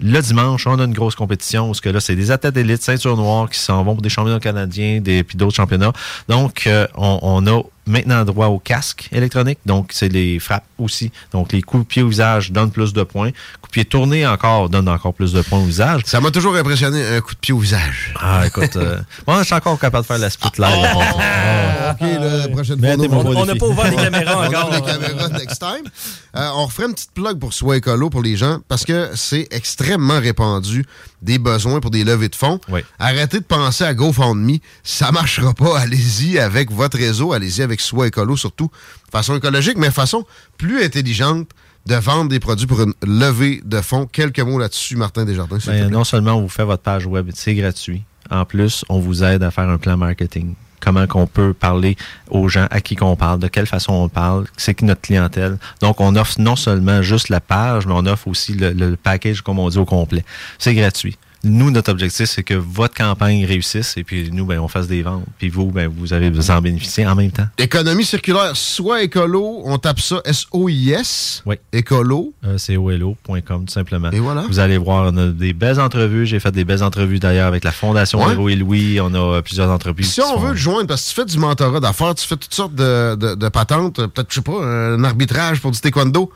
[0.00, 3.16] le dimanche, on a une grosse compétition parce que là, c'est des athlètes d'élite, ceinture
[3.16, 5.92] noire, qui s'en vont pour des championnats canadiens, des, puis d'autres championnats.
[6.28, 9.58] Donc, euh, on a maintenant droit au casque électronique.
[9.66, 11.12] Donc, c'est les frappes aussi.
[11.32, 13.30] Donc, les coups de pied au visage donnent plus de points.
[13.60, 16.02] Coups de pied tournés encore donnent encore plus de points au visage.
[16.06, 18.14] Ça m'a toujours impressionné, un coup de pied au visage.
[18.20, 20.86] Ah, écoute, euh, moi, je suis encore capable de faire la split live.
[20.96, 22.88] Ah, OK, la prochaine fois.
[23.18, 24.68] On- on n'a pas ouvert les caméras On encore.
[24.68, 25.90] ouvre les caméras next time.
[26.36, 29.48] Euh, on referait une petite plug pour Soi Écolo pour les gens parce que c'est
[29.50, 30.84] extrêmement répandu
[31.22, 32.60] des besoins pour des levées de fonds.
[32.98, 34.58] Arrêtez de penser à GoFundMe.
[34.82, 35.78] Ça marchera pas.
[35.80, 37.32] Allez-y avec votre réseau.
[37.32, 38.70] Allez-y avec Soi Écolo, surtout
[39.06, 40.24] de façon écologique, mais façon
[40.56, 41.48] plus intelligente
[41.86, 44.06] de vendre des produits pour une levée de fonds.
[44.06, 45.58] Quelques mots là-dessus, Martin Desjardins.
[45.66, 48.02] Ben, non seulement on vous fait votre page web, c'est gratuit.
[48.30, 50.54] En plus, on vous aide à faire un plan marketing.
[50.80, 51.96] Comment qu'on peut parler
[52.30, 55.58] aux gens, à qui qu'on parle, de quelle façon on parle, c'est qui notre clientèle.
[55.80, 59.42] Donc, on offre non seulement juste la page, mais on offre aussi le, le package,
[59.42, 60.24] comme on dit, au complet.
[60.58, 61.16] C'est gratuit.
[61.42, 65.02] Nous, notre objectif, c'est que votre campagne réussisse et puis nous, ben, on fasse des
[65.02, 65.24] ventes.
[65.38, 67.46] Puis vous, ben, vous allez vous en bénéficier en même temps.
[67.56, 71.42] Économie circulaire, soit écolo, on tape ça S-O-I-S.
[71.46, 71.56] Oui.
[71.72, 72.34] Écolo.
[72.44, 74.10] Euh, c'est OLO.com, tout simplement.
[74.10, 74.44] Et voilà.
[74.48, 76.26] Vous allez voir, on a des belles entrevues.
[76.26, 78.32] J'ai fait des belles entrevues d'ailleurs avec la Fondation Ouais.
[78.34, 79.00] Héros et Louis.
[79.00, 80.12] On a euh, plusieurs entreprises.
[80.12, 82.36] Si on sont- veut te joindre, parce que tu fais du mentorat d'affaires, tu fais
[82.36, 85.80] toutes sortes de, de- de patentes, euh, peut-être, je sais pas, un arbitrage pour du
[85.80, 86.30] taekwondo.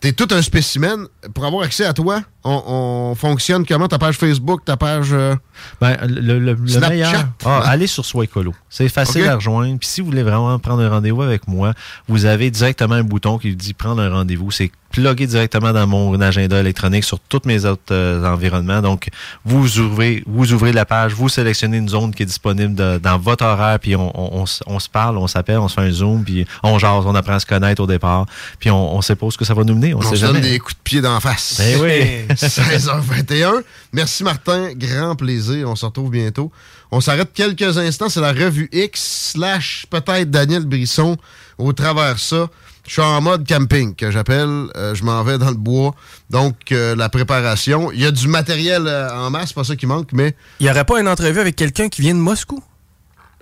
[0.00, 1.06] T'es tout un spécimen.
[1.32, 3.88] Pour avoir accès à toi, on, on fonctionne comment?
[3.88, 5.08] Ta page Facebook, ta page...
[5.12, 5.34] euh,
[5.80, 6.88] Ben, le, le- le Snapchat?
[6.90, 8.54] meilleur, ah, allez sur Soi Écolo.
[8.70, 9.78] C'est facile à rejoindre.
[9.78, 11.72] Puis si vous voulez vraiment prendre un rendez-vous avec moi,
[12.08, 14.50] vous avez directement un bouton qui dit prendre un rendez-vous.
[14.50, 18.80] C'est plugué directement dans mon agenda électronique sur tous mes autres euh, environnements.
[18.80, 19.08] Donc,
[19.44, 23.18] vous ouvrez, vous ouvrez la page, vous sélectionnez une zone qui est disponible de- dans
[23.18, 25.80] votre horaire, puis on, on- on s- on se parle, on s'appelle, on se fait
[25.80, 28.26] un zoom, puis on jase, on apprend à se connaître au départ,
[28.60, 29.94] puis on, on sait pas où ce que ça va nous mener.
[29.94, 31.56] On, se donne des coups de pied d'en face.
[31.58, 32.33] Ben oui.
[32.34, 33.62] 16h21.
[33.92, 35.68] Merci Martin, grand plaisir.
[35.68, 36.50] On se retrouve bientôt.
[36.90, 38.08] On s'arrête quelques instants.
[38.08, 41.16] C'est la revue X slash peut-être Daniel Brisson
[41.58, 42.48] au travers ça.
[42.86, 44.66] Je suis en mode camping que j'appelle.
[44.76, 45.94] Euh, je m'en vais dans le bois.
[46.28, 47.90] Donc, euh, la préparation.
[47.92, 50.70] Il y a du matériel euh, en masse, pas ça qui manque, mais Il n'y
[50.70, 52.62] aurait pas une entrevue avec quelqu'un qui vient de Moscou?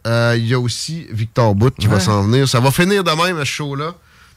[0.05, 1.95] il y a aussi Victor Bout qui Ouais.
[1.95, 2.49] va s'en venir.
[2.49, 3.95] Ça va finir de même, ce show-là.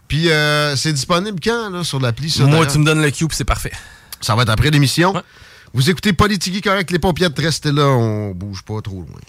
[0.07, 0.27] Puis,
[0.75, 2.35] c'est disponible quand, là, sur l'appli?
[2.41, 3.71] Moi, tu me donnes le cue, puis c'est parfait.
[4.21, 5.13] Ça va être après l'émission.
[5.73, 9.19] Vous écoutez Politigui correct, les paupiètes, restez là, on bouge pas trop loin.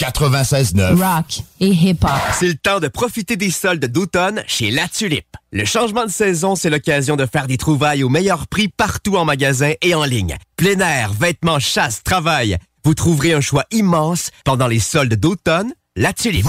[0.00, 0.94] 96.9.
[0.94, 2.10] Rock et hip-hop.
[2.32, 5.36] C'est le temps de profiter des soldes d'automne chez La Tulipe.
[5.52, 9.26] Le changement de saison, c'est l'occasion de faire des trouvailles au meilleur prix partout en
[9.26, 10.36] magasin et en ligne.
[10.56, 12.56] Plein air, vêtements, chasse, travail.
[12.84, 15.74] Vous trouverez un choix immense pendant les soldes d'automne.
[16.00, 16.46] La Tulipe.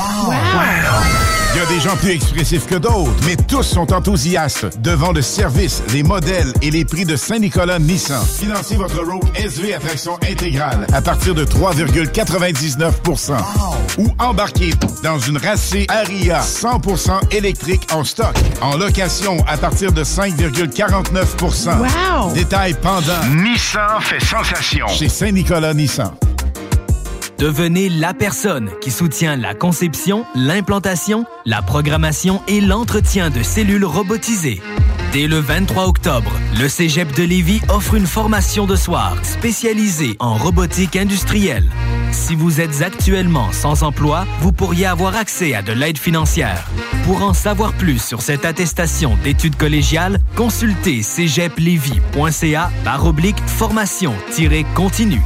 [1.54, 5.22] Il y a des gens plus expressifs que d'autres, mais tous sont enthousiastes devant le
[5.22, 8.24] service, les modèles et les prix de Saint-Nicolas Nissan.
[8.40, 13.34] Financez votre Rogue SV à traction intégrale à partir de 3,99%
[13.98, 14.72] ou embarquez
[15.04, 22.32] dans une racée Aria 100% électrique en stock, en location à partir de 5,49% Wow!
[22.34, 23.26] Détail pendant.
[23.36, 24.88] Nissan fait sensation.
[24.88, 26.14] Chez Saint-Nicolas Nissan.
[27.42, 34.62] Devenez la personne qui soutient la conception, l'implantation, la programmation et l'entretien de cellules robotisées.
[35.12, 40.36] Dès le 23 octobre, le Cégep de Lévis offre une formation de soir spécialisée en
[40.36, 41.68] robotique industrielle.
[42.12, 46.68] Si vous êtes actuellement sans emploi, vous pourriez avoir accès à de l'aide financière.
[47.06, 55.24] Pour en savoir plus sur cette attestation d'études collégiales, consultez cégeplevy.ca par oblique formation-continue.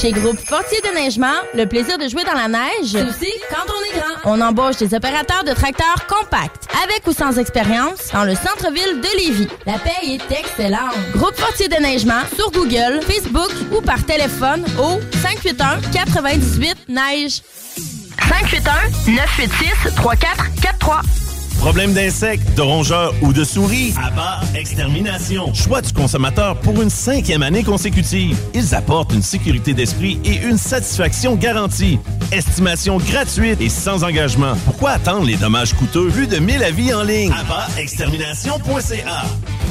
[0.00, 3.66] Chez Groupe Fortier de Neigement, le plaisir de jouer dans la neige, c'est aussi quand
[3.68, 4.14] on est grand.
[4.24, 9.06] On embauche des opérateurs de tracteurs compacts, avec ou sans expérience, dans le centre-ville de
[9.16, 9.46] Lévis.
[9.66, 10.96] La paye est excellente.
[11.14, 17.42] Groupe Fortier de Neigement sur Google, Facebook ou par téléphone au 581-98-NEIGE.
[18.18, 21.02] 581-986-3443.
[21.62, 23.94] Problème d'insectes, de rongeurs ou de souris?
[24.04, 25.54] Abba Extermination.
[25.54, 28.36] Choix du consommateur pour une cinquième année consécutive.
[28.52, 32.00] Ils apportent une sécurité d'esprit et une satisfaction garantie.
[32.32, 34.54] Estimation gratuite et sans engagement.
[34.64, 36.08] Pourquoi attendre les dommages coûteux?
[36.08, 37.30] Plus de 1000 avis en ligne.
[37.30, 39.22] AbbaExtermination.ca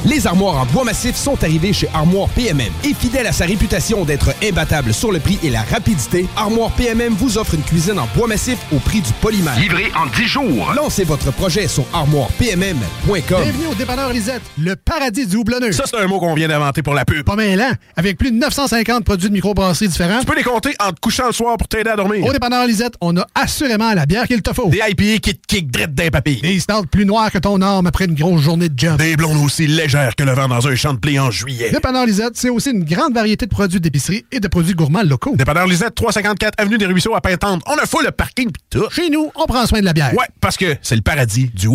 [0.06, 2.72] Les armoires en bois massif sont arrivées chez Armoire PMM.
[2.84, 7.12] Et fidèle à sa réputation d'être imbattable sur le prix et la rapidité, Armoire PMM
[7.12, 9.58] vous offre une cuisine en bois massif au prix du polymère.
[9.58, 10.72] Livré en 10 jours.
[10.74, 13.42] Lancez votre projet sur armoirepmm.com.
[13.42, 15.72] Bienvenue au dépanneur Lisette, le paradis du houblonneux.
[15.72, 17.24] Ça, c'est un mot qu'on vient d'inventer pour la pub.
[17.24, 20.20] Pas mêlant, avec plus de 950 produits de microbrasserie différents.
[20.20, 22.24] Tu peux les compter en te couchant le soir pour t'aider à dormir.
[22.24, 24.68] Au dépanneur Lisette, on a assurément la bière qu'il te faut.
[24.68, 26.40] Des IPA qui te kick drette d'un papy.
[26.42, 28.98] Des stouts plus noirs que ton arme après une grosse journée de job.
[28.98, 31.70] Des blondes aussi légères que le vent dans un champ de blé en juillet.
[31.70, 35.34] Dépanneur Lisette, c'est aussi une grande variété de produits d'épicerie et de produits gourmands locaux.
[35.36, 37.62] Dépanneur Lisette, 354 Avenue des Ruisseaux à Pintante.
[37.66, 38.88] On a full le parking pis tout.
[38.90, 40.12] Chez nous, on prend soin de la bière.
[40.14, 41.68] Ouais, parce que c'est le paradis du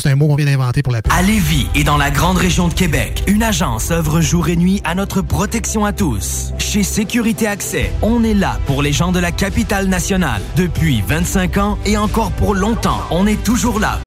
[0.00, 1.12] c'est un mot qu'on vient d'inventer pour la pub.
[1.12, 4.80] À Lévis et dans la grande région de Québec, une agence œuvre jour et nuit
[4.84, 6.52] à notre protection à tous.
[6.58, 10.42] Chez Sécurité Accès, on est là pour les gens de la capitale nationale.
[10.56, 14.00] Depuis 25 ans et encore pour longtemps, on est toujours là.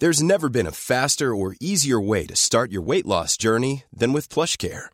[0.00, 4.12] There's never been a faster or easier way to start your weight loss journey than
[4.12, 4.93] with PlushCare.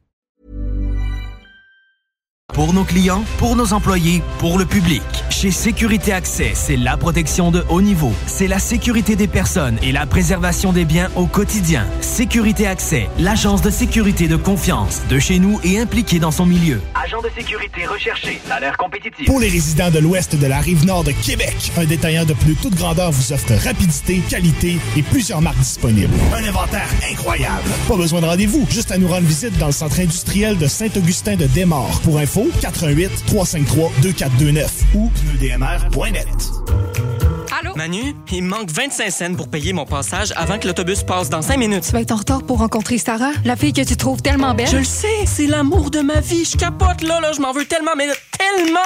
[2.53, 5.01] Pour nos clients, pour nos employés, pour le public.
[5.29, 8.11] Chez Sécurité Accès, c'est la protection de haut niveau.
[8.27, 11.87] C'est la sécurité des personnes et la préservation des biens au quotidien.
[12.01, 16.81] Sécurité Accès, l'agence de sécurité de confiance, de chez nous et impliquée dans son milieu.
[17.01, 19.25] Agent de sécurité recherché, salaire compétitif.
[19.27, 22.55] Pour les résidents de l'ouest de la rive nord de Québec, un détaillant de plus
[22.55, 26.13] toute grandeur vous offre rapidité, qualité et plusieurs marques disponibles.
[26.35, 27.69] Un inventaire incroyable.
[27.87, 31.37] Pas besoin de rendez-vous, juste à nous rendre visite dans le centre industriel de Saint-Augustin
[31.37, 32.01] de Desmaures.
[32.01, 37.30] Pour info, 88 353 2429 ou pneudmr.net.
[37.61, 37.75] Allô?
[37.75, 41.41] Manu, il me manque 25 cents pour payer mon passage avant que l'autobus passe dans
[41.41, 41.83] 5 minutes.
[41.85, 44.67] Tu vas être en retard pour rencontrer Sarah, la fille que tu trouves tellement belle.
[44.67, 46.45] Je le sais, c'est l'amour de ma vie.
[46.45, 48.07] Je capote là, là, je m'en veux tellement, mais
[48.37, 48.79] tellement!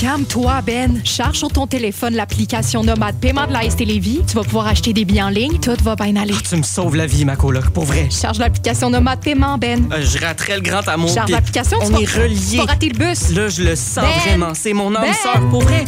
[0.00, 1.00] Calme-toi, Ben.
[1.04, 4.20] Charge sur ton téléphone l'application Nomade Paiement de la ST Lévis.
[4.28, 5.58] Tu vas pouvoir acheter des billets en ligne.
[5.58, 6.34] Tout va bien aller.
[6.36, 8.08] Oh, tu me sauves la vie, ma coloc, pour vrai.
[8.10, 9.88] Charge l'application Nomade Paiement, Ben.
[9.92, 11.12] Euh, je raterais le grand amour.
[11.12, 12.36] Charge l'application, tu On vas- est reliés.
[12.50, 13.30] tu vas rater le bus.
[13.30, 14.20] Là, je le sens Ben!
[14.26, 14.52] vraiment.
[14.54, 15.14] C'est mon âme Ben!
[15.14, 15.84] sœur, pour vrai.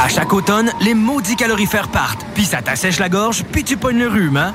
[0.00, 3.98] À chaque automne, les maudits calorifères partent, puis ça t'assèche la gorge, puis tu pognes
[3.98, 4.54] le rhume, hein?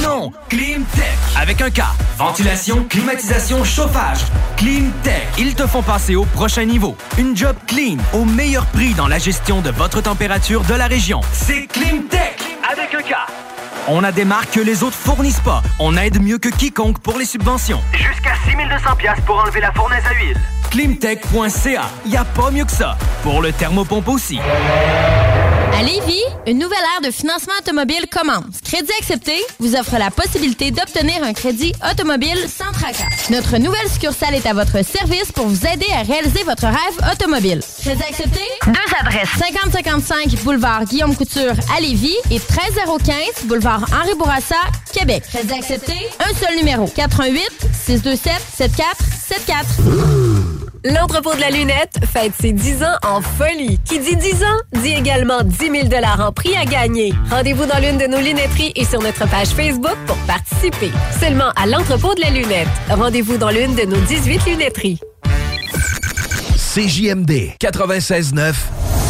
[0.00, 0.30] Non!
[0.48, 1.18] Climtech!
[1.36, 1.80] Avec un K.
[2.16, 4.20] Ventilation, climatisation, chauffage.
[4.56, 5.26] Climtech.
[5.36, 6.96] Ils te font passer au prochain niveau.
[7.18, 11.20] Une job clean, au meilleur prix dans la gestion de votre température de la région.
[11.32, 12.38] C'est Climtech!
[12.70, 13.14] Avec un K.
[13.86, 15.62] On a des marques que les autres fournissent pas.
[15.78, 17.82] On aide mieux que quiconque pour les subventions.
[17.92, 20.40] Jusqu'à 6200 pièces pour enlever la fournaise à huile.
[20.70, 21.82] Climtech.ca.
[22.06, 22.96] Y a pas mieux que ça.
[23.22, 24.38] Pour le thermopompe aussi.
[25.76, 28.60] À Lévis, une nouvelle ère de financement automobile commence.
[28.64, 33.08] Crédit accepté vous offre la possibilité d'obtenir un crédit automobile sans tracas.
[33.30, 37.60] Notre nouvelle succursale est à votre service pour vous aider à réaliser votre rêve automobile.
[37.80, 38.40] Crédit accepté?
[38.66, 39.28] Deux adresses.
[39.38, 44.56] 5055 boulevard Guillaume Couture à Lévis et 13015 boulevard Henri Bourassa,
[44.92, 45.24] Québec.
[45.28, 45.94] Crédit accepté?
[46.20, 46.86] Un seul numéro.
[46.86, 47.42] 88
[47.84, 50.63] 627 7474.
[50.86, 53.78] L'entrepôt de la lunette fête ses 10 ans en folie.
[53.86, 57.14] Qui dit 10 ans, dit également 10 000 en prix à gagner.
[57.30, 60.92] Rendez-vous dans l'une de nos lunetteries et sur notre page Facebook pour participer.
[61.18, 62.68] Seulement à l'entrepôt de la lunette.
[62.90, 65.00] Rendez-vous dans l'une de nos 18 lunetteries.
[66.74, 68.52] CJMD 96.9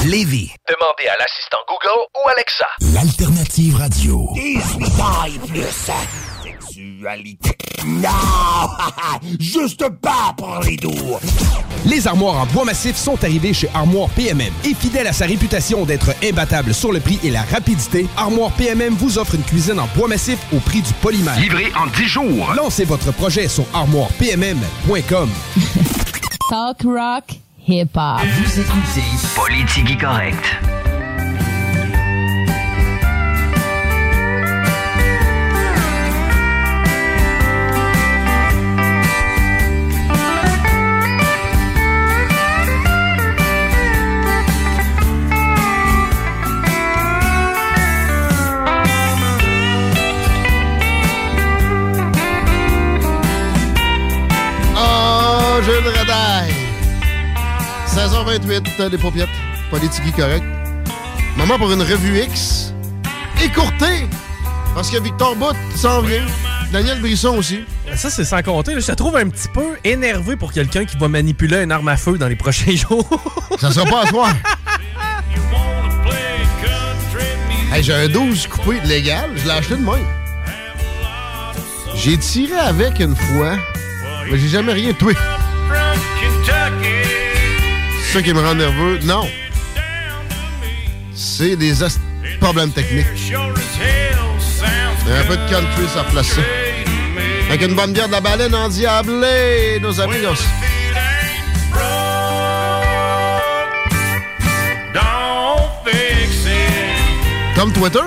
[0.07, 0.53] Lévis.
[0.69, 2.67] Demandez à l'assistant Google ou Alexa.
[2.95, 4.29] L'alternative radio.
[4.35, 5.91] 18 ans et plus.
[7.05, 7.51] Sexualité.
[7.86, 8.09] Non!
[9.39, 10.90] Juste pas pour les doux.
[11.85, 14.52] Les armoires en bois massif sont arrivées chez Armoire PMM.
[14.64, 18.94] Et fidèle à sa réputation d'être imbattable sur le prix et la rapidité, Armoire PMM
[18.94, 21.39] vous offre une cuisine en bois massif au prix du polymère.
[21.39, 22.55] Livré en 10 jours.
[22.56, 25.28] Lancez votre projet sur armoirepmm.com.
[26.48, 27.24] Talk rock,
[27.68, 28.20] hip hop.
[28.22, 29.05] Vous écoutez
[29.36, 30.84] Politique correct.
[55.62, 56.52] Jeu de radaille.
[57.89, 59.28] 16h28, les paupiètes.
[59.70, 60.44] Politique correct.
[61.36, 62.72] Maman pour une revue X.
[63.43, 64.09] Écourtée.
[64.74, 66.24] Parce que Victor Bout s'en vient.
[66.72, 67.60] Daniel Brisson aussi.
[67.94, 68.74] Ça, c'est sans compter.
[68.74, 68.81] là.
[68.81, 71.97] Je te trouve un petit peu énervé pour quelqu'un qui va manipuler une arme à
[71.97, 73.09] feu dans les prochains jours.
[73.60, 74.32] Ça sera pas à soir.
[77.72, 79.31] Hey, j'ai un 12 coupé légal.
[79.36, 80.05] Je l'ai acheté de même.
[81.94, 83.52] J'ai tiré avec une fois.
[84.31, 85.14] Mais j'ai jamais rien tué.
[88.12, 89.01] Ça qui me rend nerveux.
[89.03, 89.28] Non.
[91.15, 91.74] C'est des
[92.41, 93.07] problèmes techniques.
[95.07, 96.41] Un peu de country, ça place ça.
[97.49, 100.43] Avec une bonne bière de la baleine endiablée, nos amigos.
[107.57, 108.01] Comme Twitter.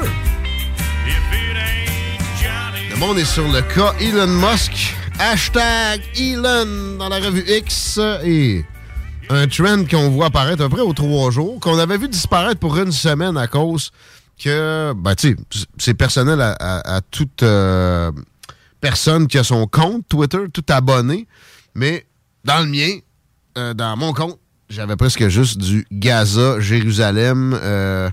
[2.90, 4.96] Le monde est sur le cas Elon Musk.
[5.20, 8.00] Hashtag Elon dans la revue X.
[8.24, 8.64] Et
[9.30, 12.60] un trend qu'on voit apparaître à peu près aux trois jours, qu'on avait vu disparaître
[12.60, 13.92] pour une semaine à cause
[14.42, 18.12] que, ben, tu sais, c'est personnel à, toute euh,
[18.80, 21.28] personne qui a son compte Twitter, tout abonné.
[21.74, 22.06] Mais
[22.46, 23.00] dans le mien,
[23.58, 24.40] euh, dans mon compte,
[24.70, 28.12] j'avais presque juste du Gaza, Jérusalem, euh,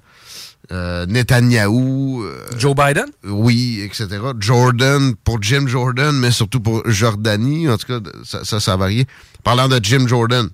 [0.73, 2.23] euh, Netanyahou.
[2.25, 3.07] euh, Joe Biden?
[3.25, 4.07] Oui, etc.
[4.39, 7.69] Jordan, pour Jim Jordan, mais surtout pour Jordanie.
[7.69, 9.07] En tout cas, ça, ça, ça a varié.
[9.43, 10.49] Parlant de Jim Jordan,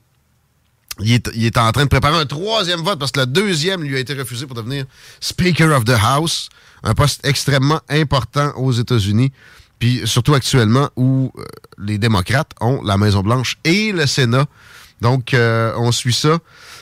[1.02, 3.82] il est, il est en train de préparer un troisième vote parce que le deuxième
[3.82, 4.84] lui a été refusé pour devenir
[5.20, 6.48] Speaker of the House,
[6.82, 9.32] un poste extrêmement important aux États-Unis,
[9.78, 11.44] puis surtout actuellement où euh,
[11.78, 14.46] les démocrates ont la Maison-Blanche et le Sénat.
[15.00, 16.38] Donc, euh, on suit ça.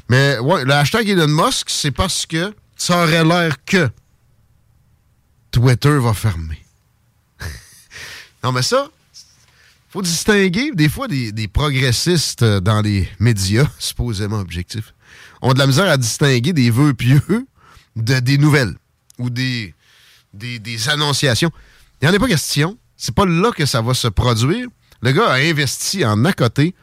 [0.08, 3.90] Mais ouais, le hashtag Elon Musk, c'est parce que ça aurait l'air que
[5.50, 6.64] Twitter va fermer.
[8.44, 8.88] non, mais ça,
[9.90, 14.94] faut distinguer des fois des, progressistes euh, dans les médias, supposément objectifs,
[15.42, 17.46] ont de la misère à distinguer des vœux pieux
[17.96, 18.74] de des nouvelles
[19.18, 19.74] ou des,
[20.32, 21.50] des, annonciations.
[22.00, 22.78] Il n'y en a pas question.
[22.96, 24.68] C'est pas là que ça va se produire.
[25.00, 26.74] Le gars a investi en à côté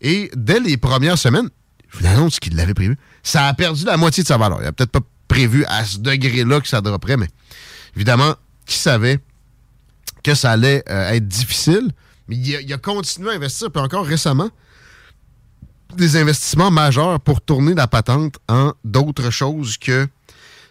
[0.00, 1.48] et dès les premières semaines,
[1.90, 4.60] je vous annonce qu'il l'avait prévu, ça a perdu la moitié de sa valeur.
[4.60, 7.28] Il n'a peut-être pas prévu à ce degré-là que ça dropperait, mais
[7.94, 8.34] évidemment,
[8.66, 9.18] qui savait
[10.24, 11.90] que ça allait euh, être difficile,
[12.28, 14.50] mais il a, continué à investir, puis encore récemment,
[15.96, 20.06] des investissements majeurs pour tourner la patente en d'autres choses que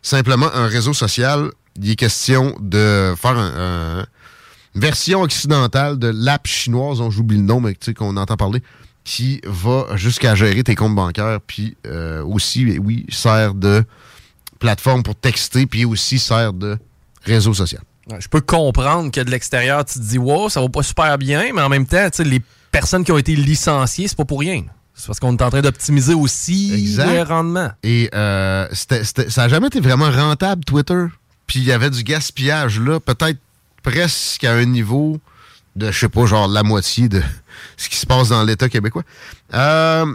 [0.02, 1.50] simplement un réseau social.
[1.82, 4.06] Il est question de faire un- un-
[4.76, 8.62] une version occidentale de l'app chinoise, dont j'oublie le nom, mais qu'on entend parler,
[9.04, 13.84] qui va jusqu'à gérer tes comptes bancaires, puis euh, aussi, oui, sert de
[14.58, 16.78] plateforme pour texter, puis aussi sert de
[17.24, 17.82] réseau social.
[18.10, 21.18] Ouais, Je peux comprendre que de l'extérieur, tu te dis, wow, ça va pas super
[21.18, 24.26] bien, mais en même temps, tu sais, les personnes qui ont été licenciées, c'est pas
[24.26, 24.64] pour rien.
[24.94, 27.70] C'est parce qu'on est en train d'optimiser aussi le rendement.
[27.84, 31.06] Et euh, ça n'a jamais été vraiment rentable, Twitter.
[31.46, 33.38] Puis il y avait du gaspillage là, peut-être
[33.84, 35.20] presque à un niveau
[35.76, 37.22] de, je sais pas, genre la moitié de
[37.78, 39.04] ce qui se passe dans l'État québécois.
[39.54, 40.06] Euh,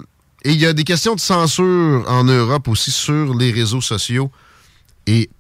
[0.44, 4.31] et il y a des questions de censure en Europe aussi sur les réseaux sociaux.
[5.06, 5.31] Et,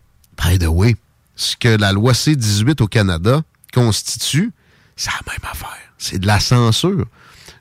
[0.40, 0.96] by the way,
[1.34, 3.42] ce que la loi C-18 au Canada
[3.72, 4.52] constitue,
[4.96, 5.76] c'est la même affaire.
[5.98, 7.06] C'est de la censure.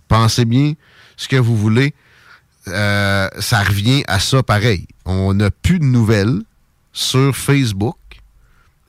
[0.08, 0.74] Pensez bien
[1.18, 1.96] ce que vous voulez.
[2.68, 4.88] Euh, ça revient à ça pareil.
[5.06, 6.42] On n'a plus de nouvelles
[6.94, 7.98] sur Facebook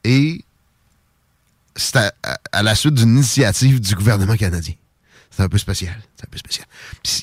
[0.05, 0.45] et
[1.74, 4.74] c'est à, la suite d'une initiative du gouvernement canadien.
[5.31, 5.95] C'est un peu spécial.
[6.16, 6.66] C'est un peu spécial.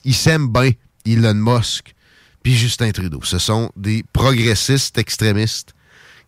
[0.05, 0.71] Ils s'aiment bien
[1.05, 1.95] Elon Musk
[2.43, 3.21] puis Justin Trudeau.
[3.23, 5.73] Ce sont des progressistes extrémistes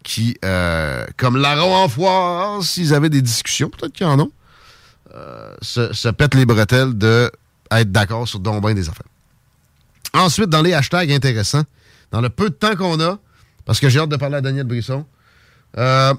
[0.03, 4.31] qui, euh, comme larron en foire, s'ils avaient des discussions, peut-être qu'ils en ont,
[5.13, 7.31] euh, se, pètent les bretelles de
[7.69, 9.05] être d'accord sur donc ben des affaires.
[10.13, 11.63] Ensuite, dans les hashtags intéressants,
[12.11, 13.19] dans le peu de temps qu'on a,
[13.63, 15.05] parce que j'ai hâte de parler à Daniel Brisson,
[15.77, 16.13] euh,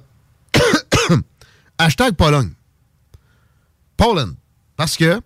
[1.78, 2.52] hashtag Pologne.
[3.96, 4.32] Poland.
[4.76, 5.20] Parce que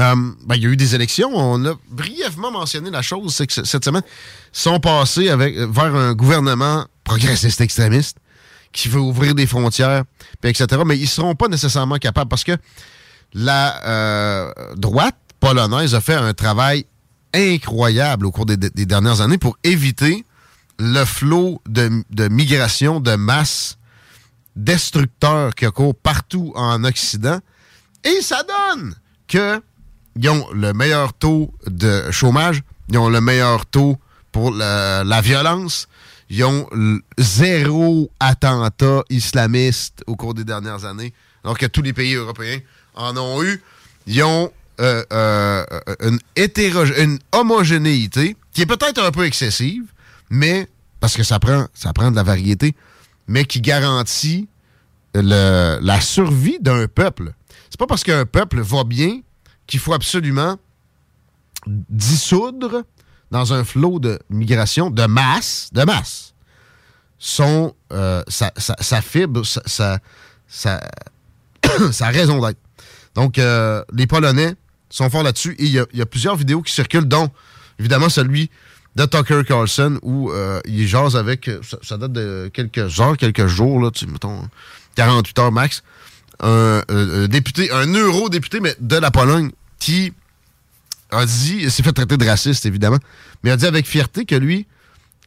[0.00, 0.14] euh,
[0.46, 1.30] ben, il y a eu des élections.
[1.34, 4.02] On a brièvement mentionné la chose, c'est que cette semaine,
[4.52, 8.18] sont passés avec, vers un gouvernement progressiste extrémiste
[8.72, 10.04] qui veut ouvrir des frontières,
[10.42, 10.82] etc.
[10.86, 12.56] Mais ils ne seront pas nécessairement capables parce que
[13.34, 16.86] la euh, droite polonaise a fait un travail
[17.34, 20.24] incroyable au cours des, dernières années pour éviter
[20.78, 23.78] le flot de, migration de masse
[24.56, 27.38] destructeur qui court partout en Occident.
[28.04, 28.94] Et ça donne
[29.26, 29.60] que
[30.20, 33.96] ils ont le meilleur taux de chômage, ils ont le meilleur taux
[34.32, 35.88] pour la, violence,
[36.28, 36.68] ils ont
[37.16, 41.14] zéro attentat islamiste au cours des dernières années,
[41.44, 42.58] alors que tous les pays européens
[42.94, 43.62] en ont eu.
[44.06, 44.50] Ils ont
[44.80, 45.64] euh, euh,
[46.00, 49.84] une, homogénéité qui est peut-être un peu excessive,
[50.30, 50.68] mais
[50.98, 52.74] parce que ça prend, ça prend de la variété,
[53.28, 54.48] mais qui garantit
[55.14, 57.32] la survie d'un peuple.
[57.70, 59.20] C'est pas parce qu'un peuple va bien
[59.68, 60.56] qu'il faut absolument
[61.66, 62.82] dissoudre
[63.30, 66.34] dans un flot de migration de masse, de masse,
[67.18, 69.98] son, euh, sa, sa- sa fibre, sa,
[70.46, 70.80] sa,
[72.10, 72.58] raison d'être.
[73.14, 74.54] Donc, euh, les Polonais
[74.88, 77.30] sont forts là-dessus et il y, a- plusieurs vidéos qui circulent, dont
[77.78, 78.50] évidemment celui
[78.96, 83.46] de Tucker Carlson où euh, il jase avec, ça, ça date de quelques heures, quelques
[83.46, 84.48] jours, là, tu, mettons
[84.94, 85.82] 48 heures max,
[86.40, 90.12] un, euh, un député, un eurodéputé, mais de la Pologne, qui
[91.10, 92.98] a dit, s'est fait traiter de raciste, évidemment,
[93.42, 94.66] mais a dit avec fierté que lui,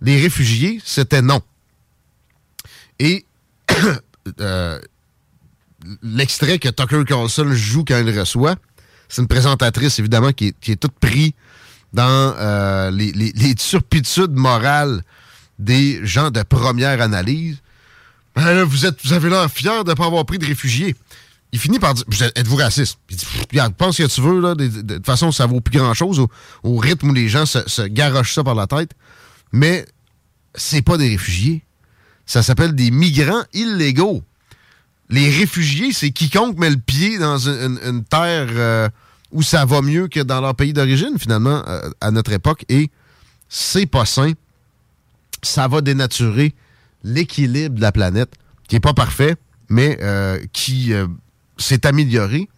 [0.01, 1.41] les réfugiés, c'était non.
[2.99, 3.25] Et
[4.39, 4.79] euh,
[6.03, 8.55] l'extrait que Tucker Carlson joue quand il reçoit,
[9.09, 11.33] c'est une présentatrice, évidemment, qui est, toute pris
[11.93, 15.03] dans euh, les, les- les turpitudes morales
[15.59, 17.57] des gens de première analyse.
[18.35, 20.95] Ben vous, avez l'air fier de ne pas avoir pris de réfugiés.
[21.51, 22.97] Il finit par dire Vous êtes- Êtes-vous raciste?
[23.09, 24.39] Il dit Regarde, pense ce que tu veux.
[24.39, 26.25] Là, de, toute façon, ça vaut plus grand-chose
[26.63, 28.91] au, rythme où les gens se, garochent ça par la tête.
[29.51, 29.85] Mais
[30.55, 31.63] c'est pas des réfugiés.
[32.25, 34.23] Ça s'appelle des migrants illégaux.
[35.09, 38.87] Les réfugiés, c'est quiconque met le pied dans une terre euh,
[39.31, 42.63] où ça va mieux que dans leur pays d'origine, finalement, euh, à notre époque.
[42.69, 42.89] Et
[43.49, 44.31] c'est pas sain.
[45.43, 46.55] Ça va dénaturer
[47.03, 48.33] l'équilibre de la planète,
[48.67, 49.35] qui est pas parfait,
[49.69, 51.07] mais euh, qui euh,
[51.57, 52.49] s'est amélioré,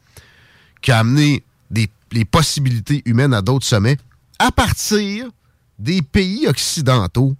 [0.81, 3.97] qui a amené des, les possibilités humaines à d'autres sommets,
[4.39, 5.29] à partir
[5.79, 7.35] des pays occidentaux,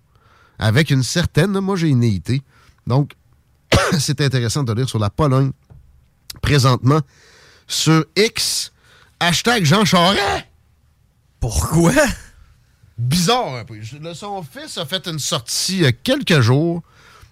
[0.60, 2.42] avec une certaine homogénéité.
[2.88, 3.14] Donc,
[4.00, 5.52] c'est intéressant de lire sur la Pologne,
[6.42, 7.02] présentement,
[7.68, 8.72] sur X,
[9.20, 10.46] hashtag Jean Charest.
[11.40, 11.94] Pourquoi?
[12.98, 13.76] Bizarre un peu.
[14.14, 16.84] Son fils a fait une sortie il y a quelques jours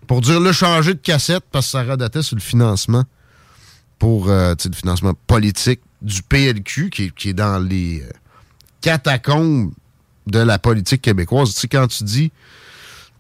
[0.08, 3.04] pour dire le changer de cassette parce que ça redatait sur le financement
[4.00, 8.10] pour euh, le financement politique du PLQ qui est, dans les euh,
[8.82, 9.72] catacombes
[10.28, 11.54] de la politique québécoise.
[11.54, 12.32] Tu quand tu dis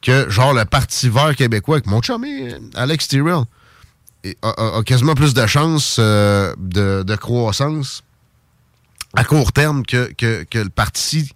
[0.01, 3.43] que, genre, le Parti vert québécois, avec mon chum euh, Alex Tyrrell,
[4.41, 8.03] a, quasiment plus de chances de, croissance
[9.15, 11.31] à court terme que le parti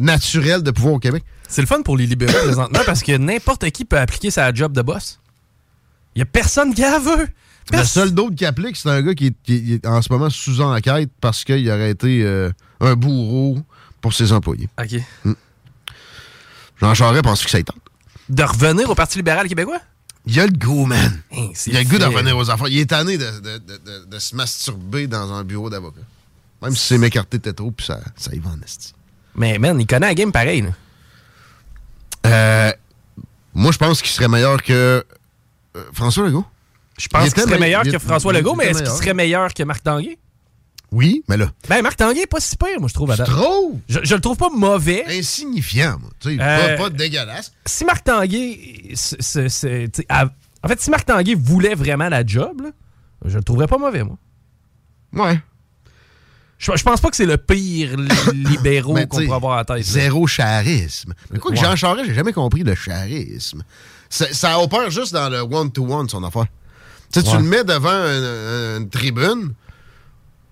[0.00, 1.24] naturel de pouvoir au Québec.
[1.50, 4.72] C'est le fun pour les libéraux présentement parce que n'importe qui peut appliquer sa job
[4.72, 5.18] de boss.
[6.14, 7.28] Il y a personne qui la veut.
[7.72, 10.30] Le seul d'autre qui applique, c'est un gars qui est, qui est en ce moment
[10.30, 12.50] sous enquête parce qu'il aurait été euh,
[12.80, 13.58] un bourreau
[14.00, 14.68] pour ses employés.
[14.80, 15.00] OK.
[16.80, 17.76] Jean Charest pense que ça y tente.
[18.28, 19.80] De revenir au Parti libéral québécois?
[20.26, 21.20] Il y a le goût, man.
[21.32, 22.06] Hein, c'est Il a le goût de fait.
[22.06, 22.68] revenir aux affaires.
[22.68, 26.00] Il est tanné de, de- de- de- de se masturber dans un bureau d'avocat.
[26.62, 28.94] Même si c'est m'écarter de trop, puis ça, ça y va en esti.
[29.34, 30.62] Mais man, il connaît la game pareil.
[30.62, 30.70] là.
[32.26, 32.72] Euh,
[33.54, 35.04] moi, je pense qu'il serait meilleur que
[35.76, 36.44] euh, François Legault.
[36.98, 39.82] Je pense qu'il serait meilleur que François Legault, mais est-ce qu'il serait meilleur que Marc
[39.82, 40.18] Tanguay?
[40.92, 41.50] Oui, mais là.
[41.68, 43.16] Ben, Marc Tanguay est pas si pire, moi, je trouve.
[43.16, 43.26] date.
[43.28, 43.78] trouves?
[43.88, 45.04] Je, je le trouve pas mauvais.
[45.08, 46.10] Insignifiant, moi.
[46.18, 47.52] Tu sais, Euh, pas, pas dégueulasse.
[47.64, 48.92] Si Marc Tanguay.
[48.94, 50.06] tu
[50.62, 52.70] en fait, si Marc Tanguay voulait vraiment la job, là,
[53.24, 54.16] je le trouverais pas mauvais, moi.
[55.14, 55.40] Ouais.
[56.60, 58.08] Je, je pense pas que c'est le pire li-
[58.44, 59.82] libéraux qu'on pourrait avoir à tête.
[59.82, 61.14] Zéro charisme.
[61.32, 61.64] Mais quoi que Ouais.
[61.64, 63.62] Jean Charest, j'ai jamais compris le charisme.
[64.10, 66.46] Ça, opère juste dans le one-to-one, son affaire.
[67.12, 67.38] Tu sais, tu Ouais.
[67.42, 69.54] le mets devant une, une tribune,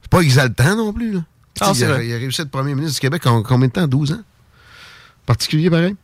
[0.03, 1.13] c'est pas exaltant non plus.
[1.13, 1.21] Là.
[1.61, 2.07] Ah, il, a, vrai.
[2.09, 3.87] il a réussi à être premier ministre du Québec en combien de temps?
[3.87, 4.23] 12 ans?
[5.27, 5.95] Particulier, pareil?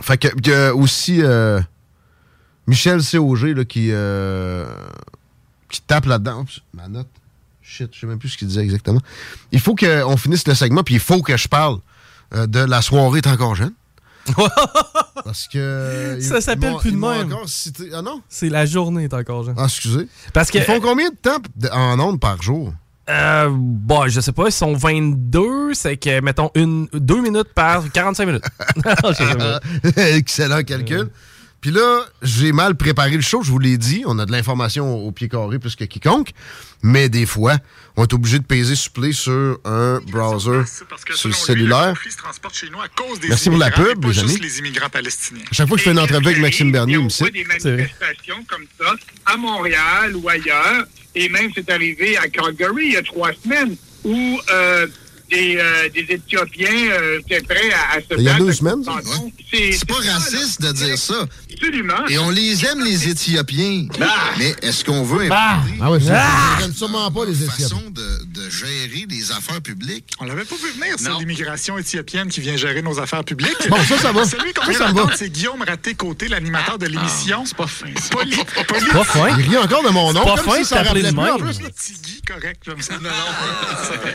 [0.00, 1.60] Fait que, il y a aussi euh,
[2.66, 3.52] Michel C.O.G.
[3.54, 4.66] là, qui, euh,
[5.68, 6.44] qui tape là-dedans.
[6.74, 7.08] Ma note.
[7.62, 9.00] Shit, je sais même plus ce qu'il disait exactement.
[9.52, 11.78] Il faut qu'on finisse le segment, puis il faut que je parle
[12.34, 13.72] euh, de la soirée est encore jeune.
[15.24, 16.18] Parce que.
[16.20, 17.32] Ça s'appelle plus de même.
[17.46, 18.22] cité- Ah non?
[18.28, 19.54] C'est la journée, est encore jeune.
[19.58, 20.08] Ah, excusez.
[20.32, 20.58] Parce que.
[20.58, 21.38] Ils font combien de temps
[21.72, 22.72] en ondes par jour?
[23.10, 27.90] Euh, bon, je sais pas, ils sont 22, c'est que, mettons, une, deux minutes par
[27.90, 28.44] 45 minutes.
[29.96, 31.10] Excellent calcul.
[31.62, 34.02] Puis là, j'ai mal préparé le show, je vous l'ai dit.
[34.06, 36.32] On a de l'information au pied carré plus que quiconque.
[36.82, 37.56] Mais des fois,
[37.96, 40.62] on est obligé de peser supplé sur un browser
[41.14, 41.94] sur le cellulaire.
[43.28, 44.38] Merci pour la pub, les amis.
[44.40, 45.44] les immigrants palestiniens.
[45.52, 47.32] À chaque fois que je fais une entrevue avec Maxime Bernier, il me cite.
[47.32, 48.94] des manifestations comme ça
[49.26, 50.84] à Montréal ou ailleurs.
[51.14, 54.88] Et même, c'est arrivé à Calgary il y a trois semaines où euh,
[55.32, 58.44] des, euh, des Éthiopiens euh, étaient prêts à, à se Il y a battre.
[58.44, 58.84] deux semaines.
[59.50, 61.26] C'est pas raciste de dire ça.
[61.52, 62.06] Absolument.
[62.08, 63.86] Et on les aime, les Éthiopiens.
[64.38, 66.58] Mais est-ce qu'on veut Ah, imposer ah c'est- Ah!
[66.60, 67.68] j'aime sûrement pas les Éthiopiens.
[67.68, 70.04] façon de, de gérer les affaires publiques?
[70.20, 73.68] On l'avait pas vu venir, c'est l'immigration éthiopienne qui vient gérer nos affaires publiques.
[73.68, 74.24] Bon, ça, ça va.
[74.24, 75.16] Celui qu'on Ça, vient ça me d'entendre, va.
[75.16, 77.44] c'est Guillaume Raté-Côté, l'animateur de l'émission.
[77.46, 77.86] C'est pas fin.
[78.10, 78.36] Poli...
[78.92, 79.38] Pas fin.
[79.38, 80.24] Il rit encore de mon nom.
[80.24, 81.68] Pas comme fin si ça rappelait de plus, en plus, là.
[81.70, 82.62] Tigui, correct.
[82.66, 82.94] Comme ça.
[83.02, 83.10] Non,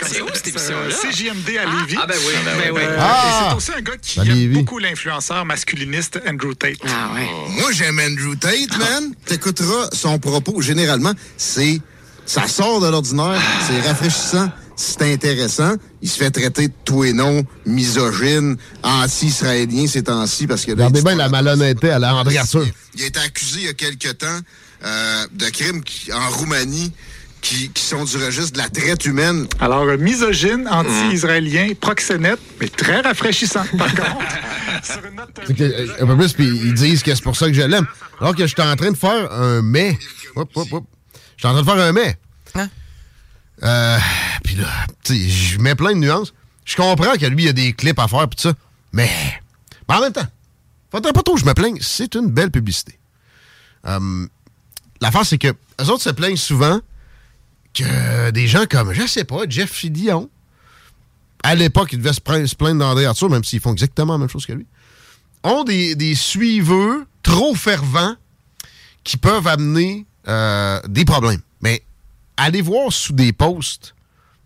[0.04, 0.90] C'est où cette émission-là?
[0.90, 1.98] CJMD à Lévis.
[2.02, 2.82] Ah, ben oui, ben oui, Euh, oui.
[2.82, 3.48] et Ah!
[3.50, 6.78] c'est aussi un gars qui aime beaucoup l'influenceur masculiniste Andrew Tate.
[6.88, 7.28] Ah, ouais.
[7.60, 9.14] Moi, j'aime Andrew Tate, man.
[9.26, 10.62] T'écouteras son propos.
[10.62, 11.80] Généralement, c'est...
[12.28, 15.76] Ça sort de l'ordinaire, c'est rafraîchissant, c'est intéressant.
[16.02, 20.72] Il se fait traiter de tout et non, misogyne, anti-israélien ces temps-ci, parce que...
[20.72, 22.66] là, Regardez bien la malhonnêteté à la André Arthur.
[22.96, 24.40] Il a été accusé il y a quelque temps
[24.86, 26.92] euh, de crimes qui- en Roumanie
[27.40, 29.48] qui, qui sont du registre de la traite humaine.
[29.62, 34.18] Alors, euh, misogyne, anti-israélien, proxénète, mais très rafraîchissant, par contre.
[34.84, 37.38] Sur une note, euh, que, euh, un peu plus, puis ils disent que c'est pour
[37.38, 37.88] ça que je l'aime.
[38.20, 39.98] Alors que j'étais en train de faire un mais.
[40.36, 40.84] Hop, hop, hop.
[41.38, 42.18] J'étais en train de faire un mais.
[42.56, 42.70] Hein?
[43.64, 43.98] Euh,
[44.44, 44.68] puis là,
[45.04, 46.34] tu sais, je mets plein de nuances.
[46.66, 48.54] Je comprends que lui, il y a des clips à faire, pis tout ça.
[48.92, 49.10] Mais,
[49.88, 50.28] mais en même temps,
[50.92, 51.78] faudrait pas trop que je me plaigne.
[51.82, 53.00] C'est une belle publicité.
[53.86, 54.28] Euh,
[55.02, 56.80] L'affaire, c'est que les autres se plaignent souvent
[57.74, 60.30] que des gens comme, je sais pas, Jeff Fillion,
[61.44, 64.46] à l'époque, il devait se plaindre, d'André Arthur, même s'ils font exactement la même chose
[64.46, 64.66] que lui,
[65.44, 68.16] ont des, des suiveux trop fervents
[69.04, 71.42] qui peuvent amener euh, des problèmes.
[71.62, 71.84] Mais
[72.38, 73.96] allez voir sous des posts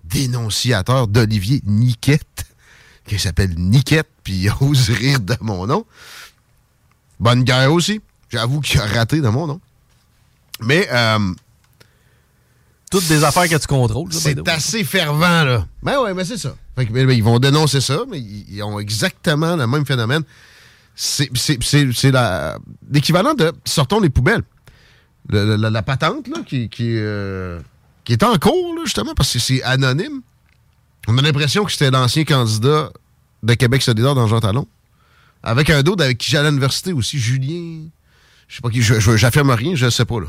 [0.03, 2.45] dénonciateurs d'Olivier Niquette,
[3.08, 5.86] qui s'appelle Niquette, puis il ose rire de mon nom.
[7.20, 8.02] Bonne guerre aussi.
[8.30, 9.60] J'avoue qu'il a raté de mon nom.
[10.62, 11.34] Mais euh,
[12.90, 14.12] Toutes des affaires que tu contrôles.
[14.14, 15.66] c'est assez fervent, là.
[15.84, 16.56] Ben ouais, mais c'est ça.
[16.76, 20.24] Fait que, ben, ben, ils vont dénoncer ça, mais ils, ont exactement le même phénomène.
[20.95, 22.58] C'est c'est- c'est- c'est la-
[22.91, 24.44] l'équivalent de sortons les poubelles.
[25.30, 26.38] La, patente, là,
[26.81, 27.60] euh,
[28.03, 30.22] qui est en cours, là, justement, parce que c'est anonyme.
[31.07, 32.91] On a l'impression que c'était l'ancien candidat
[33.43, 34.68] de Québec solidaire dans Jean Talon.
[35.43, 37.88] Avec un d'autre avec qui j'allais à l'université aussi, Julien.
[38.48, 40.27] Je sais pas qui, je- je- j'affirme rien, je sais pas, là.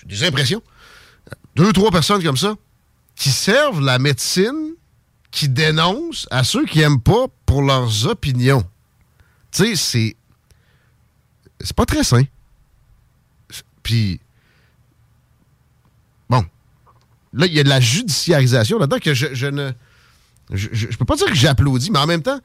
[0.00, 0.62] J'ai des impressions
[1.56, 2.54] deux, trois personnes comme ça
[3.14, 4.72] qui servent la médecine,
[5.30, 8.64] qui dénoncent à ceux qui aiment pas pour leurs opinions.
[9.52, 10.16] Tu sais, c'est.
[11.60, 12.24] C'est pas très sain.
[13.84, 14.20] Puis.
[16.28, 16.44] Bon.
[17.32, 19.70] Là, il y a de la judiciarisation là-dedans que je, je ne.
[20.50, 22.40] Je, je- peux pas dire que j'applaudis, mais en même temps,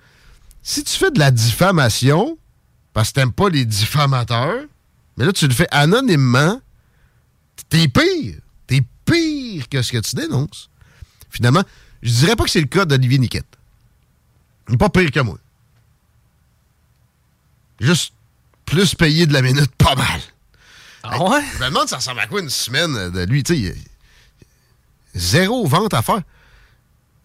[0.61, 2.37] si tu fais de la diffamation,
[2.93, 4.63] parce que t'aimes pas les diffamateurs,
[5.17, 6.61] mais là, tu le fais anonymement,
[7.69, 8.35] t'es pire.
[8.67, 10.69] T'es pire que ce que tu dénonces.
[11.29, 11.63] Finalement,
[12.01, 13.57] je dirais pas que c'est le cas d'Olivier Niquette.
[14.69, 15.37] Il est pas pire que moi.
[17.79, 18.13] juste
[18.65, 20.21] plus payé de la minute, pas mal.
[21.11, 21.41] Ah ouais?
[21.57, 23.75] Je me demande ça ressemble à quoi une semaine de lui, tu sais.
[25.15, 26.21] Zéro vente à faire.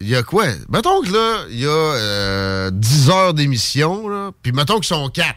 [0.01, 0.45] Il y a quoi?
[0.69, 5.35] Mettons que là, il y a euh, 10 heures d'émission, puis mettons qu'ils sont 4.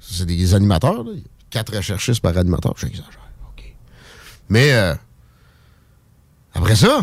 [0.00, 1.12] C'est des animateurs, là.
[1.50, 3.10] 4 recherchistes par animateur, j'exagère.
[3.50, 3.64] OK.
[4.48, 4.94] Mais euh,
[6.54, 7.00] après ça,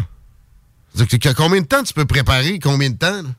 [1.36, 2.60] combien de temps tu peux préparer?
[2.60, 3.22] Combien de temps?
[3.22, 3.30] là?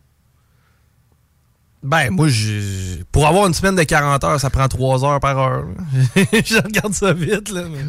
[1.83, 5.39] Ben, moi, je- pour avoir une semaine de 40 heures, ça prend 3 heures par
[5.39, 5.65] heure.
[5.65, 6.23] là.
[6.45, 7.63] je regarde ça vite, là.
[7.71, 7.85] mais-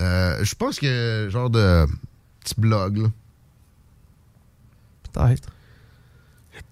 [0.00, 1.86] Euh, je pense que genre de
[2.40, 3.08] petit blog, là.
[5.12, 5.48] Peut-être.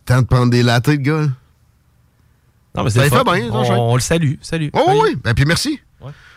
[0.05, 1.20] Temps de prendre des latés, le gars.
[1.20, 1.28] là.
[2.74, 3.78] Non, mais Ça c'est fait bien, on, Jean-Jacques?
[3.78, 4.35] on le salue.
[4.43, 4.70] Salut.
[4.73, 5.16] Oh, oui, oui.
[5.23, 5.81] Ben, puis merci.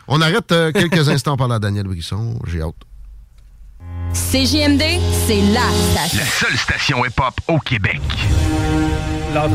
[0.08, 2.40] On arrête euh, quelques instants par la Daniel Brisson.
[2.48, 2.76] J'ai hâte.
[4.14, 4.82] CJMD,
[5.26, 6.20] c'est la station.
[6.20, 8.02] La seule station hip-hop au Québec.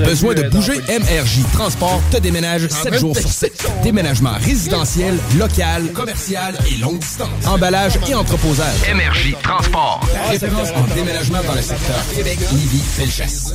[0.04, 0.80] Besoin de bouger?
[0.88, 3.66] MRJ Transport te déménage 7 jours sur 7.
[3.82, 7.46] Déménagement résidentiel, local, commercial et longue distance.
[7.46, 8.80] Emballage et entreposage.
[8.92, 10.00] MRJ Transport.
[10.30, 13.54] Référence en déménagement dans le secteur Québec, Lévis, Felchasse.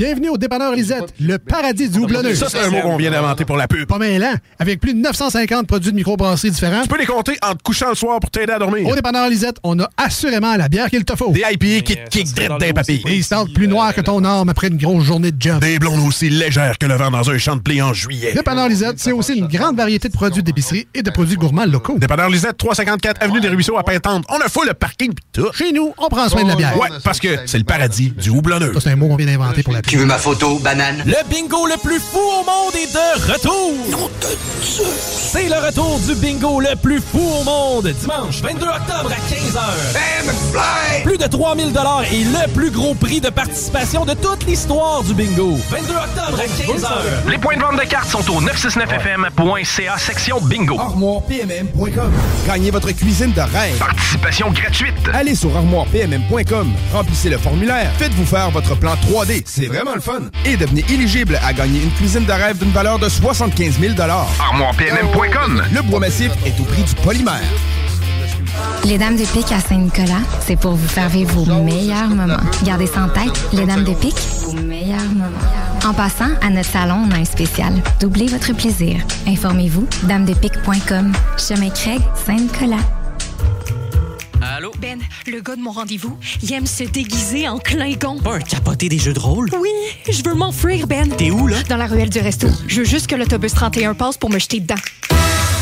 [0.00, 2.34] Bienvenue au dépanneur Lisette, le paradis du houblonneux.
[2.34, 3.86] Ça, c'est un mot qu'on vient d'inventer pour la pub.
[3.86, 6.80] Pas mêlant, avec plus de 950 produits de microbrasserie différents.
[6.80, 8.88] Tu peux les compter en te couchant le soir pour t'aider à dormir.
[8.88, 11.32] Au dépanneur Lisette, on a assurément la bière qu'il te faut.
[11.32, 13.02] Des IPA qui te kick drette d'un papier.
[13.04, 15.60] Des stouts plus noirs que ton arme après une grosse journée de job.
[15.60, 18.32] Des blondes aussi légères que le vent dans un champ de blé en juillet.
[18.32, 21.98] Dépanneur Lisette, c'est aussi une grande variété de produits d'épicerie et de produits gourmands locaux.
[21.98, 24.24] Dépanneur Lisette, 354 Avenue des Ruisseaux à Pintante.
[24.30, 25.52] On a full le parking pis tout.
[25.52, 26.78] Chez nous, on prend soin de la bière.
[26.78, 28.72] Ouais, parce que c'est le paradis du houblonneux.
[28.72, 31.02] Ça, c'est un mot qu'on vient d'inventer pour la Tu veux ma photo, banane?
[31.04, 34.08] Le bingo le plus fou au monde est de retour!
[35.32, 41.02] C'est le retour du bingo le plus fou au monde, dimanche 22 octobre à 15h.
[41.02, 41.72] Plus de 3000
[42.12, 45.58] et le plus gros prix de participation de toute l'histoire du bingo.
[45.70, 47.30] 22 octobre à 15h.
[47.30, 50.78] Les points de vente de cartes sont au 969fm.ca section bingo.
[50.78, 52.12] ArmoirePMM.com.
[52.46, 53.78] Gagnez votre cuisine de rêve.
[53.78, 54.94] Participation gratuite.
[55.12, 60.20] Allez sur armoirepmm.com, remplissez le formulaire, faites-vous faire votre plan 3D, c'est vraiment le fun.
[60.44, 65.62] Et devenez éligible à gagner une cuisine de rêve d'une valeur de 75 000 ArmoirePMM.com.
[65.72, 67.40] Le bois massif est au prix du polymère.
[68.84, 72.42] Les Dames de Pique à Saint-Nicolas, c'est pour vous faire vivre vos meilleurs moments.
[72.64, 75.86] Gardez ça en tête, les Dames de Pique, vos meilleurs moments.
[75.86, 77.72] En passant, à notre salon, on a un spécial.
[78.00, 78.96] Doublez votre plaisir.
[79.26, 81.12] Informez-vous, damedepique.com.
[81.38, 82.99] Chemin Craig, Saint-Nicolas.
[84.42, 84.72] Allô?
[84.80, 88.18] Ben, le gars de mon rendez-vous, il aime se déguiser en Klingon.
[88.20, 89.50] Pas un capoté des jeux de rôle?
[89.60, 89.68] Oui,
[90.08, 91.08] je veux m'enfuir, Ben.
[91.10, 91.58] T'es où, là?
[91.68, 92.48] Dans la ruelle du resto.
[92.66, 94.80] Je veux juste que l'autobus 31 passe pour me jeter dedans.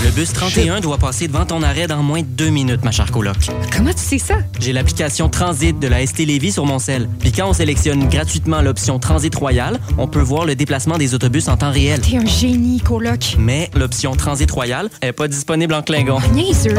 [0.04, 3.10] Le bus 31 doit passer devant ton arrêt dans moins de deux minutes, ma chère
[3.10, 3.36] coloc.
[3.76, 4.36] Comment tu sais ça?
[4.60, 7.08] J'ai l'application Transit de la ST Lévis sur mon sel.
[7.18, 11.48] Puis quand on sélectionne gratuitement l'option Transit Royal, on peut voir le déplacement des autobus
[11.48, 12.00] en temps réel.
[12.00, 13.34] T'es un génie, coloc.
[13.38, 16.20] Mais l'option Transit Royal est pas disponible en Klingon.
[16.32, 16.76] Niaiseux.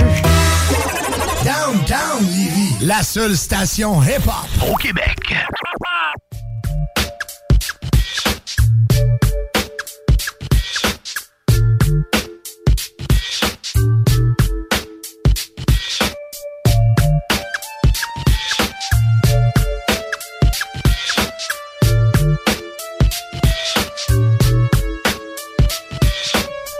[1.43, 5.17] Downtown Lévis, la seule station hip-hop au Québec.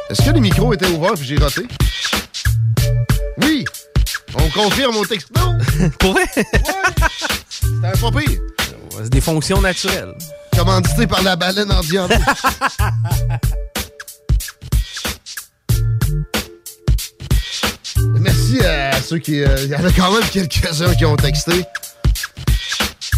[0.10, 1.61] Est-ce que les micros étaient ouverts puis j'ai raté?
[4.35, 5.30] On confirme au texte.
[5.35, 5.57] Non!
[5.99, 6.26] Pour vrai?
[6.35, 8.39] C'était un pas pire.
[9.03, 10.14] C'est des fonctions naturelles.
[10.56, 12.18] Commandité par la baleine en diable.
[18.19, 19.41] Merci à ceux qui.
[19.41, 21.64] euh, Il y en a quand même quelques-uns qui ont texté.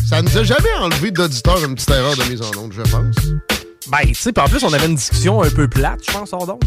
[0.07, 3.15] Ça nous a jamais enlevé d'auditeurs une petite erreur de mise en onde, je pense.
[3.88, 6.45] Ben, tu sais, en plus, on avait une discussion un peu plate, je pense, hors
[6.47, 6.63] d'onde.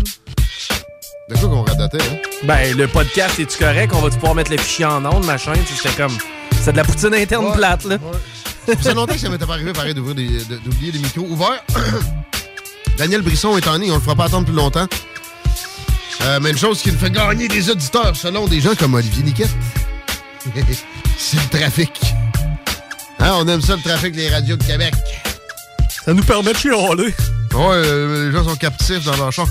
[1.35, 2.17] De quoi qu'on radotait, hein?
[2.45, 3.93] Ben, le podcast, est-tu correct?
[3.95, 5.53] On va-tu pouvoir mettre le fichier en onde, machin?
[5.55, 6.17] Tu sais, C'était comme...
[6.63, 7.99] C'est de la poutine interne Ouais, plate, là.
[8.67, 11.27] Ça fait longtemps que ça m'était pas arrivé, pareil, d'ouvrir des- de- d'oublier des micros
[11.29, 11.63] ouverts.
[12.97, 14.87] Daniel Brisson est en ligne, on le fera pas attendre plus longtemps.
[16.23, 19.23] Euh, mais une chose qui nous fait gagner des auditeurs, selon des gens comme Olivier
[19.25, 19.51] Niquette,
[21.19, 21.91] c'est le trafic.
[23.19, 24.95] Hein, on aime ça, le trafic des radios de Québec.
[26.05, 27.15] Ça nous permet de chialer.
[27.53, 29.47] Ouais, euh, les gens sont captifs dans leur char.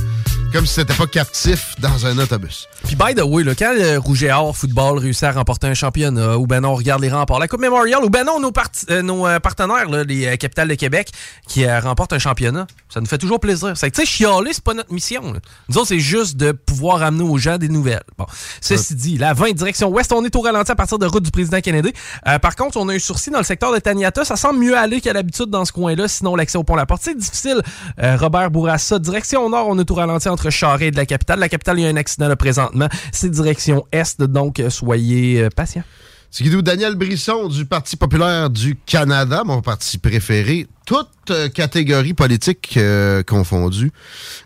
[0.54, 2.68] Comme si c'était pas captif dans un autobus.
[2.84, 5.74] Puis by the way, là, quand le Rouge et Or football réussit à remporter un
[5.74, 8.52] championnat, ou ben non, on regarde les remports, la Coupe Memorial, ou ben non, nos,
[8.92, 11.10] euh, nos euh, partenaires, là, les euh, capitales de Québec,
[11.48, 13.76] qui euh, remportent un championnat, ça nous fait toujours plaisir.
[13.76, 15.34] C'est que, tu sais, chialer, c'est pas notre mission.
[15.34, 15.40] là.
[15.70, 18.04] Nous autres, c'est juste de pouvoir amener aux gens des nouvelles.
[18.20, 18.28] Bon,
[18.62, 21.32] ceci dit, la 20 direction ouest, on est au ralenti à partir de route du
[21.32, 21.94] président Kennedy.
[22.28, 24.24] Euh, par contre, on a un sursis dans le secteur de Taniata.
[24.24, 27.02] Ça semble mieux aller qu'à l'habitude dans ce coin-là, sinon l'accès au pont La Porte,
[27.04, 27.64] c'est difficile.
[28.04, 31.40] Euh, Robert Bourassa, direction nord, on est au ralenti entre Charest et de la capitale.
[31.40, 32.88] La capitale, il y a un accident là présentement.
[33.12, 35.84] C'est direction est, donc euh, soyez euh, patients.
[36.32, 42.16] C'est Guido Daniel Brisson du Parti populaire du Canada, mon parti préféré, toutes euh, catégories
[42.16, 43.92] politiques euh, confondues.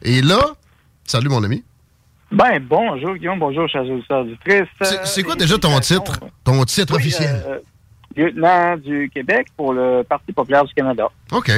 [0.02, 0.40] Et là,
[1.06, 1.64] salut mon ami.
[2.30, 4.66] Ben, bonjour, Guillaume, bonjour, chers auditeurs du Triste.
[4.82, 6.20] C'est- C'est quoi déjà ton titre?
[6.44, 7.42] Ton titre Oui, officiel?
[7.48, 7.60] euh,
[8.18, 11.08] lieutenant du Québec pour le Parti populaire du Canada.
[11.32, 11.50] OK.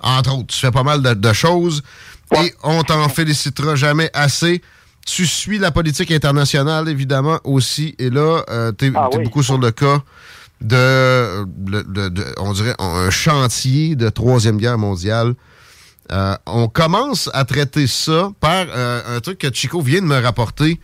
[0.00, 1.82] Entre autres, tu fais pas mal de, de choses
[2.42, 4.62] et on t'en félicitera jamais assez.
[5.06, 7.94] Tu suis la politique internationale, évidemment, aussi.
[7.98, 9.24] Et là, euh, t'es Ah t'es oui.
[9.24, 10.02] beaucoup sur le cas
[10.60, 15.34] de, de- de- de- on dirait, un chantier de Troisième Guerre mondiale.
[16.12, 20.18] Euh, on commence à traiter ça par euh, un truc que Chico vient de me
[20.20, 20.80] rapporter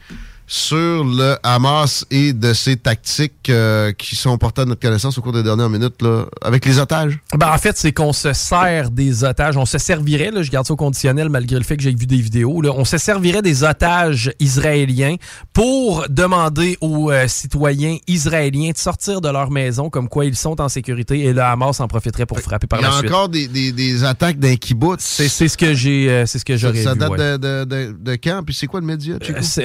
[0.56, 5.22] sur le Hamas et de ses tactiques euh, qui sont portées à notre connaissance au
[5.22, 7.18] cours des dernières minutes là, avec les otages.
[7.34, 9.56] Ben, en fait, c'est qu'on se sert des otages.
[9.56, 12.04] On se servirait, là, je garde ça au conditionnel malgré le fait que j'ai vu
[12.06, 15.16] des vidéos, là, on se servirait des otages israéliens
[15.54, 20.60] pour demander aux euh, citoyens israéliens de sortir de leur maison comme quoi ils sont
[20.60, 23.10] en sécurité et le Hamas en profiterait pour frapper par Il y a la suite.
[23.10, 25.00] encore des, des- des attaques d'un kibbutz.
[25.00, 26.84] C'est ce que j'ai, euh, c'est ce que Ça, vu.
[26.84, 27.16] date ouais.
[27.16, 28.42] de, de, de- de quand?
[28.44, 29.16] Puis c'est quoi le média,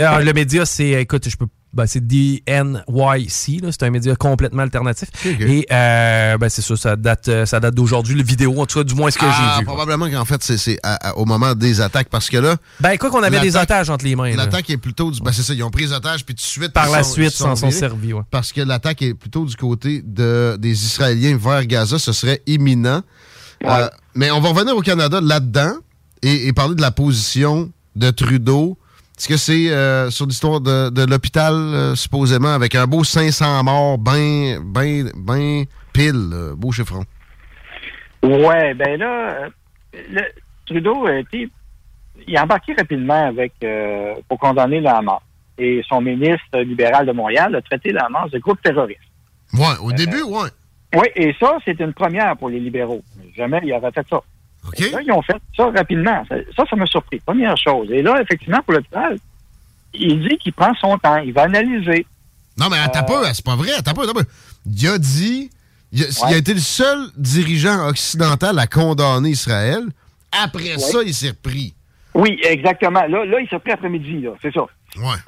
[0.02, 4.62] ah, le média, c'est, écoute, je peux, ben, c'est DNYC, là, c'est un média complètement
[4.64, 5.10] alternatif.
[5.26, 8.80] Et euh, ben, c'est ça, ça date, euh, ça date d'aujourd'hui, le vidéo, en tout
[8.80, 9.66] cas, du moins ce que Ah, j'ai vu.
[9.66, 12.56] Probablement qu'en fait, c'est- c'est à- à- au moment des attaques, parce que là...
[12.80, 14.30] Ben, quoi qu'on avait des otages entre les mains.
[14.30, 14.36] là.
[14.46, 15.12] L'attaque est plutôt...
[15.12, 16.74] Du, ben, c'est ça, ils ont pris les otages, puis tout de suite...
[16.74, 18.24] Par la sont- suite, ils s'en sont servis, ouais.
[18.32, 23.02] Parce que l'attaque est plutôt du côté de, des Israéliens vers Gaza, ce serait imminent.
[23.66, 25.74] Euh, mais on va revenir au Canada là-dedans
[26.22, 28.78] et, et parler de la position de Trudeau.
[29.18, 33.64] Est-ce que c'est euh, sur l'histoire de, de l'hôpital, euh, supposément, avec un beau 500
[33.64, 37.04] morts, ben, ben, ben pile, euh, beau chiffron?
[38.24, 39.50] Ouais, ben là,
[39.94, 40.22] le-
[40.66, 41.50] Trudeau a été.
[42.28, 45.20] Il a embarqué rapidement avec euh, pour condamner le Hamas.
[45.58, 49.00] Et son ministre libéral de Montréal a traité le Hamas de groupe terroriste.
[49.54, 50.50] Ouais, Euh, au début, ouais.
[50.96, 53.02] Oui, et ça, c'est une première pour les libéraux.
[53.36, 54.22] Jamais ils auraient fait ça.
[54.92, 56.24] Là, ils ont fait ça rapidement.
[56.30, 57.20] Ça, ça, m'a surpris.
[57.20, 57.90] Première chose.
[57.92, 59.18] Et là, effectivement, pour l'hôpital,
[59.94, 61.18] il dit qu'il prend son temps.
[61.18, 62.06] Il va analyser.
[62.58, 64.22] Non, mais attends Euh, pas, c'est pas vrai, attends pas, attends pas.
[64.66, 65.50] Il a dit.
[65.92, 66.40] Il a, il a Ouais.
[66.40, 69.84] été le seul dirigeant occidental à condamner Israël.
[70.32, 71.74] Après ça, il s'est repris.
[72.14, 73.04] Oui, exactement.
[73.08, 74.32] Là, là il s'est pris après-midi, là.
[74.42, 74.66] C'est ça.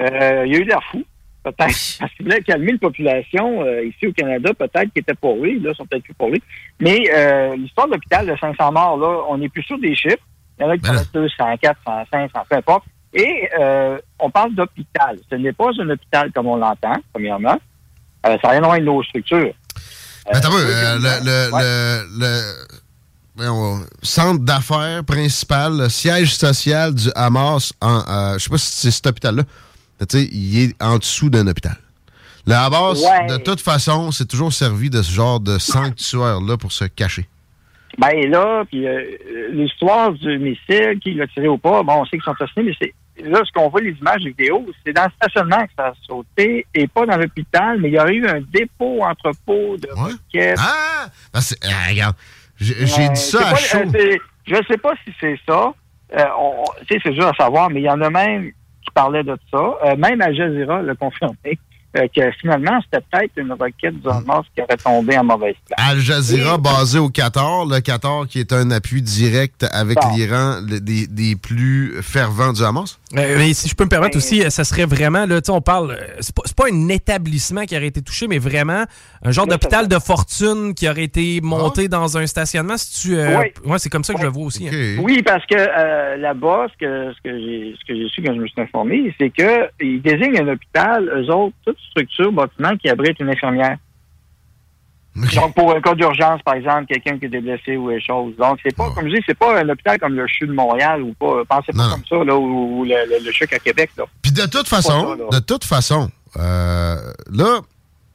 [0.01, 1.03] Euh, il y a eu l'air fou,
[1.43, 5.37] peut-être, parce qu'il voulait calmer la population euh, ici au Canada, peut-être qui était pour
[5.37, 6.41] lui, là, sont peut-être plus pour lui.
[6.79, 10.17] Mais euh, l'histoire de l'hôpital de 500 morts, là, on n'est plus sûr des chiffres.
[10.59, 12.83] Il y en a qui sont 200, 400, 500, peu importe.
[13.13, 15.17] Et euh, on parle d'hôpital.
[15.29, 17.57] Ce n'est pas un hôpital comme on l'entend, premièrement.
[18.23, 19.53] Ça n'a rien à voir avec nos structures.
[20.29, 20.49] Mais attends
[23.37, 28.91] le, centre d'affaires principal, le siège social du Hamas, en, je sais pas si c'est
[28.91, 29.43] cet hôpital-là,
[30.05, 31.75] tu sais, il est en dessous d'un hôpital.
[32.47, 33.27] Le Hamas, Ouais.
[33.27, 37.27] de toute façon, c'est toujours servi de ce genre de sanctuaire-là pour se cacher.
[37.97, 39.01] Ben là, puis euh,
[39.51, 42.71] l'histoire du missile, qui l'a tiré ou pas, bon, on sait qu'ils sont assassins, mais
[42.81, 42.93] c'est
[43.23, 46.65] là, ce qu'on voit, les images vidéo, c'est dans le stationnement que ça a sauté
[46.73, 50.57] et pas dans l'hôpital, mais il y aurait eu un dépôt entrepôt de roquettes.
[50.59, 51.07] Ah!
[51.33, 52.15] Ben, ah, regarde,
[52.59, 53.77] j'ai Euh, dit ça à pas- chaud.
[53.79, 55.73] euh, c'est- je sais pas si c'est ça.
[56.17, 56.23] Euh,
[56.89, 58.51] c'est dur à savoir, mais il y en a même
[58.89, 59.77] qui parlaient de ça.
[59.85, 61.59] Euh, même Al Jazeera l'a confirmé.
[61.97, 65.79] Euh, que finalement, c'était peut-être une roquette du Hamas qui aurait tombé en mauvaise place.
[65.89, 70.15] Al Jazeera, basé au Qatar, le Qatar qui est un appui direct avec Bon.
[70.15, 72.99] l'Iran, des, des plus fervents du Hamas.
[73.17, 75.51] Euh, mais si je peux me permettre aussi, euh, ça serait vraiment, là, tu sais,
[75.51, 78.83] on parle, euh, c'est pas, c'est pas un établissement qui aurait été touché, mais vraiment
[79.23, 82.77] un genre d'hôpital de fortune qui aurait été monté dans un stationnement.
[82.77, 83.45] Si tu, euh, Oui.
[83.71, 84.67] ouais, c'est comme ça que je le vois aussi.
[84.67, 84.97] hein.
[85.01, 88.35] Oui, parce que euh, là-bas, ce que, ce que j'ai ce que j'ai su quand
[88.35, 92.75] je me suis informé, c'est que ils désignent un hôpital, eux autres, toute structure, bâtiment
[92.77, 93.77] qui abrite une infirmière.
[95.35, 98.35] Donc, pour un cas d'urgence, par exemple, quelqu'un qui est blessé ou des choses.
[98.37, 101.01] Donc, c'est pas, comme je dis, c'est pas un hôpital comme le CHU de Montréal
[101.01, 101.43] ou pas.
[101.49, 104.05] Pensez pas comme ça, là, ou, ou le, le, le CHUC à Québec, là.
[104.21, 106.95] Puis de toute façon, ça, de toute façon, euh,
[107.31, 107.59] là,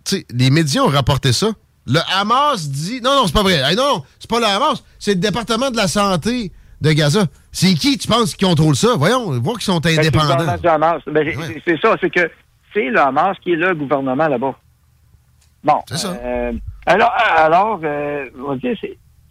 [0.05, 1.49] tu sais, les médias ont rapporté ça.
[1.87, 3.01] Le Hamas dit.
[3.03, 3.61] Non, non, c'est pas vrai.
[3.63, 4.83] Hey, non, c'est pas le Hamas.
[4.99, 7.27] C'est le département de la santé de Gaza.
[7.53, 8.95] C'est qui, tu penses, qui contrôle ça?
[8.97, 10.37] Voyons, voir qu'ils sont Ben, indépendants.
[11.07, 12.31] Ben, C'est ça, c'est que
[12.75, 14.55] c'est le Hamas qui est le gouvernement là-bas.
[15.63, 15.81] Bon.
[15.89, 16.13] C'est ça.
[16.23, 16.53] euh,
[16.85, 18.77] alors, alors euh, on va dire,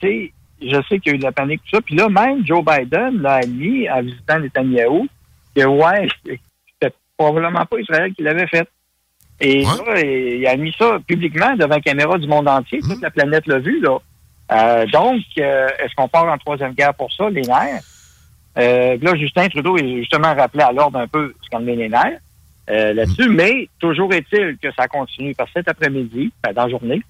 [0.01, 1.81] c'est- je sais qu'il y a eu de la panique, tout ça.
[1.81, 5.07] Puis là, même Joe Biden l'a admis en visitant Netanyahou
[5.55, 8.67] que, ouais, c'était probablement pas Israël qui l'avait fait.
[9.39, 12.79] Et là, il a admis ça publiquement devant la caméra du monde entier.
[12.79, 13.97] Toute la planète l'a vu, là.
[14.51, 17.81] Euh, donc, est-ce qu'on part en troisième guerre pour ça, les nerfs?
[18.55, 22.19] Là, Justin Trudeau est justement rappelé à l'ordre un peu ce qu'on les nerfs
[22.69, 26.69] euh, là-dessus, mais toujours est-il que ça continue parce que cet après-midi, ben, dans la
[26.69, 27.01] journée,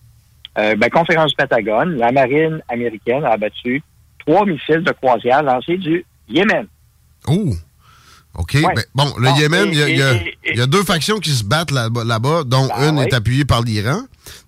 [0.57, 3.81] euh, ben, conférence du Pentagone, la marine américaine a abattu
[4.19, 6.65] trois missiles de croisière lancés du Yémen.
[7.27, 7.53] Oh!
[8.35, 8.53] OK.
[8.55, 8.61] Ouais.
[8.75, 11.69] ben, bon, le Bon, Yémen, il y a- y, y deux factions qui se battent
[11.71, 13.05] là-bas, dont Ben une oui.
[13.05, 13.99] est appuyée par l'Iran.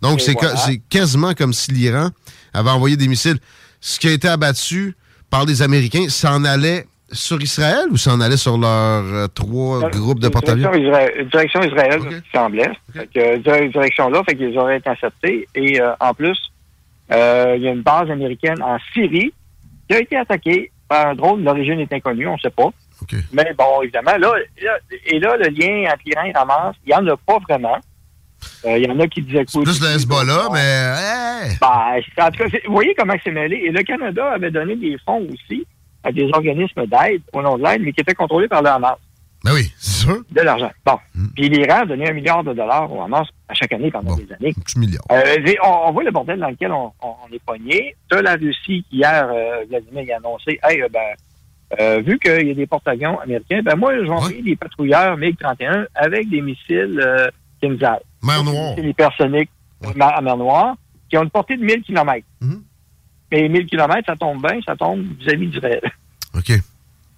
[0.02, 0.56] Donc, c'est voilà.
[0.90, 2.10] quasiment comme si l'Iran
[2.54, 3.38] avait envoyé des missiles.
[3.82, 4.96] Ce qui a été abattu
[5.30, 9.28] par les Américains, ça en allait sur Israël ou ça en allait sur leurs euh,
[9.28, 10.72] trois groupes de porte-avions?
[10.72, 12.02] Direction, Isra- direction Israël,
[12.34, 12.72] semblait.
[12.94, 15.48] Fait que, euh, dire- direction là, fait qu'ils auraient été interceptés.
[15.56, 16.38] Et euh, en plus,
[17.12, 19.34] euh, il y a une base américaine en Syrie
[19.88, 21.44] qui a été attaquée par un drone.
[21.44, 22.70] L'origine est inconnue, on ne sait pas.
[23.34, 24.34] Mais bon, évidemment, là,
[24.64, 27.78] là- et là, le lien entre l'Iran et Hamas, il n'y en a pas vraiment.
[28.66, 29.64] Euh, Il y en a qui disaient que...
[29.64, 30.60] Plus le Hezbollah, mais...
[30.60, 31.58] hey!
[31.62, 33.58] Ben, en tout cas, vous voyez comment c'est mêlé.
[33.66, 35.66] Et le Canada avait donné des fonds aussi
[36.06, 38.96] à des organismes d'aide, au nom de l'aide, mais qui étaient contrôlés par le Hamas.
[39.44, 40.24] Ben oui, c'est sûr.
[40.32, 40.72] De l'argent.
[40.86, 40.98] Bon.
[41.14, 41.28] Hmm.
[41.36, 44.28] Puis l'Iran a donné un milliard de dollars au Hamas à chaque année pendant des
[44.34, 44.54] années.
[44.54, 45.04] Petit milliard.
[45.12, 45.24] Euh,
[45.64, 47.96] on, on voit le bordel dans lequel on, on- on est pogné.
[48.10, 51.00] Tu la Russie qui, hier, euh, Vladimir a annoncé, hey, euh, ben,
[51.80, 55.16] euh, vu qu'il y a des porte-avions américains, ben moi, je vais envoyer des patrouilleurs
[55.18, 57.28] MiG-31 avec des missiles euh,
[57.62, 58.00] Kinzhal.
[58.24, 58.76] Mer Noire.
[58.76, 59.50] Des missiles hypersoniques
[60.00, 60.76] à mer Noire
[61.10, 62.26] qui ont une portée de 1000 km.
[63.36, 65.82] Et 1000 km, ça tombe bien, ça tombe vis-à-vis d'Israël.
[66.34, 66.52] OK.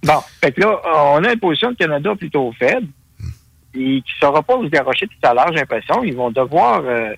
[0.03, 0.80] Bon, fait que là,
[1.14, 2.88] on a une position de Canada plutôt faible
[3.73, 6.03] et qui ne saura pas se garrocher tout à l'heure, j'ai l'impression.
[6.03, 7.14] Ils vont devoir, euh,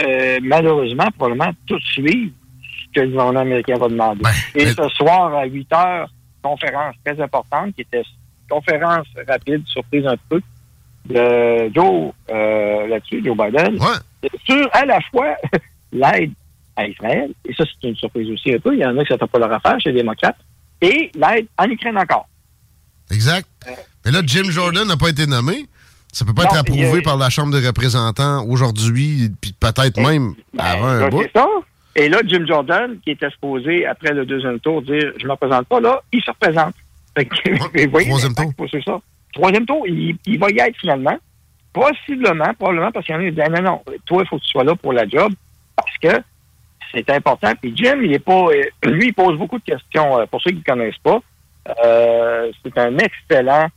[0.00, 2.32] euh, malheureusement, probablement tout suivre
[2.62, 4.22] ce que le gouvernement américain va demander.
[4.54, 6.10] et ce soir, à 8 heures,
[6.42, 8.02] conférence très importante qui était
[8.48, 10.40] conférence rapide, surprise un peu,
[11.06, 13.78] de Joe euh, là-dessus, Joe Biden,
[14.44, 15.36] sur à la fois
[15.92, 16.32] l'aide
[16.80, 19.12] à Israël, et ça c'est une surprise aussi un peu, il y en a qui
[19.12, 20.36] ne savent pas leur affaire chez les démocrates,
[20.80, 22.26] et l'aide en Ukraine encore.
[23.10, 23.46] Exact.
[24.04, 25.66] Mais là, Jim Jordan n'a pas été nommé.
[26.12, 30.34] Ça peut pas Non, être approuvé par la Chambre des représentants aujourd'hui, puis peut-être même
[30.58, 31.24] avant un Là, bout.
[31.34, 31.46] ça.
[31.96, 35.32] Et là, Jim Jordan, qui était supposé, après le deuxième tour, dire je ne me
[35.32, 36.74] représente pas, là, il se représente.
[37.16, 37.50] Fait que,
[37.84, 38.34] vous voyez troisième
[38.84, 39.00] ça.
[39.34, 41.16] Troisième tour, il, il va y être finalement.
[41.72, 44.42] Possiblement, probablement, parce qu'il y en a qui disent non, non, toi, il faut que
[44.42, 45.32] tu sois là pour la job,
[45.76, 46.20] parce que
[46.92, 47.52] c'est important.
[47.60, 48.46] Puis Jim, il est pas.
[48.48, 50.18] euh, lui, il pose beaucoup de questions.
[50.18, 51.18] euh, pour ceux qui ne connaissent pas,
[51.84, 53.68] euh, c'est un excellent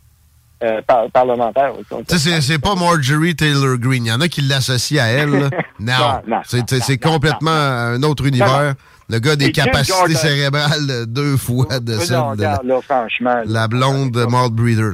[0.64, 1.73] euh, par- parlementaire.
[2.07, 4.06] Tu sais, c'est- pas Marjorie Taylor Greene.
[4.06, 5.49] Il y en a qui l'associent à elle.
[5.80, 5.94] Non.
[5.99, 8.76] Non, non, C'est- complètement un autre univers.
[9.10, 10.15] Le gars des capacités Jordan.
[10.15, 13.41] cérébrales deux fois de celle de la, là, franchement.
[13.45, 14.94] la blonde Malt Breeder.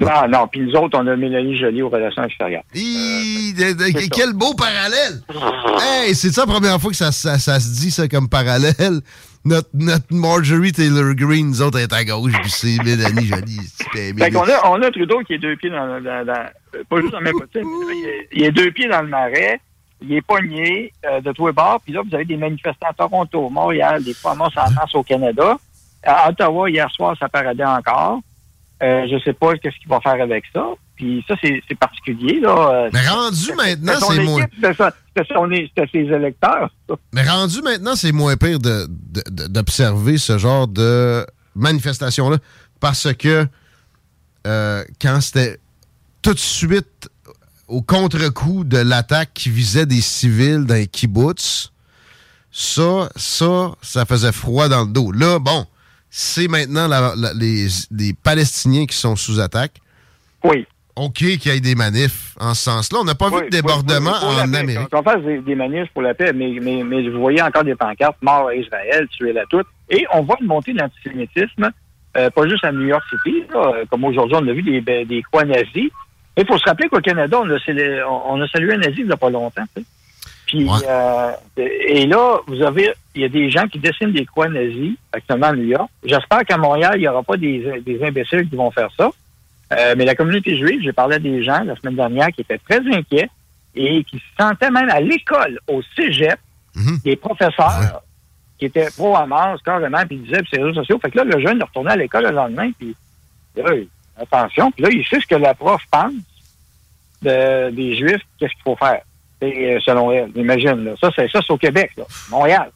[0.00, 0.26] Là.
[0.28, 0.46] Non, non.
[0.48, 2.62] Puis nous autres, on a Mélanie Jolie aux relations extérieures.
[2.74, 5.20] Hi, de- de- quel beau parallèle!
[5.80, 9.00] Hey, c'est ça la première fois que ça, ça- ça se dit, ça, comme parallèle.
[9.44, 13.60] Notre, notre Marjorie Taylor Greene, nous autres, est à gauche, puis c'est Mélanie Jolie.
[13.94, 16.32] c'est Fait qu'on a, on a Trudeau qui est deux pieds dans, dans, dans-
[16.74, 19.60] euh, pas juste dans le même côté, mais il, est, deux pieds dans le marais,
[20.02, 22.92] il est pogné euh, de tous les bords, puis là, vous avez des manifestants à
[22.92, 25.56] Toronto, Montréal, des fois en France au Canada.
[26.02, 28.20] À Ottawa, hier soir, ça paradait encore.
[28.82, 30.64] Euh, je sais pas qu'est-ce qu'il va faire avec ça.
[30.94, 32.50] Puis ça, c'est particulier, là.
[32.86, 34.46] Euh, Mais rendu maintenant, c'est moins-
[35.74, 36.70] C'était ses électeurs.
[36.88, 36.94] ça.
[37.12, 42.36] Mais rendu maintenant, c'est moins pire de- de- de- d'observer ce genre de manifestation-là
[42.80, 43.46] parce que
[44.46, 45.58] euh, quand c'était
[46.22, 47.08] tout de suite
[47.66, 51.70] au contre-coup de l'attaque qui visait des civils dans les kibbutz,
[52.50, 55.12] ça, ça, ça faisait froid dans le dos.
[55.12, 55.66] Là, bon,
[56.10, 59.72] c'est maintenant la- la- les, les Palestiniens qui sont sous attaque.
[60.44, 60.66] Oui.
[60.96, 62.98] OK qu'il y ait des manifs en ce sens-là.
[63.00, 64.58] On n'a pas vu de débordement Oui, oui, pour en paix.
[64.58, 64.88] Amérique.
[64.90, 67.76] Qu'on fasse des, des manifs pour la paix, mais, mais, mais vous voyez encore des
[67.76, 69.66] pancartes, mort à Israël, tuez la toute.
[69.90, 71.70] Et on voit une montée de l'antisémitisme,
[72.16, 74.80] euh, pas juste à New York City, là, euh, comme aujourd'hui on a vu des,
[74.80, 75.88] ben, des croix nazis.
[76.36, 79.12] Il faut se rappeler qu'au Canada, on a, on a salué un nazi il n'y
[79.12, 79.64] a pas longtemps.
[80.48, 84.48] Puis, euh, et là, vous avez, il y a des gens qui dessinent des croix
[84.48, 85.88] nazis actuellement à New York.
[86.02, 89.10] J'espère qu'à Montréal, il n'y aura pas des, des imbéciles qui vont faire ça.
[89.74, 92.58] Euh, mais la communauté juive, j'ai parlé à des gens la semaine dernière qui étaient
[92.58, 93.28] très inquiets
[93.74, 96.38] et qui se sentaient même à l'école, au cégep,
[97.04, 98.02] des professeurs
[98.58, 100.98] qui était pro-Hamas carrément, puis il disait sur ses réseaux sociaux.
[101.02, 102.94] Fait que là, le jeune retourné à l'école le lendemain, puis
[103.56, 103.64] là,
[104.20, 106.12] attention, puis là, il sait ce que la prof pense
[107.22, 109.02] de- des Juifs, qu'est-ce qu'il faut faire,
[109.40, 110.30] Et, euh, selon elle.
[110.36, 110.94] Imagine, là.
[111.00, 112.70] Ça, c'est ça, c'est au Québec, là, Montréal.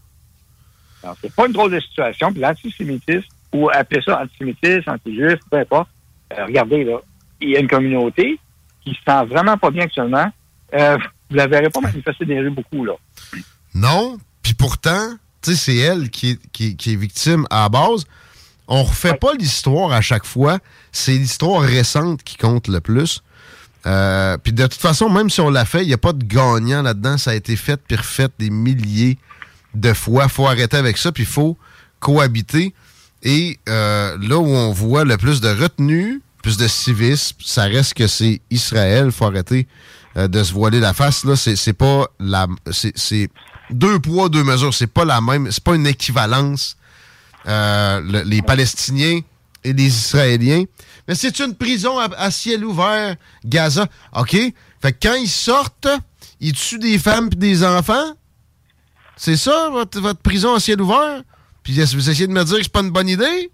[1.02, 5.58] Alors, c'est pas une drôle de situation, puis l'antisémitisme, ou appeler ça antisémitisme, anti-juif, peu
[5.58, 5.88] importe,
[6.32, 6.98] euh, regardez, là,
[7.40, 8.38] il y a une communauté
[8.84, 10.30] qui se sent vraiment pas bien actuellement.
[10.74, 10.96] Euh,
[11.28, 12.94] vous la verrez pas manifester des rues beaucoup, là.
[13.74, 17.68] Non, puis pourtant, tu sais, c'est elle qui est, qui, qui est victime à la
[17.68, 18.06] base.
[18.68, 20.58] On refait pas l'histoire à chaque fois.
[20.92, 23.22] C'est l'histoire récente qui compte le plus.
[23.86, 26.24] Euh, puis de toute façon, même si on l'a fait, il n'y a pas de
[26.24, 27.18] gagnant là-dedans.
[27.18, 29.18] Ça a été fait puis refait des milliers
[29.74, 30.28] de fois.
[30.28, 31.56] faut arrêter avec ça, puis il faut
[32.00, 32.74] cohabiter.
[33.22, 37.94] Et euh, là où on voit le plus de retenue, plus de civisme, ça reste
[37.94, 39.10] que c'est Israël.
[39.12, 39.66] faut arrêter
[40.16, 41.24] euh, de se voiler la face.
[41.24, 42.46] Là, c'est pas la...
[42.70, 43.30] c'est-
[43.70, 44.74] deux poids, deux mesures.
[44.74, 45.50] C'est pas la même...
[45.50, 46.76] C'est pas une équivalence.
[47.48, 49.20] Euh, le- les Palestiniens
[49.64, 50.64] et les Israéliens.
[51.12, 53.86] Mais c'est une prison à, à ciel ouvert, Gaza.
[54.16, 54.30] OK?
[54.30, 55.88] Fait que quand ils sortent,
[56.40, 58.12] ils tuent des femmes et des enfants?
[59.14, 61.20] C'est ça, votre, votre prison à ciel ouvert?
[61.62, 63.50] Puis vous essayez de me dire que c'est pas une bonne idée?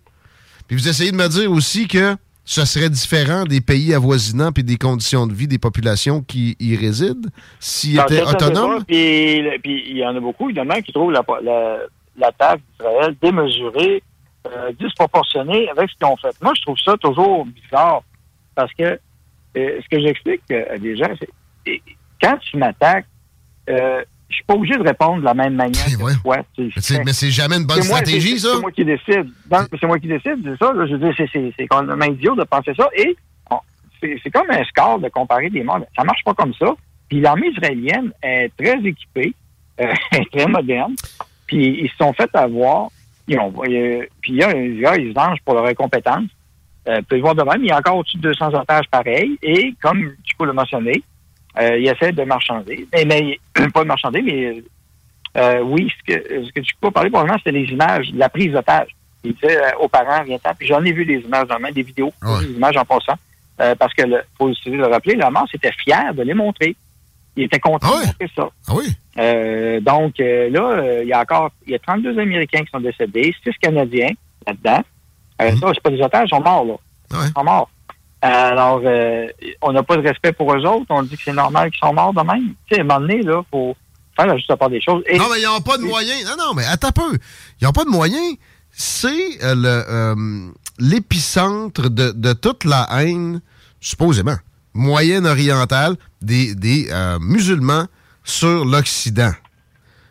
[0.68, 2.14] Puis vous essayez de me dire aussi que
[2.44, 6.76] ce serait différent des pays avoisinants puis des conditions de vie des populations qui y
[6.76, 7.28] résident
[7.59, 8.85] s'ils étaient autonomes?
[8.85, 11.78] Puis il y en a beaucoup, évidemment, qui trouvent la, la,
[12.16, 14.05] la taxe d'Israël démesurée,
[14.57, 16.35] euh, disproportionnée avec ce qu'ils ont fait.
[16.43, 18.03] Moi, je trouve ça toujours bizarre
[18.55, 18.99] parce que euh,
[19.83, 21.81] ce que j'explique euh, à des gens, c'est
[22.20, 23.07] quand tu m'attaques,
[23.70, 26.37] euh, je suis pas obligé de répondre de la même manière que toi.
[26.55, 28.49] tu Mais c'est- mais c'est jamais une bonne moi- stratégie, ça?
[28.55, 29.31] C'est moi qui décide.
[29.81, 30.73] C'est moi qui décide, c'est ça.
[30.73, 30.87] là.
[30.87, 32.89] je veux dire, c'est- c'est complètement idiot de penser ça.
[32.97, 33.16] Et
[34.01, 35.81] c'est comme un score de comparer des morts.
[35.97, 36.66] Ça marche pas comme ça.
[37.09, 39.33] Puis l'armée israélienne est très équipée,
[39.81, 40.95] euh, est très moderne.
[41.47, 42.89] Puis ils se sont fait avoir.
[43.29, 46.25] Ils ont, euh, puis il y a un gars, ils se vengent pour leur incompétence.
[46.89, 49.39] Euh, peut le voir de même, il y a encore au-dessus de 200 otages pareils.
[49.43, 51.03] Et comme tu peux le mentionner,
[51.61, 52.87] euh, ils essaient de marchander.
[52.93, 53.39] Mais, mais
[53.75, 54.63] pas de marchander, mais
[55.37, 58.53] euh, oui, ce que, ce que tu peux parler probablement, c'était les images la prise
[58.53, 58.89] d'otage.
[59.23, 60.55] Il disait aux parents, viens-t'en.
[60.55, 63.19] Puis j'en ai vu des images dans des vidéos, des images en passant.
[63.57, 66.77] Parce que, il faut le rappeler, la Hamas était fier de les montrer.
[67.39, 68.48] Il était content de montrer ça.
[68.66, 68.86] Ah oui?
[69.19, 72.70] Euh, donc euh, là, euh, il y a encore il y a 32 Américains qui
[72.73, 74.10] sont décédés, 6 Canadiens
[74.47, 74.82] là-dedans.
[75.43, 76.74] Euh, Ça, c'est pas des otages, ils sont morts, là.
[77.27, 77.70] Ils sont morts.
[78.20, 78.81] Alors,
[79.62, 80.86] on n'a pas de respect pour eux autres.
[80.90, 82.55] On dit que c'est normal qu'ils sont morts de même.
[82.69, 83.77] Tu sais, à un moment donné, là, faut
[84.16, 85.05] faire la juste part des choses.
[85.06, 86.24] Et- Non, mais ils n'ont pas de moyens.
[86.24, 87.16] Non, non, mais attends un peu.
[87.60, 88.35] Ils n'ont pas de moyens.
[88.73, 93.40] C'est le, l'épicentre de, de toute la haine,
[93.81, 94.36] supposément,
[94.79, 97.87] moyenne-orientale des, des euh, musulmans
[98.25, 99.33] sur l'Occident.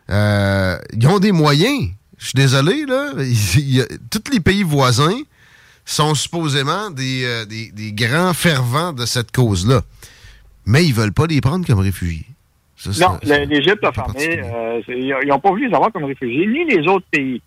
[0.10, 1.90] Euh, ils ont des moyens.
[2.18, 3.12] Je suis désolé, là.
[4.12, 5.20] Tous les pays voisins
[5.86, 9.82] sont supposément des, euh, des, des grands fervents de cette cause-là.
[10.66, 12.26] Mais ils veulent pas les prendre comme réfugiés.
[12.76, 14.42] Ça, Non, l'Égypte a fermé.
[14.90, 17.42] ils n'ont pas voulu les avoir comme réfugiés, ni les autres pays.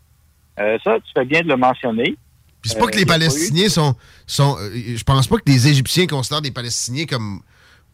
[0.56, 2.16] Ça, tu fais bien de le mentionner.
[2.62, 3.94] Puis c'est pas Euh, que les Palestiniens sont.
[4.26, 7.40] sont euh, je pense pas que les Égyptiens considèrent des Palestiniens comme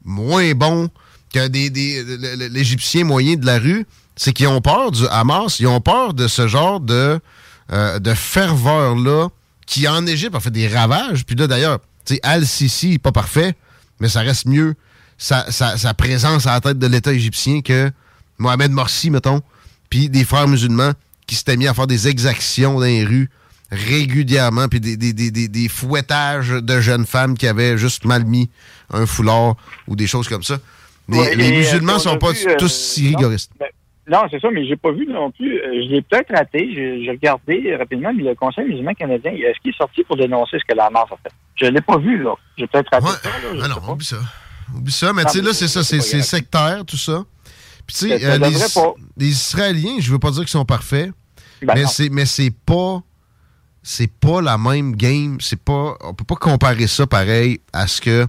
[0.05, 0.89] moins bons
[1.33, 2.03] que des, des-
[2.49, 3.87] l'Égyptien moyen de la rue.
[4.17, 7.21] C'est qu'ils ont peur du Hamas, ils ont peur de ce genre de,
[7.73, 9.29] euh, de ferveur-là
[9.67, 11.25] qui, en Égypte, a fait des ravages.
[11.27, 13.55] Puis là, d'ailleurs, tu sais, Al-Sisi, pas parfait,
[14.01, 14.75] mais ça reste mieux
[15.19, 17.91] sa, sa- sa présence à la tête de l'État égyptien que
[18.39, 19.41] Mohamed Morsi, mettons,
[19.91, 20.93] puis des frères musulmans
[21.27, 23.29] qui s'étaient mis à faire des exactions dans les rues
[23.71, 28.49] régulièrement, puis des, des, des, des, fouettages de jeunes femmes qui avaient juste mal mis
[28.93, 29.57] un foulard
[29.89, 30.59] ou des choses comme ça.
[31.09, 33.53] Les, Ouais, les musulmans euh, on sont pas vu, euh, tous si non, rigoristes.
[33.59, 33.67] ben,
[34.09, 35.59] Non, c'est ça, mais j'ai pas vu non plus.
[35.61, 36.69] Euh, je l'ai peut-être raté.
[36.75, 40.65] J'ai regardé rapidement, mais le Conseil musulman canadien, est-ce qu'il est sorti pour dénoncer ce
[40.65, 41.33] que la Hamas a fait?
[41.57, 42.35] Je l'ai pas vu, là.
[42.57, 43.29] J'ai peut-être raté ça.
[43.29, 43.93] Là, je Ah non, pas.
[43.93, 44.17] oublie ça.
[44.75, 47.25] Oublie ça, mais tu sais, là, c'est ça, c'est sectaire, tout ça.
[47.87, 51.11] Puis tu sais, Ça euh, les, les Israéliens, je veux pas dire qu'ils sont parfaits,
[51.63, 53.01] Ben mais c'est pas
[53.89, 58.01] c'est pas la même game, c'est pas on peut pas comparer ça pareil à ce
[58.01, 58.27] que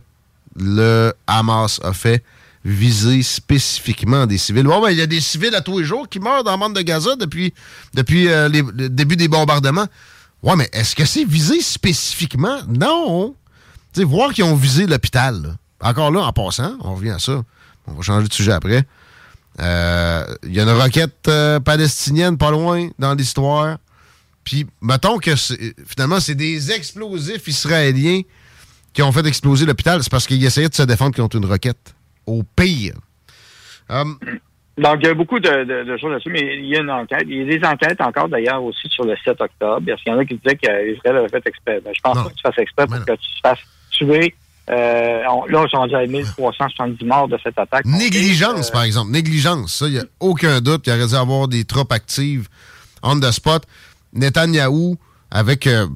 [0.55, 2.23] le Hamas a fait
[2.63, 4.65] viser spécifiquement des civils.
[4.65, 6.57] Bon, ben, il y a des civils à tous les jours qui meurent dans la
[6.57, 7.53] bande de Gaza depuis,
[7.95, 9.87] depuis euh, les- le début des bombardements.
[10.43, 12.57] Ouais, mais est-ce que c'est visé spécifiquement?
[12.67, 13.33] Non!
[13.93, 17.41] Tu sais, voir qu'ils ont visé l'hôpital, encore là, en passant, on revient à ça.
[17.87, 18.83] On va changer de sujet après.
[19.59, 23.77] Euh, Il y a une roquette euh, palestinienne pas loin dans l'histoire.
[24.47, 25.31] Puis, mettons que
[25.85, 28.21] finalement, c'est des explosifs israéliens
[28.93, 30.01] qui ont fait exploser l'hôpital.
[30.01, 31.93] C'est parce qu'ils essayaient de se défendre contre une roquette.
[32.25, 32.93] Au pire.
[33.89, 34.17] Hum,
[34.77, 36.89] Donc, il y a beaucoup de, de- de choses là-dessus, mais il y a une
[36.89, 37.23] enquête.
[37.27, 39.81] Il y a des enquêtes encore, d'ailleurs, aussi sur le 7 octobre.
[39.85, 41.81] Parce qu'il y en a qui disaient qu'Israël avait fait exprès.
[41.83, 43.59] Ben, je pense pas que tu fasses exprès pour que tu te fasses
[43.91, 44.33] tuer.
[44.69, 47.83] Euh, on- là, ils sont rendus à 1370 morts de cette attaque.
[47.85, 49.11] Négligence, par exemple.
[49.11, 49.73] Négligence.
[49.73, 50.87] Ça, il n'y a aucun doute.
[50.87, 52.47] Il aurait dû avoir des troupes actives
[53.03, 53.63] on the spot.
[54.13, 54.97] Netanyahou,
[55.31, 55.87] avec euh,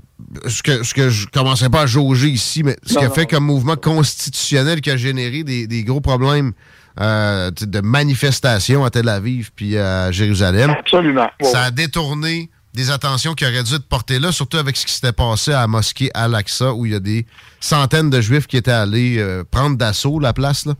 [0.48, 3.26] ce, que, ce que je commençais pas à jauger ici, mais ce qu'il a fait
[3.26, 6.52] comme mouvement constitutionnel qui a généré des, des gros problèmes
[7.00, 10.72] euh, de manifestations à Tel Aviv puis à Jérusalem.
[10.72, 11.30] Absolument.
[11.42, 14.94] Ça a détourné des attentions qui auraient dû être portées là, surtout avec ce qui
[14.94, 17.26] s'était passé à la mosquée Al-Aqsa, où il y a des
[17.60, 20.74] centaines de Juifs qui étaient allés euh, prendre d'assaut la place, là,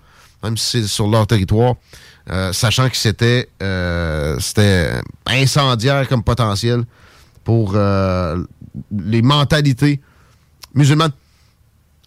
[0.44, 1.76] même si c'est sur leur territoire,
[2.54, 3.50] sachant que c'était
[4.40, 6.86] c'était incendiaire comme potentiel
[7.44, 8.38] pour euh,
[8.92, 10.00] les mentalités
[10.74, 11.12] musulmanes.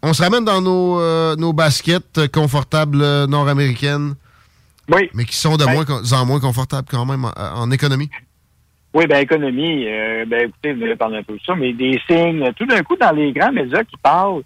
[0.03, 4.15] On se ramène dans nos, euh, nos baskets confortables euh, nord-américaines,
[4.93, 5.09] oui.
[5.15, 7.33] mais qui sont de Ben- moins, en moins confortables quand même en-
[7.63, 8.11] en économie.
[8.93, 12.01] Oui, ben économie, euh, ben écoutez, vous allez parler un peu de ça, mais des
[12.09, 14.43] signes, tout d'un coup, dans les grands médias qui parlent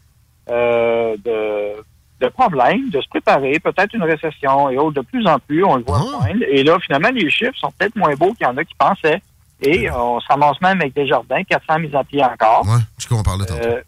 [0.48, 1.74] de,
[2.20, 5.76] de problèmes, de se préparer, peut-être une récession et autres, de plus en plus, on
[5.76, 6.42] le voit poindre.
[6.48, 9.20] Et là, finalement, les chiffres sont peut-être moins beaux qu'il y en a qui pensaient.
[9.60, 12.64] Et on se ramasse même avec des jardins, 400 mises à pied encore.
[12.66, 13.60] Ouais, c'est qu'on parlait tantôt.
[13.64, 13.80] Euh,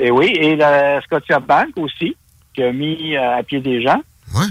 [0.00, 2.16] et oui, et la Scotia Bank aussi,
[2.54, 4.00] qui a mis euh, à pied des gens.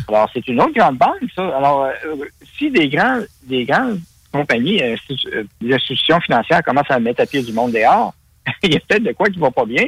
[0.07, 1.43] Alors, c'est une autre grande banque, ça.
[1.55, 2.15] Alors, euh,
[2.57, 3.99] si des grands, des grandes
[4.31, 8.13] compagnies, euh, institu- euh, des institutions financières commencent à mettre à pied du monde dehors,
[8.63, 9.85] il y a peut-être de quoi qui va pas bien.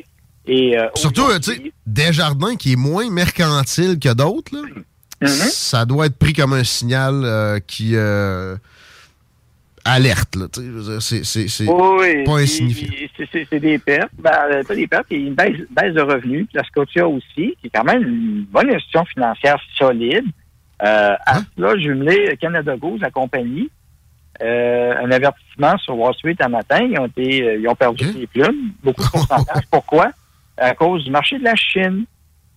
[0.47, 4.55] Et, euh, Surtout, euh, tu sais, Desjardins qui est moins mercantile que d'autres,
[5.21, 5.49] Mm-hmm.
[5.51, 8.55] ça doit être pris comme un signal euh, qui euh,
[9.91, 10.35] alerte.
[10.35, 10.47] Là,
[10.99, 12.87] c'est c'est- c'est Oui, pas insignifiant.
[13.31, 14.11] c'est- des pertes.
[14.17, 16.47] Ben, euh, pas des pertes, il y a une baisse, baisse de revenus.
[16.47, 20.25] Puis la Scotia aussi, qui est quand même une bonne institution financière solide.
[20.81, 23.69] Euh, à cela, jumelé Canada Goose, la compagnie,
[24.41, 26.79] euh, un avertissement sur Wall Street un matin.
[26.89, 29.63] Ils ont, été, euh, ils ont perdu des plumes, beaucoup de pourcentage.
[29.71, 30.11] Pourquoi?
[30.57, 32.05] À cause du marché de la Chine.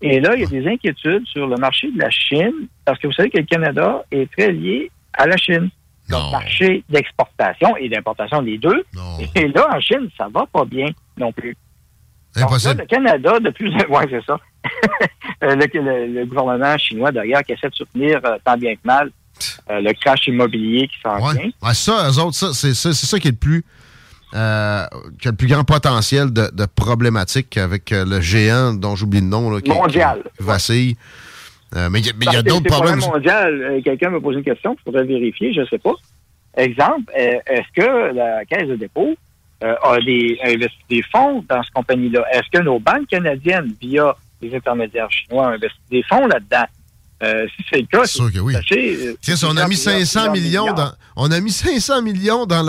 [0.00, 3.06] Et là, il y a des inquiétudes sur le marché de la Chine, parce que
[3.06, 5.70] vous savez que le Canada est très lié à la Chine.
[6.12, 8.84] Donc, marché d'exportation et d'importation, les deux.
[9.34, 10.86] Et là, en Chine, ça va pas bien
[11.18, 11.56] non plus.
[12.36, 14.38] Donc là, le Canada, de plus en ouais, c'est ça.
[15.44, 18.80] Euh, le, le- le gouvernement chinois, d'ailleurs, qui essaie de soutenir euh, tant bien que
[18.84, 19.10] mal
[19.70, 21.50] euh, le crash immobilier qui s'en vient.
[21.62, 23.64] Ouais, ça, eux autres, ça, c'est ça, c'est ça qui est le plus
[24.34, 24.86] euh,
[25.20, 29.26] qui a le plus grand potentiel de, de problématique avec le géant dont j'oublie le
[29.26, 30.22] nom là, qui, Mondial.
[30.38, 30.96] qui vacille.
[31.74, 32.98] Euh, mais il y a- d'autres problèmes.
[33.00, 33.62] mondial.
[33.62, 35.94] Euh, Quelqu'un me pose une question, il faudrait vérifier, je ne sais pas.
[36.56, 39.14] Exemple, euh, est-ce que la Caisse de dépôt
[39.62, 42.24] a des, investi des fonds dans cette compagnie-là?
[42.32, 46.64] Est-ce que nos banques canadiennes, via les intermédiaires chinois, ont investi des fonds là-dedans?
[47.22, 48.52] Euh, si c'est le cas, sûr que oui.
[48.54, 50.74] sachez, Tiens, si on a mis plusieurs- 500 plusieurs millions milliards.
[50.74, 52.66] dans, on a mis 500 millions dans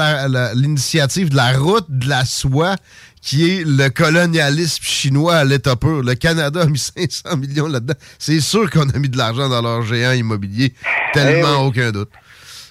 [0.55, 2.75] l'initiative de la route de la soie,
[3.23, 6.01] qui est le colonialisme chinois à l'état pur.
[6.03, 7.95] Le Canada a mis 500 millions là-dedans.
[8.19, 10.73] C'est sûr qu'on a mis de l'argent dans leur géant immobilier.
[11.13, 11.67] Tellement Eh oui.
[11.67, 12.09] aucun doute.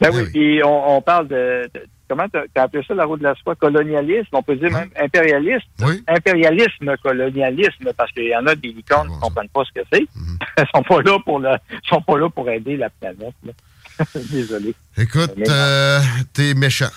[0.01, 3.21] Ben oui, puis on, on parle de, de- comment tu as appelé ça la route
[3.21, 5.65] de la soie colonialisme, on peut dire même impérialiste,
[6.09, 9.87] impérialisme colonialisme parce qu'il y en a des licornes qui ne comprennent pas ce que
[9.93, 10.01] c'est.
[10.15, 10.39] Mhm.
[10.57, 11.51] Elles sont pas là pour le,
[11.89, 13.35] sont pas là pour aider la planète.
[13.45, 13.53] là.
[14.31, 14.75] Désolé.
[14.97, 16.01] Écoute, euh,
[16.33, 16.91] t'es méchant.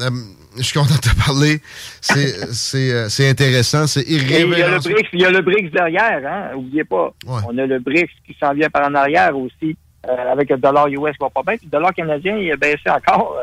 [0.00, 0.10] Euh,
[0.56, 1.60] je suis content de te parler.
[2.00, 2.34] C'est
[2.94, 4.92] euh, intéressant, c'est Et il y a le irrévérencieux.
[4.94, 6.56] BRICS, il y a le BRICS derrière, hein.
[6.56, 7.12] Oubliez pas.
[7.26, 9.76] On a le BRICS qui s'en vient par en arrière aussi,
[10.08, 12.56] euh, avec le dollar US qui va pas bien, puis le dollar canadien il a
[12.56, 13.36] baissé encore.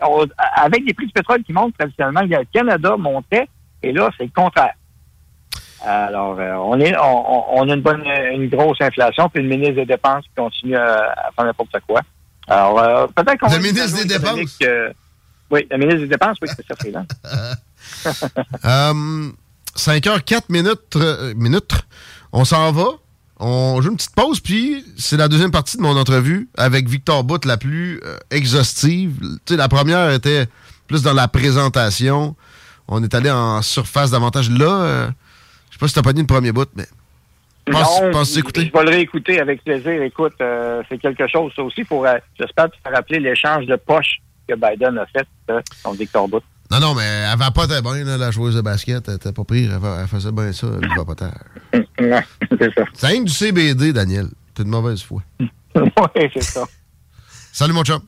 [0.00, 0.26] on-
[0.56, 3.48] avec des prix du pétrole qui montent traditionnellement, le Canada montait,
[3.82, 4.74] et là, c'est le contraire.
[5.84, 8.02] Alors, euh, on est, on, on- a une bonne,
[8.32, 12.00] une grosse inflation, puis le ministre des Dépenses qui continue à, à faire n'importe quoi.
[12.48, 14.90] Alors, euh, peut-être qu'on Le va- ministre des économique, euh,
[15.50, 17.06] oui, le ministre des Dépenses, oui, c'est ça, freelance.
[18.64, 19.30] Euh,
[19.76, 21.72] 5h04 minutes, euh, minutes.
[22.32, 22.86] On s'en va.
[23.40, 27.22] On joue une petite pause, puis c'est la deuxième partie de mon entrevue avec Victor
[27.24, 29.14] Bout, la plus euh, exhaustive.
[29.46, 30.48] Tu sais, la première était
[30.88, 32.34] plus dans la présentation.
[32.88, 34.50] On est allé en surface davantage.
[34.50, 35.08] Là,
[35.70, 36.86] je sais pas si t'as pas dit le premier bout, mais
[37.70, 38.70] pense, Non, pense écouter?
[38.72, 40.02] Je vais le réécouter avec plaisir.
[40.02, 44.18] Écoute, euh, c'est quelque chose, ça aussi, pour, euh, j'espère te rappeler l'échange de poche
[44.48, 46.42] que Biden a fait, euh, son Victor Bout.
[46.70, 49.08] Non, non, mais elle va pas très bien, là, la joueuse de basket.
[49.08, 49.70] Elle était pas pire.
[50.00, 50.66] Elle, faisait bien ça.
[50.82, 51.44] Elle va pas terre.
[51.72, 52.84] c'est ça.
[52.92, 54.26] C'est rien du CBD, Daniel.
[54.54, 55.22] T'es de mauvaise foi.
[55.40, 56.66] oui, c'est ça.
[57.52, 58.00] Salut, mon chum.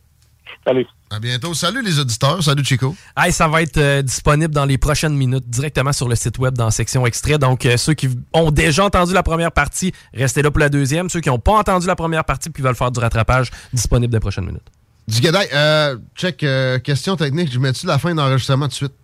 [0.67, 0.87] Salut.
[1.11, 1.55] À bientôt.
[1.55, 2.43] Salut, les auditeurs.
[2.43, 2.95] Salut, Chico.
[3.17, 6.55] Hey, ça va être euh, disponible dans les prochaines minutes directement sur le site web
[6.55, 7.39] dans la section extrait.
[7.39, 11.09] Donc, euh, ceux qui ont déjà entendu la première partie, restez là pour la deuxième.
[11.09, 14.17] Ceux qui n'ont pas entendu la première partie puis veulent faire du rattrapage, disponible dans
[14.17, 14.71] les prochaines minutes.
[15.11, 18.95] Du Gadaï, euh, check, euh, question technique, je mets-tu la fin d'enregistrement tout de suite?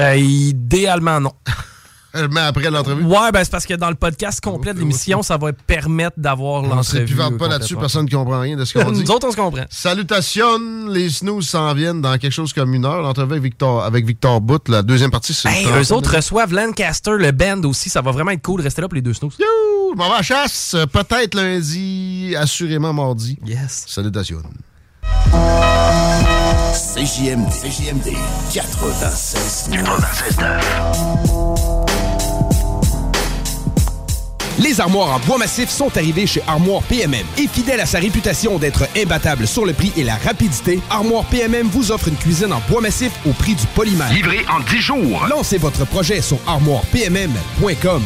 [0.00, 1.32] Euh, idéalement, non.
[2.30, 3.02] Mets après l'entrevue?
[3.04, 6.62] Ouais, ben c'est parce que dans le podcast complet de l'émission, ça va permettre d'avoir
[6.62, 7.02] On l'entrevue.
[7.02, 9.02] ne s'épuise pas là-dessus, personne qui comprend rien de ce qu'on dit.
[9.02, 9.64] Nous autres, on se comprend.
[9.70, 13.02] Salutations, les snooze s'en viennent dans quelque chose comme une heure.
[13.02, 15.48] L'entrevue avec Victor, avec Victor Bout, la deuxième partie, c'est...
[15.48, 15.92] Hey, eux 30.
[15.92, 17.90] autres reçoivent Lancaster, le band aussi.
[17.90, 18.60] Ça va vraiment être cool.
[18.60, 19.36] Restez là pour les deux snooze.
[19.38, 23.38] Je m'en à la chasse, peut-être lundi, assurément mardi.
[23.46, 23.84] Yes.
[23.88, 24.42] Salutations.
[26.94, 28.12] CJMD, CJMD
[28.52, 29.70] 96
[34.58, 37.26] Les armoires en bois massif sont arrivées chez Armoire PMM.
[37.38, 41.66] Et fidèle à sa réputation d'être imbattable sur le prix et la rapidité, Armoire PMM
[41.66, 44.12] vous offre une cuisine en bois massif au prix du polymère.
[44.12, 45.26] Livré en 10 jours.
[45.28, 48.02] Lancez votre projet sur armoirepmm.com.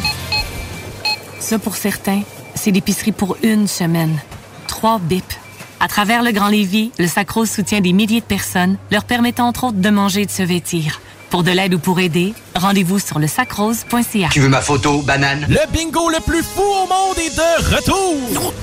[1.38, 2.22] Ça, pour certains,
[2.54, 4.18] c'est l'épicerie pour une semaine.
[4.66, 5.38] Trois bips.
[5.80, 9.64] À travers le Grand Lévis, le Sacro soutient des milliers de personnes, leur permettant entre
[9.64, 11.00] autres de manger et de se vêtir.
[11.30, 14.28] Pour de l'aide ou pour aider, rendez-vous sur le sacrose.ca.
[14.32, 15.46] Tu veux ma photo, banane?
[15.48, 18.54] Le bingo le plus fou au monde est de retour!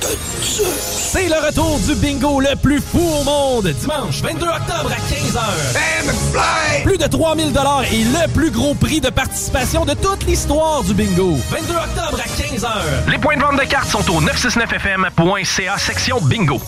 [0.42, 3.68] C'est le retour du bingo le plus fou au monde!
[3.68, 6.84] Dimanche 22 octobre à 15h.
[6.84, 7.54] Plus de 3000
[7.92, 11.38] et le plus gros prix de participation de toute l'histoire du bingo.
[11.52, 13.12] 22 octobre à 15h.
[13.12, 16.60] Les points de vente de cartes sont au 969fm.ca section bingo.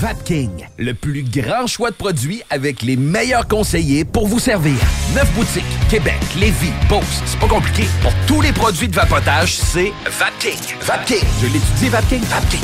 [0.00, 4.76] Vapking, le plus grand choix de produits avec les meilleurs conseillers pour vous servir.
[5.14, 7.84] Neuf boutiques, Québec, Lévis, Beauce, c'est pas compliqué.
[8.02, 10.58] Pour tous les produits de vapotage, c'est Vapking.
[10.82, 12.60] Vapking, je l'étudie, Vapking, Vapking.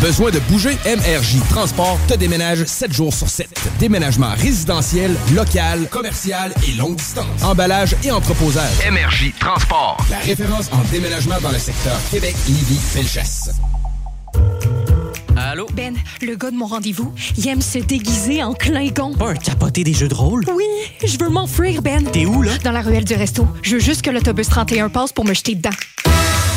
[0.00, 0.78] Besoin de bouger?
[0.86, 3.48] MRJ Transport te déménage 7 jours sur 7.
[3.80, 7.42] Déménagement résidentiel, local, commercial et longue distance.
[7.42, 8.88] Emballage et entreposage.
[8.88, 9.96] MRJ Transport.
[10.08, 13.50] La référence en déménagement dans le secteur Québec, Lévis, Felchasse.
[15.36, 15.66] Allô?
[15.74, 19.12] Ben, le gars de mon rendez-vous, il aime se déguiser en Klingon.
[19.14, 20.44] Pas un capoté des jeux de rôle?
[20.54, 20.64] Oui,
[21.04, 22.04] je veux m'enfuir, Ben.
[22.04, 22.52] T'es où, là?
[22.64, 23.46] Dans la ruelle du resto.
[23.62, 25.70] Je veux juste que l'autobus 31 passe pour me jeter dedans.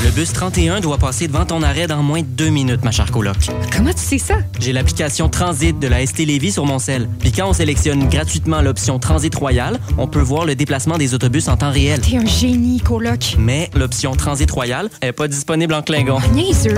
[0.01, 3.11] Le bus 31 doit passer devant ton arrêt dans moins de deux minutes, ma chère
[3.11, 3.35] coloc.
[3.75, 4.35] Comment tu sais ça?
[4.57, 7.09] J'ai l'application Transit de la ST Lévis sur mon sel.
[7.19, 11.49] Puis quand on sélectionne gratuitement l'option Transit Royal, on peut voir le déplacement des autobus
[11.49, 11.99] en temps réel.
[11.99, 13.35] T'es un génie, coloc.
[13.37, 16.19] Mais l'option Transit Royal est pas disponible en Klingon.
[16.33, 16.77] Niaiseux.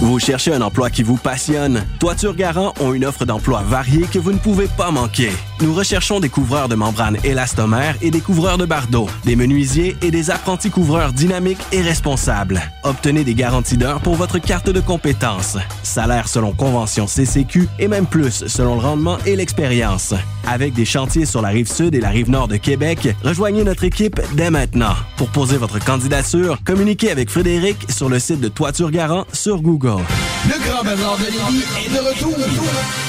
[0.00, 1.84] Vous cherchez un emploi qui vous passionne?
[1.98, 5.30] Toiture Garant ont une offre d'emploi variée que vous ne pouvez pas manquer.
[5.60, 10.12] Nous recherchons des couvreurs de membranes élastomères et des couvreurs de bardeaux, des menuisiers et
[10.12, 12.62] des apprentis couvreurs dynamiques et responsables.
[12.84, 15.58] Obtenez des garanties d'heures pour votre carte de compétences.
[15.82, 20.14] Salaire selon convention CCQ et même plus selon le rendement et l'expérience.
[20.50, 23.84] Avec des chantiers sur la rive sud et la rive nord de Québec, rejoignez notre
[23.84, 24.94] équipe dès maintenant.
[25.18, 30.02] Pour poser votre candidature, communiquez avec Frédéric sur le site de Toiture Garant sur Google.
[30.46, 33.07] Le Grand de est de retour.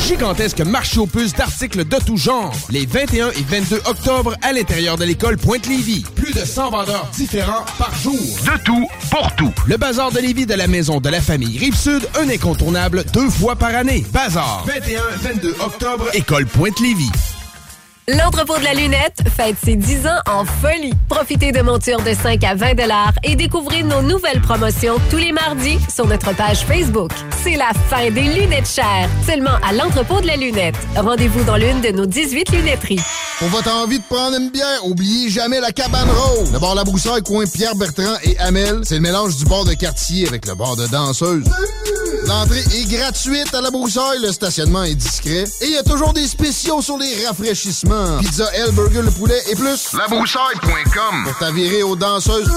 [0.00, 2.52] Gigantesque marché aux puces d'articles de tout genre.
[2.70, 6.04] Les 21 et 22 octobre à l'intérieur de l'école Pointe-Lévis.
[6.14, 8.14] Plus de 100 vendeurs différents par jour.
[8.14, 9.52] De tout, pour tout.
[9.66, 13.56] Le Bazar de Lévis de la maison de la famille Rive-Sud, un incontournable deux fois
[13.56, 14.04] par année.
[14.12, 14.64] Bazar.
[14.66, 17.35] 21-22 octobre, école Pointe-Lévis.
[18.08, 20.92] L'entrepôt de la lunette fête ses 10 ans en folie.
[21.08, 22.74] Profitez de montures de 5 à 20
[23.24, 27.10] et découvrez nos nouvelles promotions tous les mardis sur notre page Facebook.
[27.42, 30.76] C'est la fin des lunettes chères, seulement à l'entrepôt de la lunette.
[30.94, 33.00] Rendez-vous dans l'une de nos 18 lunetteries.
[33.40, 36.52] Pour votre envie de prendre une bière, oubliez jamais la cabane rose.
[36.52, 39.74] Le bar La Broussaille, coin Pierre Bertrand et Amel, c'est le mélange du bar de
[39.74, 41.44] quartier avec le bar de danseuse.
[42.26, 46.12] L'entrée est gratuite à La Broussaille, le stationnement est discret et il y a toujours
[46.12, 47.95] des spéciaux sur les rafraîchissements.
[48.20, 49.92] Pizza L, burger, le poulet et plus.
[49.92, 52.50] Labroussaille.com Pour t'avirer aux danseuses.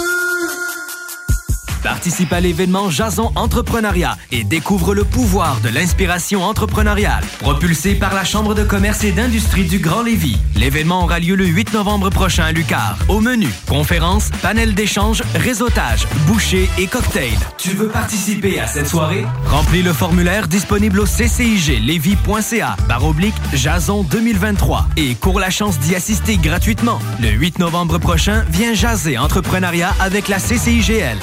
[1.83, 7.23] Participe à l'événement Jason Entrepreneuriat et découvre le pouvoir de l'inspiration entrepreneuriale.
[7.39, 10.37] Propulsé par la Chambre de commerce et d'industrie du Grand Lévis.
[10.55, 12.97] L'événement aura lieu le 8 novembre prochain à Lucar.
[13.07, 17.39] Au menu, conférences, panel d'échange, réseautage, bouchées et cocktails.
[17.57, 19.25] Tu veux participer à cette soirée?
[19.45, 25.95] Remplis le formulaire disponible au cciglevy.ca par oblique Jason 2023 et cours la chance d'y
[25.95, 26.99] assister gratuitement.
[27.21, 31.17] Le 8 novembre prochain, viens jaser entrepreneuriat avec la CCIGL.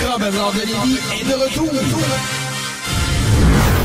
[0.00, 1.68] Grand Bazar de Lévis est de retour.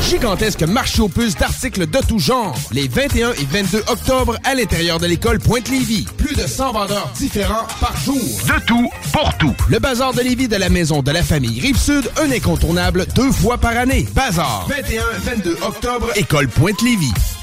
[0.10, 2.56] Gigantesque marché aux puces d'articles de tout genre.
[2.72, 6.06] Les 21 et 22 octobre à l'intérieur de l'école Pointe-Lévis.
[6.18, 8.16] Plus de 100 vendeurs différents par jour.
[8.16, 9.54] De tout, pour tout.
[9.70, 13.58] Le Bazar de Lévis de la maison de la famille Rive-Sud, un incontournable deux fois
[13.58, 14.08] par année.
[14.14, 14.68] Bazar.
[14.70, 17.37] 21-22 octobre, école Pointe-Lévis.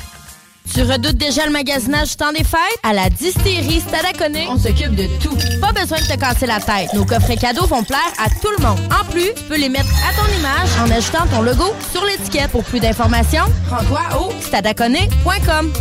[0.73, 2.59] Tu redoutes déjà le magasinage du temps des fêtes?
[2.83, 5.37] À la distillerie Stadaconé, on s'occupe de tout.
[5.61, 6.93] Pas besoin de te casser la tête.
[6.95, 8.79] Nos coffrets cadeaux vont plaire à tout le monde.
[8.93, 12.51] En plus, tu peux les mettre à ton image en ajoutant ton logo sur l'étiquette.
[12.51, 15.73] Pour plus d'informations, rends-toi au stadaconé.com.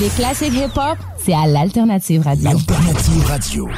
[0.00, 2.50] Les classiques hip-hop, c'est à l'Alternative Radio.
[2.50, 3.68] Alternative Radio.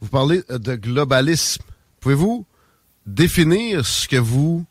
[0.00, 1.62] Vous parlez euh, de globalisme.
[2.00, 2.44] Pouvez-vous
[3.06, 4.64] définir ce que vous,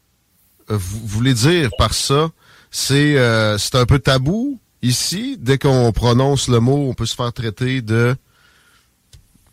[0.70, 2.30] euh, vous voulez dire par ça?
[2.76, 5.38] C'est euh, c'est un peu tabou ici.
[5.40, 8.16] Dès qu'on prononce le mot, on peut se faire traiter de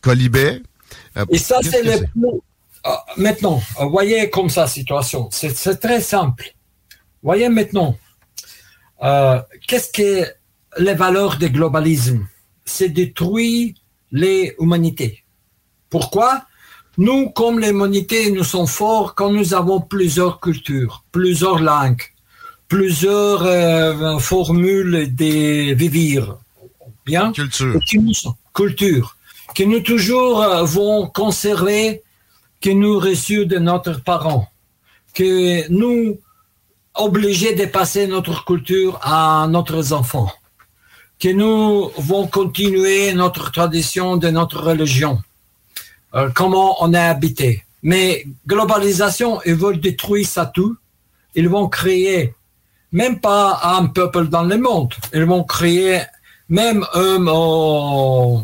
[0.00, 0.62] colibet.
[1.18, 2.40] Euh, Et ça, c'est le plus...
[2.82, 5.28] Ah, maintenant, euh, voyez comme ça la situation.
[5.30, 6.54] C'est très simple.
[7.22, 7.94] Voyez maintenant,
[9.02, 9.38] euh,
[9.68, 10.26] qu'est-ce que
[10.78, 12.26] les valeurs du globalisme
[12.64, 13.74] C'est détruire
[14.12, 15.24] les humanités.
[15.90, 16.46] Pourquoi?
[16.96, 22.02] Nous, comme les humanités, nous sommes forts quand nous avons plusieurs cultures, plusieurs langues,
[22.70, 26.40] plusieurs euh, formules de vivre.
[27.04, 27.80] Bien Culture.
[27.86, 28.14] Qui nous
[28.54, 29.16] culture.
[29.54, 32.02] Que nous toujours euh, vont conserver,
[32.60, 34.46] que nous reçus de notre parents.
[35.14, 36.18] Que nous
[36.94, 40.32] obligés de passer notre culture à notre enfants.
[41.18, 45.20] Que nous vont continuer notre tradition de notre religion.
[46.14, 47.64] Euh, comment on est habité.
[47.82, 50.76] Mais globalisation, ils veulent détruire ça tout.
[51.34, 52.34] Ils vont créer
[52.92, 54.94] même pas un peuple dans le monde.
[55.12, 56.02] Ils vont créer
[56.48, 58.42] même un, oh,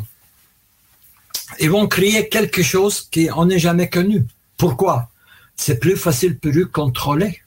[1.59, 4.27] ils vont créer quelque chose qu'on n'est jamais connu.
[4.56, 5.09] Pourquoi?
[5.56, 7.40] C'est plus facile pour eux contrôler.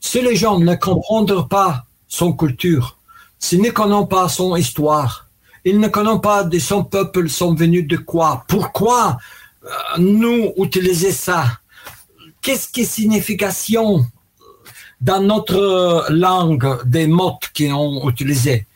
[0.00, 2.96] Si les gens ne comprennent pas son culture,
[3.38, 5.26] s'ils ne connaissent pas son histoire,
[5.64, 9.18] ils ne connaissent pas de son peuple sont venus de quoi, pourquoi
[9.64, 9.68] euh,
[9.98, 11.58] nous utiliser ça,
[12.40, 14.06] qu'est-ce que signification
[15.00, 18.66] dans notre langue des mots qu'on utilisés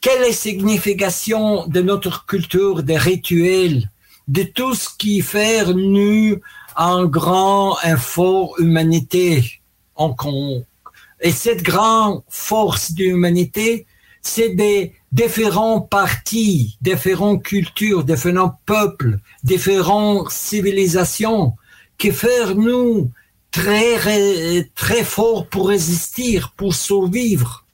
[0.00, 3.90] Quelle est la signification de notre culture, des rituels,
[4.28, 6.40] de tout ce qui fait nous
[6.76, 9.60] un grand, un fort humanité?
[9.96, 10.14] En
[11.20, 13.86] Et cette grande force de l'humanité,
[14.22, 21.52] c'est des différents partis, différentes cultures, différents peuples, différentes civilisations
[21.96, 23.10] qui font nous
[23.54, 27.64] très, très forts pour résister, pour survivre.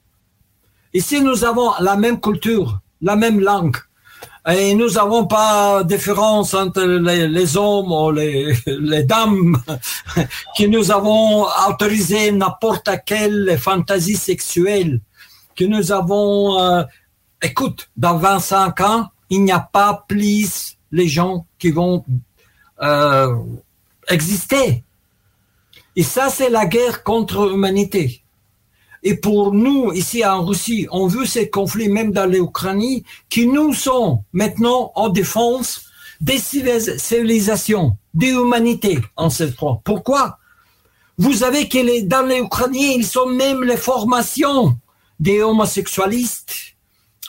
[0.93, 3.77] Ici, nous avons la même culture, la même langue.
[4.47, 9.57] Et nous n'avons pas de différence entre les, hommes ou les, les dames,
[10.57, 14.99] que nous avons autorisé n'importe quelle fantaisie sexuelle,
[15.55, 16.59] que nous avons...
[16.59, 16.83] euh,
[17.41, 22.03] écoute, dans 25 ans, il n'y a pas plus les gens qui vont
[22.81, 23.35] euh,
[24.09, 24.83] exister.
[25.95, 28.23] Et ça, c'est la guerre contre l'humanité.
[29.03, 33.73] Et pour nous, ici en Russie, on veut ces conflits, même dans l'Ukraine, qui nous
[33.73, 35.85] sont maintenant en défense
[36.21, 39.81] des civilis- civilisations, de l'humanité en cette fois.
[39.83, 40.37] Pourquoi?
[41.17, 44.77] Vous savez que dans l'Ukraine, ils sont même les formations
[45.19, 46.53] des homosexualistes,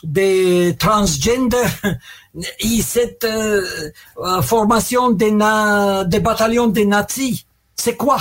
[0.04, 1.70] des transgenders,
[2.60, 7.44] et cette euh, euh, formation des, des bataillons des nazis,
[7.76, 8.18] c'est quoi?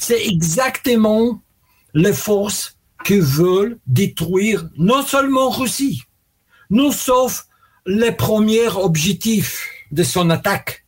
[0.00, 1.42] C'est exactement
[1.92, 6.04] les forces qui veulent détruire non seulement Russie,
[6.70, 7.44] nous sauf
[7.84, 10.86] les premiers objectifs de son attaque.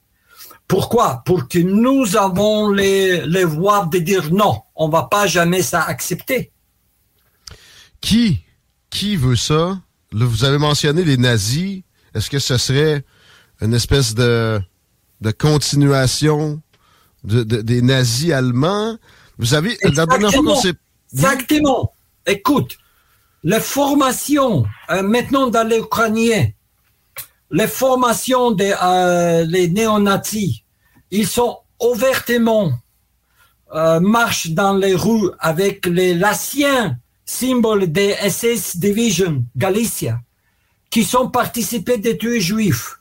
[0.66, 1.22] Pourquoi?
[1.26, 6.50] Pour que nous avons les, les de dire non, on va pas jamais ça accepter.
[8.00, 8.40] Qui,
[9.16, 9.78] veut ça?
[10.10, 11.82] Vous avez mentionné les nazis.
[12.14, 13.04] Est-ce que ce serait
[13.60, 14.62] une espèce de
[15.38, 16.62] continuation
[17.24, 18.96] de- de- des nazis allemands?
[19.38, 20.74] Vous avez, la dernière fois qu'on s'est...
[21.12, 21.92] Exactement.
[22.26, 22.76] Écoute,
[23.44, 26.48] les formations, euh, maintenant dans l'Ukrainien,
[27.50, 30.64] les formations des euh, les néonazis,
[31.10, 32.72] ils sont ouvertement
[33.74, 40.20] euh, marchent dans les rues avec les l'ancien symbole des SS Division Galicia,
[40.90, 42.98] qui sont participés de tuer juifs,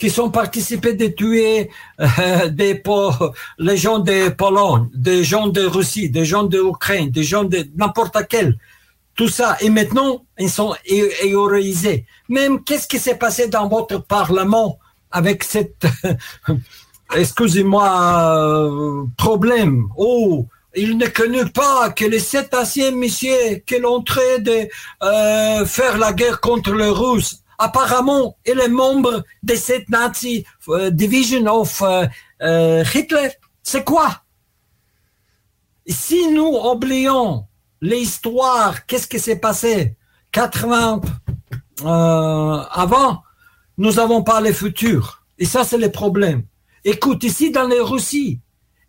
[0.00, 1.70] qui sont participés de tuer
[2.00, 2.82] euh, des
[3.58, 8.16] les gens de Pologne, des gens de Russie, des gens d'Ukraine, des gens de n'importe
[8.28, 8.58] quel.
[9.14, 9.58] Tout ça.
[9.60, 12.06] Et maintenant, ils sont héroïsés.
[12.30, 14.78] Même qu'est-ce qui s'est passé dans votre parlement
[15.10, 15.86] avec cette,
[17.14, 17.86] excusez-moi,
[18.34, 19.88] euh, problème?
[19.98, 24.68] Oh, il ne connaît pas que les sept anciens messieurs qui l'ont de
[25.02, 30.90] euh, faire la guerre contre les Russes, apparemment, il est membre de cette Nazi euh,
[30.90, 32.06] Division of euh,
[32.42, 33.28] euh, Hitler.
[33.62, 34.22] C'est quoi?
[35.86, 37.46] Si nous oublions
[37.80, 39.96] l'histoire, qu'est-ce qui s'est passé
[40.32, 41.02] 80
[41.82, 43.22] euh, avant,
[43.78, 45.24] nous n'avons pas le futur.
[45.38, 46.44] Et ça, c'est le problème.
[46.84, 48.40] Écoute, ici, dans les Russies,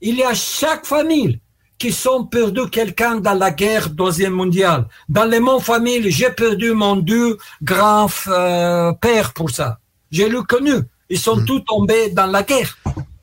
[0.02, 1.42] il y a chaque famille
[1.82, 4.82] qui sont perdus quelqu'un dans la guerre deuxième mondiale.
[5.18, 7.32] Dans les mon famille, j'ai perdu mon deux
[7.72, 9.70] grands euh, pères pour ça.
[10.16, 10.76] J'ai le connu.
[11.14, 11.46] Ils sont Mhm.
[11.50, 12.72] tous tombés dans la guerre.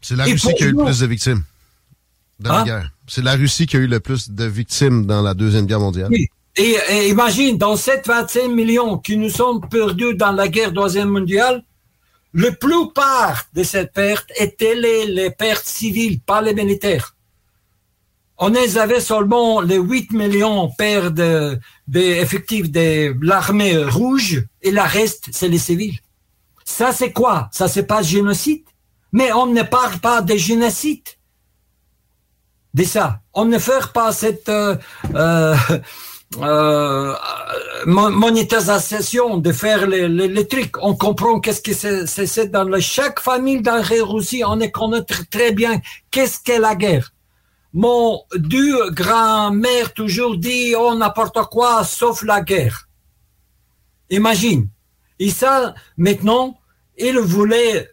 [0.07, 1.43] C'est la Et Russie qui a eu le plus de victimes
[2.41, 2.65] dans la Hein?
[2.71, 2.89] guerre.
[3.13, 6.11] C'est la Russie qui a eu le plus de victimes dans la Deuxième Guerre mondiale.
[6.17, 6.25] Oui.
[6.57, 11.11] Et, et imagine, dans ces 25 millions qui nous sont perdus dans la guerre deuxième
[11.19, 11.63] mondiale,
[12.35, 17.15] la plupart de ces pertes étaient les, les pertes civiles, pas les militaires.
[18.41, 21.59] On les avait seulement les 8 millions pertes de,
[21.89, 25.99] de effectifs de l'armée rouge et le reste, c'est les civils.
[26.65, 27.49] Ça, c'est quoi?
[27.53, 28.63] Ça, c'est pas génocide?
[29.13, 31.03] Mais on ne parle pas de génocide
[32.75, 33.21] de ça.
[33.33, 34.77] On ne fait pas cette euh,
[35.15, 35.57] euh,
[36.41, 37.15] euh,
[37.87, 40.77] mon- monétisation de faire les, les, trucs.
[40.83, 45.53] On comprend qu'est-ce que c'est, dans chaque famille dans la Russie, on connaît tr- très
[45.53, 47.11] bien qu'est-ce qu'est la guerre.
[47.73, 52.89] Mon deux grand-mère toujours dit oh n'importe quoi sauf la guerre.
[54.11, 54.69] Imagine.
[55.19, 56.59] Et ça, maintenant,
[56.97, 57.91] il voulait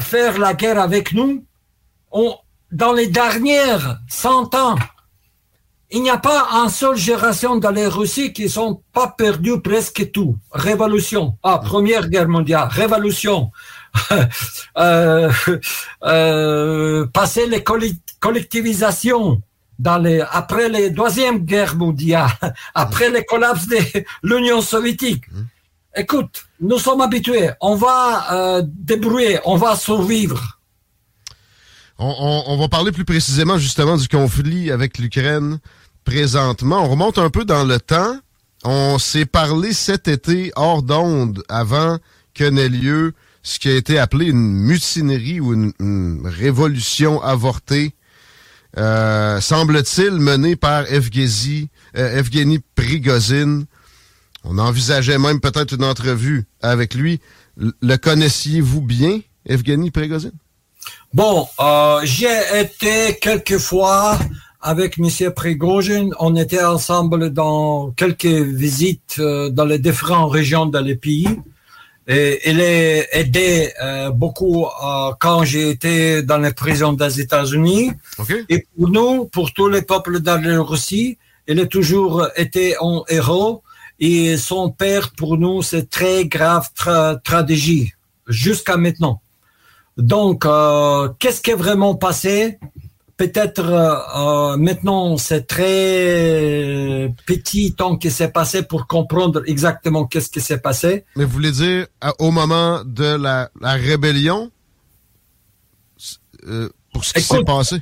[0.00, 1.44] faire la guerre avec nous.
[2.10, 2.34] On,
[2.72, 4.76] dans les dernières 100 ans,
[5.90, 10.10] il n'y a pas une seule génération dans les Russies qui sont pas perdus presque
[10.10, 10.36] tout.
[10.50, 11.38] Révolution.
[11.42, 12.68] Ah, Première Guerre mondiale.
[12.70, 13.52] Révolution.
[14.78, 15.30] euh,
[16.04, 17.62] euh, passer les
[19.78, 22.30] dans les, après la Deuxième Guerre mondiale,
[22.74, 23.76] après le collapse de
[24.22, 25.24] l'Union soviétique.
[25.96, 27.50] Écoute, nous sommes habitués.
[27.60, 30.58] On va euh, débrouiller, on va survivre.
[31.98, 35.58] On, on- on va parler plus précisément justement du conflit avec l'Ukraine
[36.04, 36.84] présentement.
[36.84, 38.16] On remonte un peu dans le temps.
[38.64, 41.98] On s'est parlé cet été hors d'onde avant
[42.34, 47.94] que n'ait lieu ce qui a été appelé une mutinerie ou une, une révolution avortée.
[48.76, 53.64] Euh, semble-t-il menée par Evgeny, euh, Evgeny Prigozhin.
[54.42, 57.20] On envisageait même peut-être une entrevue avec lui.
[57.56, 60.32] Le connaissiez-vous bien, Evgeny Prigozhin?
[61.12, 64.18] Bon, euh, j'ai été quelques fois
[64.60, 65.30] avec M.
[65.30, 66.10] Prigozhin.
[66.18, 71.28] On était ensemble dans quelques visites dans les différentes régions dans les pays.
[72.06, 77.92] Et il a aidé euh, beaucoup euh, quand j'ai été dans les prisons des États-Unis.
[78.48, 81.16] Et pour nous, pour tous les peuples de la Russie,
[81.48, 83.62] il a toujours été un héros.
[84.00, 87.92] Et son père, pour nous, c'est très grave tra- tragédie
[88.26, 89.20] jusqu'à maintenant.
[89.96, 92.58] Donc, euh, qu'est-ce qui est vraiment passé?
[93.16, 100.28] Peut-être euh, euh, maintenant, c'est très petit temps qui s'est passé pour comprendre exactement qu'est-ce
[100.30, 101.04] qui s'est passé.
[101.14, 104.50] Mais vous voulez dire à- au moment de la, la rébellion
[106.48, 107.76] euh, pour ce qui s'est passé?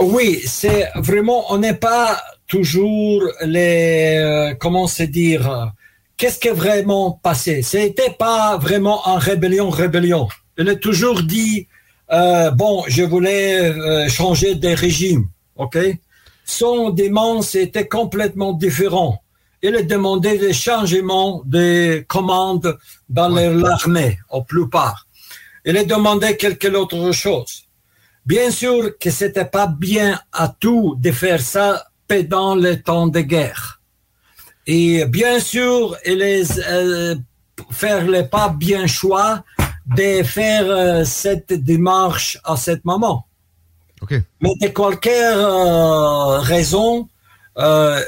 [0.00, 5.72] Oui, c'est vraiment, on n'est pas toujours les, euh, comment se dire,
[6.16, 7.62] qu'est-ce qui est vraiment passé?
[7.62, 10.28] C'était pas vraiment en rébellion, rébellion.
[10.58, 11.68] Il a toujours dit,
[12.10, 15.78] euh, bon, je voulais euh, changer de régime, ok?
[16.44, 19.22] Son demande, c'était complètement différent.
[19.62, 22.78] Il a demandé des changements de commandes
[23.08, 25.06] dans l'armée, au plupart.
[25.64, 27.64] Il a demandé quelque autre chose.
[28.24, 33.20] Bien sûr que c'était pas bien à tout de faire ça pendant le temps de
[33.20, 33.80] guerre.
[34.66, 37.16] Et bien sûr, il est euh,
[37.70, 39.42] faire le pas bien choix
[39.96, 43.26] de faire euh, cette démarche à ce moment.
[44.40, 47.08] Mais de quelque euh, raison,
[47.58, 48.00] euh,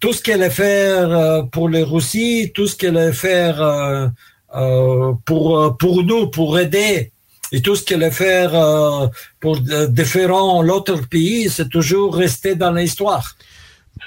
[0.00, 6.04] tout ce qu'elle faire euh, pour les Russie, tout ce qu'elle faire euh, pour, pour
[6.04, 7.10] nous, pour aider,
[7.52, 9.10] et tout ce qu'elle faire
[9.40, 13.36] pour différents l'autre pays, c'est toujours resté dans l'histoire.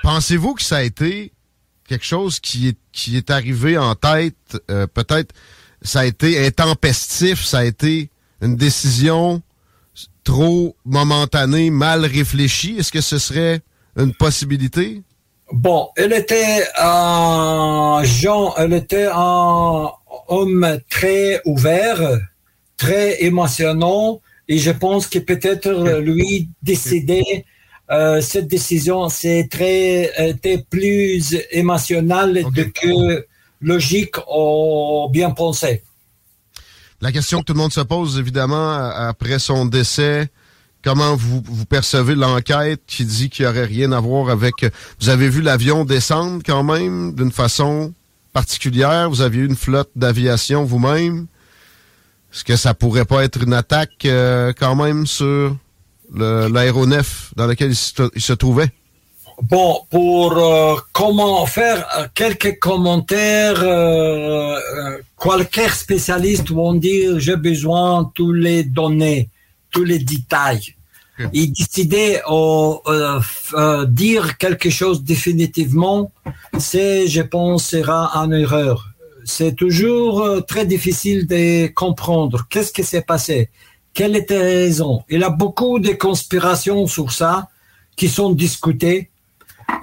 [0.03, 1.31] Pensez-vous que ça a été
[1.87, 5.33] quelque chose qui est, qui est arrivé en tête, peut-être
[5.81, 8.09] ça a été intempestif, ça a été
[8.41, 9.41] une décision
[10.23, 12.75] trop momentanée, mal réfléchie?
[12.77, 13.61] Est-ce que ce serait
[13.95, 15.01] une possibilité?
[15.51, 19.89] Bon, elle était un Jean, elle était un
[20.27, 22.01] homme très ouvert,
[22.75, 27.45] très émotionnant, et je pense que peut-être lui décider
[27.89, 33.25] euh, cette décision, c'est très était plus émotionnel de que
[33.61, 35.83] logique ou bien pensé.
[37.01, 40.29] La question que tout le monde se pose, évidemment, après son décès,
[40.83, 44.65] comment vous, vous percevez l'enquête qui dit qu'il n'y aurait rien à voir avec...
[44.99, 47.93] Vous avez vu l'avion descendre quand même d'une façon
[48.33, 49.09] particulière?
[49.09, 51.27] Vous aviez une flotte d'aviation vous-même?
[52.33, 55.55] Est-ce que ça pourrait pas être une attaque euh, quand même sur
[56.13, 57.71] l'aéronef dans lequel
[58.15, 58.71] il se trouvait?
[59.43, 67.35] Bon, pour euh, comment faire euh, quelques commentaires, euh, euh, quelques spécialistes vont dire j'ai
[67.35, 69.29] besoin de tous les données,
[69.71, 70.73] tous les détails.
[71.33, 73.19] Et décider au euh,
[73.53, 76.11] euh, dire quelque chose définitivement,
[76.59, 78.89] c'est, je pense, sera une erreur.
[79.25, 83.49] C'est toujours euh, très difficile de comprendre qu'est-ce qui s'est passé,
[83.95, 85.03] quelle était la raison?
[85.09, 87.47] Il y a beaucoup de conspirations sur ça
[87.95, 89.09] qui sont discutées.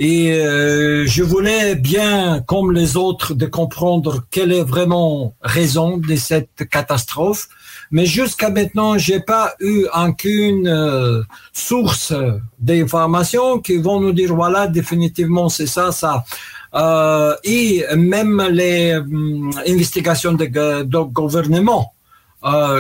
[0.01, 6.17] Et euh, je voulais bien, comme les autres, de comprendre quelle est vraiment raison de
[6.17, 7.49] cette catastrophe.
[7.91, 12.13] Mais jusqu'à maintenant, j'ai pas eu aucune euh, source
[12.59, 16.25] d'informations qui vont nous dire voilà définitivement c'est ça ça.
[16.75, 21.93] Euh, et même les hum, investigations de, gouvernement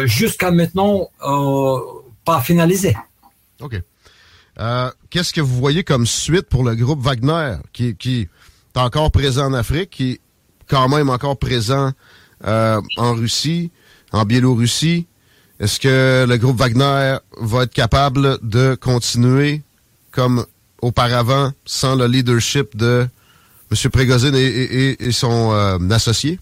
[0.04, 1.10] jusqu'à maintenant
[2.24, 2.96] pas finalisées.
[4.60, 9.10] Euh, Qu'est-ce que vous voyez comme suite pour le groupe Wagner, qui, qui est encore
[9.10, 10.20] présent en Afrique, qui est
[10.68, 11.92] quand même encore présent
[12.46, 13.70] euh, en Russie,
[14.12, 15.06] en Biélorussie?
[15.60, 19.62] Est-ce que le groupe Wagner va être capable de continuer
[20.10, 20.44] comme
[20.82, 23.08] auparavant, sans le leadership de
[23.70, 23.90] M.
[23.90, 26.38] Prégozine et, et- et- son euh, associé?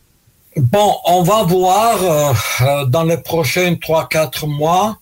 [0.57, 2.33] Bon, on va voir euh,
[2.63, 4.99] euh, dans les prochains 3-4 mois.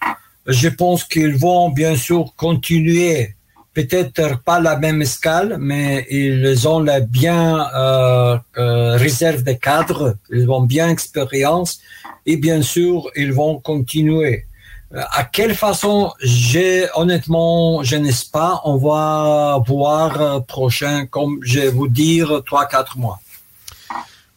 [0.47, 3.35] Je pense qu'ils vont bien sûr continuer,
[3.75, 10.17] peut-être pas la même escale, mais ils ont la bien euh, euh, réserve des cadres,
[10.31, 11.81] ils ont bien expérience
[12.27, 14.47] et bien sûr ils vont continuer.
[14.93, 18.61] Euh, À quelle façon, j'ai honnêtement, je ne sais pas.
[18.65, 23.21] On va voir euh, prochain, comme je vais vous dire, 3-4 mois.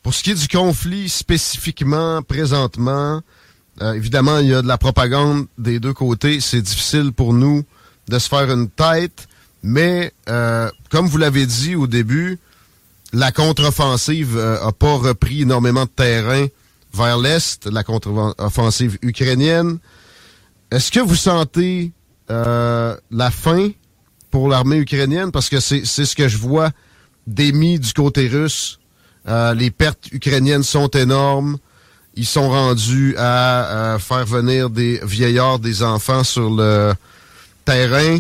[0.04, 3.22] Pour ce qui est du conflit spécifiquement, présentement,
[3.82, 6.40] euh, évidemment, il y a de la propagande des deux côtés.
[6.40, 7.64] C'est difficile pour nous
[8.08, 9.28] de se faire une tête,
[9.64, 12.38] mais euh, comme vous l'avez dit au début,
[13.14, 16.48] la contre-offensive n'a pas repris énormément de terrain
[16.94, 19.80] vers l'Est, la contre-offensive ukrainienne.
[20.72, 21.92] Est-ce que vous sentez
[22.30, 23.70] euh, la fin
[24.32, 25.32] pour l'armée ukrainienne?
[25.32, 26.72] Parce que c'est c'est ce que je vois
[27.28, 28.80] d'émis du côté russe.
[29.28, 31.58] Euh, les pertes ukrainiennes sont énormes.
[32.16, 36.94] Ils sont rendus à euh, faire venir des vieillards, des enfants sur le
[37.66, 38.20] terrain.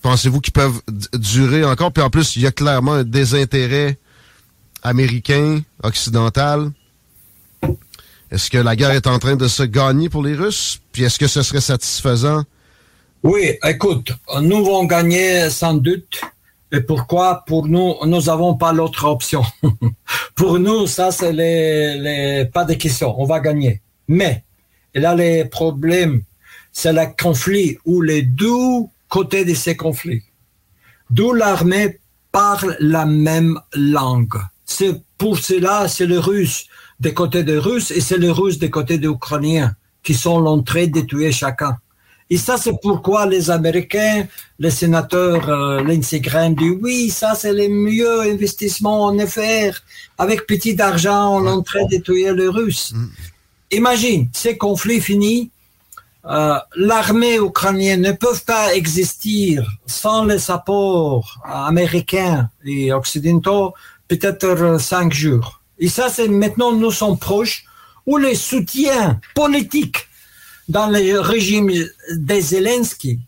[0.00, 0.80] Pensez-vous qu'ils peuvent
[1.12, 1.92] durer encore?
[1.92, 3.98] Puis en plus, il y a clairement un désintérêt
[4.82, 6.70] américain, occidental.
[8.30, 10.80] Est-ce que la guerre est en train de se gagner pour les Russes?
[10.92, 12.44] Puis est-ce que ce serait satisfaisant?
[13.22, 16.22] Oui, écoute, nous allons gagner sans doute.
[16.72, 19.42] Et pourquoi Pour nous, nous n'avons pas l'autre option?
[20.34, 23.14] pour nous, ça, c'est les, les, pas de question.
[23.20, 23.82] On va gagner.
[24.08, 24.42] Mais,
[24.94, 26.22] là, les problèmes,
[26.72, 30.22] c'est le conflit où les deux côtés de ces conflits,
[31.10, 32.00] d'où l'armée
[32.32, 34.40] parle la même langue.
[34.64, 36.66] C'est pour cela, c'est le russe
[37.02, 39.74] des côtés des Russes et c'est le russe des côtés des Ukrainiens
[40.04, 41.76] qui sont l'entrée de tuer chacun.
[42.32, 44.26] Et ça, c'est pourquoi les Américains,
[44.58, 49.82] les sénateurs euh, Lindsey Graham dit oui, ça c'est le mieux investissement en faire.
[50.16, 52.94] Avec petit argent, on est en train de tuer les Russes.
[53.70, 55.50] Imagine, ces conflits finis,
[56.24, 63.74] euh, l'armée ukrainienne ne peut pas exister sans les apports américains et occidentaux,
[64.08, 65.60] peut-être euh, cinq jours.
[65.78, 67.66] Et ça, c'est maintenant, nous sommes proches,
[68.06, 70.08] où les soutiens politiques
[70.72, 71.70] dans le régime
[72.16, 73.20] des Zelensky,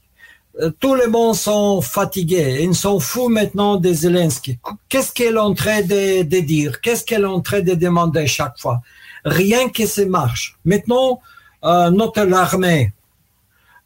[0.61, 2.61] euh, tout le monde sont fatigués.
[2.63, 4.59] Ils sont fous maintenant des Zelensky.
[4.89, 6.81] Qu'est-ce qu'elle est en train de, dire?
[6.81, 8.81] Qu'est-ce qu'elle est en train de demander chaque fois?
[9.27, 10.57] Rien que ça marche.
[10.65, 11.21] Maintenant,
[11.65, 12.93] euh, notre armée,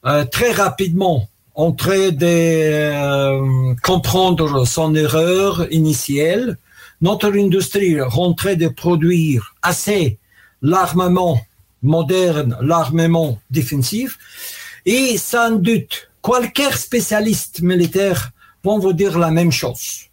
[0.06, 6.56] euh, très rapidement, en train de comprendre son erreur initiale.
[7.00, 10.18] Notre industrie est en train de produire assez
[10.62, 11.40] l'armement
[11.82, 14.18] moderne, l'armement défensif.
[14.86, 18.30] Et sans doute, quelques spécialistes militaires
[18.64, 20.06] vont vous dire la même chose.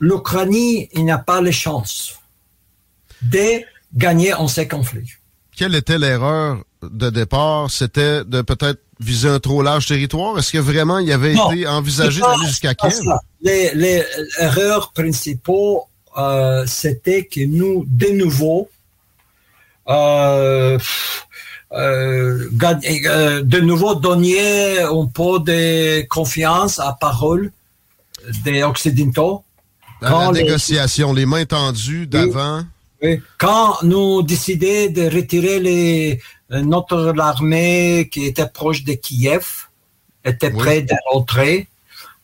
[0.00, 2.18] L'Ukraine, il n'a pas les chances
[3.22, 3.62] de
[3.94, 5.12] gagner en ces conflits.
[5.56, 7.70] Quelle était l'erreur de départ?
[7.70, 10.38] C'était de peut-être viser un trop large territoire?
[10.38, 13.00] Est-ce que vraiment il avait Non, été envisagé d'aller jusqu'à Kiev?
[13.40, 14.04] Les, les
[14.38, 15.84] erreurs principaux,
[16.16, 19.75] euh, c'était que nous, de nouveau, euh, pff, euh, gagner, euh,
[23.46, 27.50] de nouveau donner un peu de confiance à parole
[28.44, 29.42] des Occidentaux.
[30.02, 32.62] Dans Quand la les- négociation, les mains tendues d'avant.
[33.02, 33.20] Oui.
[33.38, 36.20] Quand nous décidons de retirer les,
[36.52, 39.46] euh, notre armée qui était proche de Kiev,
[40.24, 41.68] était près de rentrer,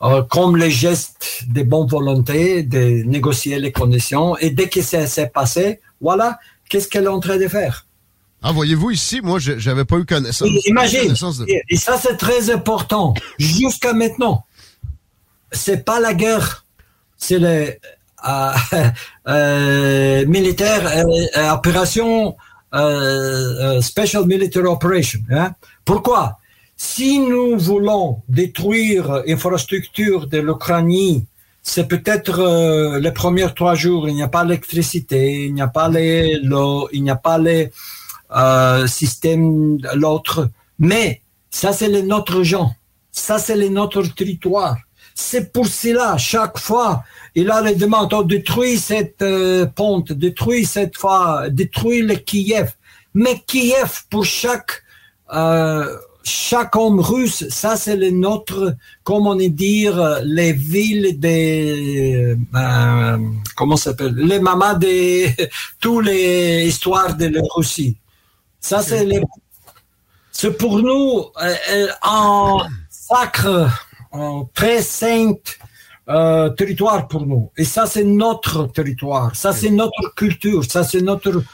[0.02, 4.36] euh, comme le geste de bonne volonté de négocier les conditions.
[4.38, 6.38] Et dès que ça s'est passé, voilà,
[6.72, 7.86] qu'est-ce qu'elle est en train de faire?
[8.42, 10.48] Ah, voyez-vous ici, moi, je- j'avais pas eu connaissance.
[10.66, 13.12] Imagine, connaissance de- et, ça c'est très important.
[13.38, 14.44] Jusqu'à maintenant,
[15.52, 16.64] c'est pas la guerre,
[17.16, 17.74] c'est le
[18.28, 18.52] euh,
[19.28, 22.36] euh, militaire euh, opération
[23.80, 25.20] special military operation.
[25.30, 25.52] hein.
[25.84, 26.38] Pourquoi?
[26.76, 31.24] Si nous voulons détruire l'infrastructure de l'Ukraine,
[31.62, 35.68] c'est peut-être euh, les premiers trois jours, il n'y a pas l'électricité, il n'y a
[35.68, 37.70] pas l'eau, il n'y a pas les
[38.34, 40.50] euh, systèmes, l'autre.
[40.78, 42.74] Mais ça, c'est les notre gens.
[43.12, 44.76] Ça, c'est les notre territoire.
[45.14, 50.64] C'est pour cela, chaque fois, il a les demandes, on détruit cette euh, ponte, détruit
[50.64, 52.72] cette fois, détruit le Kiev.
[53.14, 54.82] Mais Kiev, pour chaque,
[55.32, 63.18] euh, chaque homme russe, ça c'est le notre, comment on dire, les villes des, euh,
[63.56, 65.26] comment ça s'appelle, les mamas de
[65.80, 67.96] toutes les histoires de la Russie.
[68.60, 69.20] Ça c'est les,
[70.32, 72.58] c'est pour nous euh, euh, un
[72.88, 73.68] sacre,
[74.12, 75.34] un très saint
[76.08, 77.50] euh, territoire pour nous.
[77.56, 79.36] Et ça, c'est notre territoire.
[79.36, 80.64] Ça, c'est notre culture.
[80.64, 81.44] Ça, c'est notre.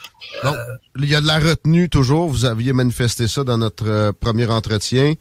[0.44, 0.56] Donc,
[0.98, 2.28] il y a de la retenue toujours.
[2.28, 5.14] Vous aviez manifesté ça dans notre euh, premier entretien.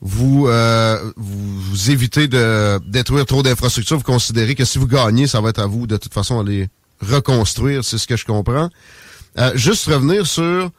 [0.00, 3.96] Vous, euh, vous, évitez de détruire trop d'infrastructures.
[3.98, 6.44] Vous considérez que si vous gagnez, ça va être à vous de toute façon à
[6.44, 6.68] les
[7.00, 7.84] reconstruire.
[7.84, 8.70] C'est ce que je comprends.
[9.38, 10.70] Euh, juste revenir sur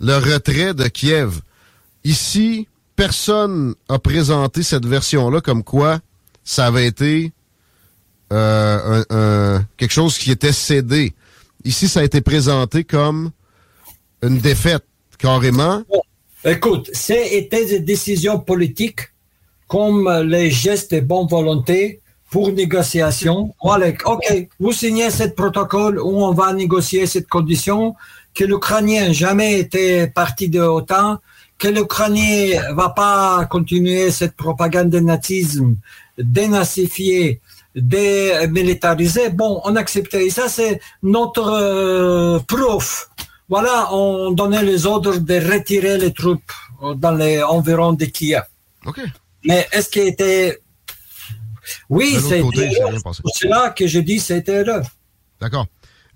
[0.00, 1.40] le retrait de Kiev.
[2.04, 5.98] Ici, personne a présenté cette version-là comme quoi
[6.44, 7.32] ça avait été
[8.32, 11.14] euh, un- un- quelque chose qui était cédé.
[11.68, 13.30] Ici, ça a été présenté comme
[14.22, 14.84] une défaite,
[15.18, 15.82] carrément.
[16.42, 19.00] Écoute, c'était des décisions politiques
[19.66, 22.00] comme les gestes de bonne volonté
[22.30, 23.54] pour négociation.
[23.60, 27.94] OK, vous signez ce protocole où on va négocier cette condition,
[28.34, 31.18] que l'Ukrainien jamais été parti de l'OTAN,
[31.58, 35.76] que l'Ukrainien va pas continuer cette propagande de nazisme,
[36.16, 37.42] dénazifier,
[37.74, 39.30] démilitariser.
[39.30, 40.26] Bon, on acceptait.
[40.26, 43.10] Et ça, c'est notre euh, proof.
[43.48, 48.42] Voilà, on donnait les ordres de retirer les troupes euh, dans les environs de Kiev.
[48.86, 49.00] OK.
[49.44, 50.58] Mais est-ce qu'il était...
[51.88, 52.42] Oui, c'est
[53.34, 54.82] cela que je dis c'était erreur.
[55.40, 55.66] D'accord.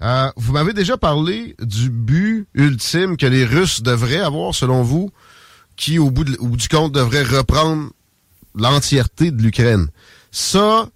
[0.02, 5.10] Euh, vous m'avez déjà parlé du but ultime que les Russes devraient avoir, selon vous,
[5.76, 7.90] qui, au bout, de- au bout du compte, devrait reprendre
[8.54, 9.88] l'entièreté de l'Ukraine.
[10.30, 10.88] Ça,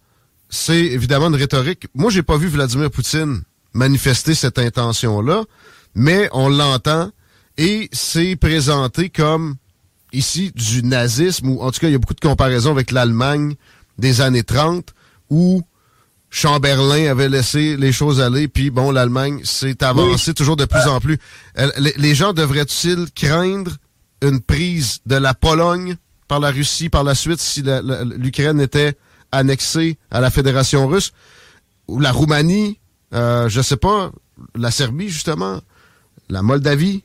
[0.57, 1.87] c'est évidemment une rhétorique.
[1.95, 3.43] Moi, j'ai pas vu Vladimir Poutine
[3.75, 5.45] manifester cette intention-là,
[5.95, 7.11] mais on l'entend
[7.59, 9.57] et c'est présenté comme
[10.13, 13.55] ici du nazisme, ou en tout cas, il y a beaucoup de comparaisons avec l'Allemagne
[13.99, 14.95] des années 30,
[15.31, 15.63] où
[16.31, 21.01] Chamberlain avait laissé les choses aller, puis bon, l'Allemagne s'est avancée toujours de plus en
[21.01, 21.19] plus.
[21.79, 23.73] Les, gens devraient-ils craindre
[24.23, 25.97] une prise de la Pologne
[26.29, 27.63] par la Russie par la suite si
[28.17, 28.97] l'Ukraine était
[29.37, 31.13] annexée à la Fédération russe?
[31.89, 32.79] Ou la Roumanie,
[33.15, 34.11] euh, je sais pas,
[34.55, 35.61] la Serbie justement,
[36.29, 37.03] la Moldavie?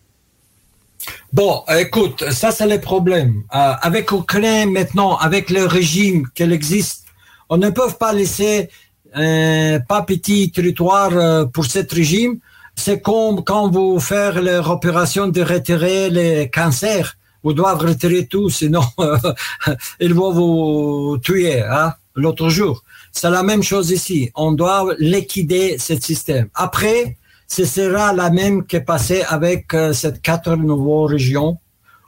[1.34, 3.44] Bon, écoute, ça c'est le problème.
[3.56, 7.06] Euh, avec l'Ukraine maintenant, avec le régime qu'il existe,
[7.50, 8.70] on ne peut pas laisser
[9.18, 12.40] euh, pas petit territoire euh, pour ce régime.
[12.76, 17.16] C'est comme quand vous faites leur opération de retirer les cancers.
[17.44, 18.84] Vous devez retirer tout, sinon
[20.00, 22.84] ils vont vous tuer hein, l'autre jour.
[23.12, 24.32] C'est la même chose ici.
[24.36, 26.50] On doit liquider ce système.
[26.54, 27.18] Après,
[27.48, 31.58] ce sera la même que passé avec euh, ces quatre nouvelles régions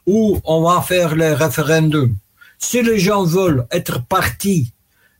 [0.07, 2.15] où on va faire le référendum.
[2.57, 4.71] Si les gens veulent être partis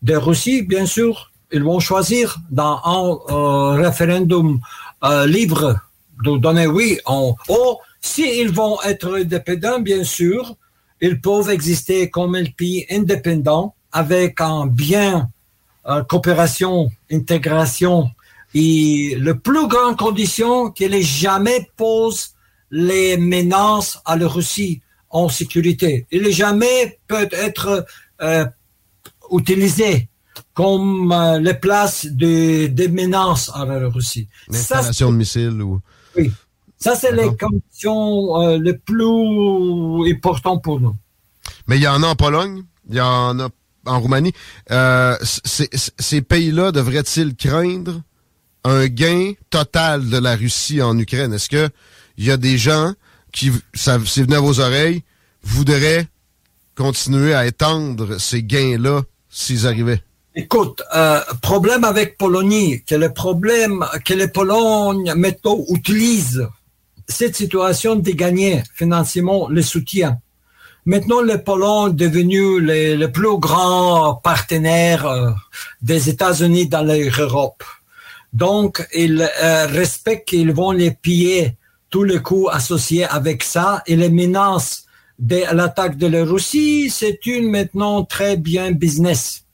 [0.01, 4.60] de Russie, bien sûr, ils vont choisir dans un euh, référendum
[5.03, 5.79] euh, libre
[6.23, 6.99] de donner oui.
[7.05, 10.55] En, ou s'ils vont être indépendants, bien sûr,
[11.02, 15.30] ils peuvent exister comme un pays indépendant avec un bien
[15.88, 18.10] euh, coopération, intégration
[18.54, 22.31] et le plus grande condition qu'il ait jamais pose
[22.70, 26.07] les menaces à la Russie en sécurité.
[26.12, 27.86] Il n'est jamais peut être
[28.22, 28.46] euh,
[29.31, 30.10] utilisé
[30.54, 34.28] comme euh, les places de, des menaces à la Russie.
[34.49, 35.80] L'installation de missiles ou...
[36.18, 36.31] oui.
[36.78, 40.94] Ça, c'est les conditions euh, les plus importantes pour nous.
[41.65, 43.47] Mais il y en a en Pologne, il y en a
[43.86, 44.34] en Roumanie.
[44.71, 48.02] Euh, ces pays-là devraient-ils craindre
[48.63, 51.34] un gain total de la Russie en Ukraine?
[51.34, 51.70] Est-ce que
[52.18, 52.94] il y a des gens
[53.31, 55.03] qui, ça, c'est venu à vos oreilles,
[55.44, 56.07] voudraient
[56.76, 60.02] continuer à étendre ces gains-là s'ils arrivaient?
[60.36, 66.47] Écoute, euh, problème avec Pologne, que le problème que les Pologne maintenant utilisent
[67.07, 70.20] cette situation de gagner financièrement le soutien.
[70.86, 75.31] Maintenant, le Pologne est devenu le, plus grand partenaire euh,
[75.81, 77.63] des États-Unis dans l'Europe.
[78.34, 81.55] Donc, ils euh, respectent qu'ils vont les piller
[81.89, 84.86] tous les coûts associés avec ça et les menaces
[85.20, 89.45] de l'attaque de la Russie, c'est une maintenant très bien business.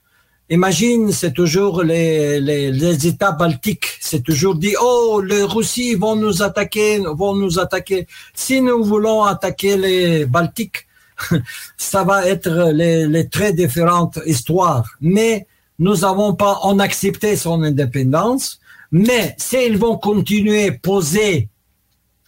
[0.49, 6.15] Imagine, c'est toujours les, les, les États baltiques, c'est toujours dit, oh, les Russes vont
[6.15, 8.07] nous attaquer, vont nous attaquer.
[8.33, 10.87] Si nous voulons attaquer les Baltiques,
[11.77, 14.85] ça va être les, très différentes histoires.
[15.01, 18.59] Mais nous n'avons pas, on accepté son indépendance,
[18.91, 21.49] mais s'ils vont continuer à poser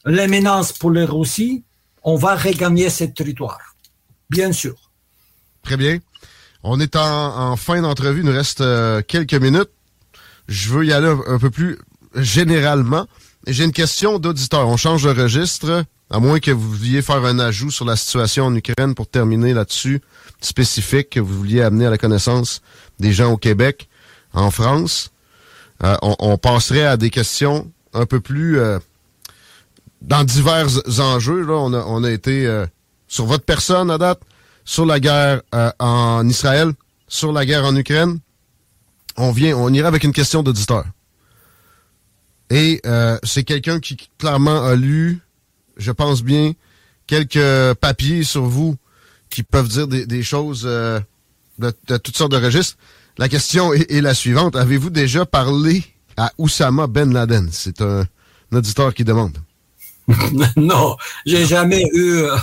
[0.06, 1.62] menaces pour les Russes,
[2.04, 3.60] on va regagner ce territoire.
[4.30, 4.76] Bien sûr.
[5.64, 6.00] Très bien.
[6.64, 8.22] On est en, fin d'entrevue.
[8.22, 9.70] Il nous reste euh, quelques minutes.
[10.48, 11.78] Je veux y aller un peu plus
[12.16, 13.08] généralement.
[13.48, 14.68] J'ai une question d'auditeur.
[14.68, 18.46] On change de registre, à moins que vous vouliez faire un ajout sur la situation
[18.46, 20.02] en Ukraine pour terminer là-dessus,
[20.42, 22.62] spécifique, que vous vouliez amener à la connaissance
[23.00, 23.90] des gens au Québec,
[24.34, 25.12] en France.
[25.84, 28.78] Euh, on, on passerait à des questions un peu plus euh,
[30.02, 30.68] dans divers
[31.00, 31.42] enjeux.
[31.42, 32.66] Là, on a, on a été euh,
[33.08, 34.22] sur votre personne à date,
[34.66, 36.72] sur la guerre euh, en Israël,
[37.08, 38.20] sur la guerre en Ukraine.
[39.18, 40.86] On vient, on ira avec une question d'auditeur.
[42.52, 45.22] Et euh, c'est quelqu'un qui clairement a lu,
[45.78, 46.52] je pense bien,
[47.08, 48.76] quelques papiers sur vous
[49.30, 51.00] qui peuvent dire des, choses euh,
[51.60, 52.78] de, toutes sortes de registres.
[53.18, 54.58] La question est, est la suivante.
[54.58, 55.82] Avez-vous déjà parlé
[56.18, 57.48] à Oussama Ben Laden?
[57.54, 58.06] C'est un,
[58.52, 59.38] auditeur qui demande.
[60.58, 62.36] non, j'ai jamais eu euh,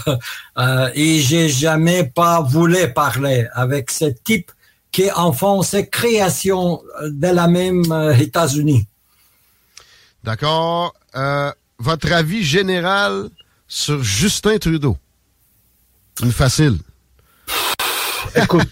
[0.57, 4.53] euh, et j'ai jamais pas voulu parler avec ce type
[4.91, 7.85] qui en font ses créations de la même
[8.19, 8.87] États-Unis.
[10.25, 10.95] D'accord?
[11.15, 13.31] Euh, votre avis général
[13.67, 14.97] sur Justin Trudeau?
[16.23, 16.79] Une facile.
[18.35, 18.69] Écoute,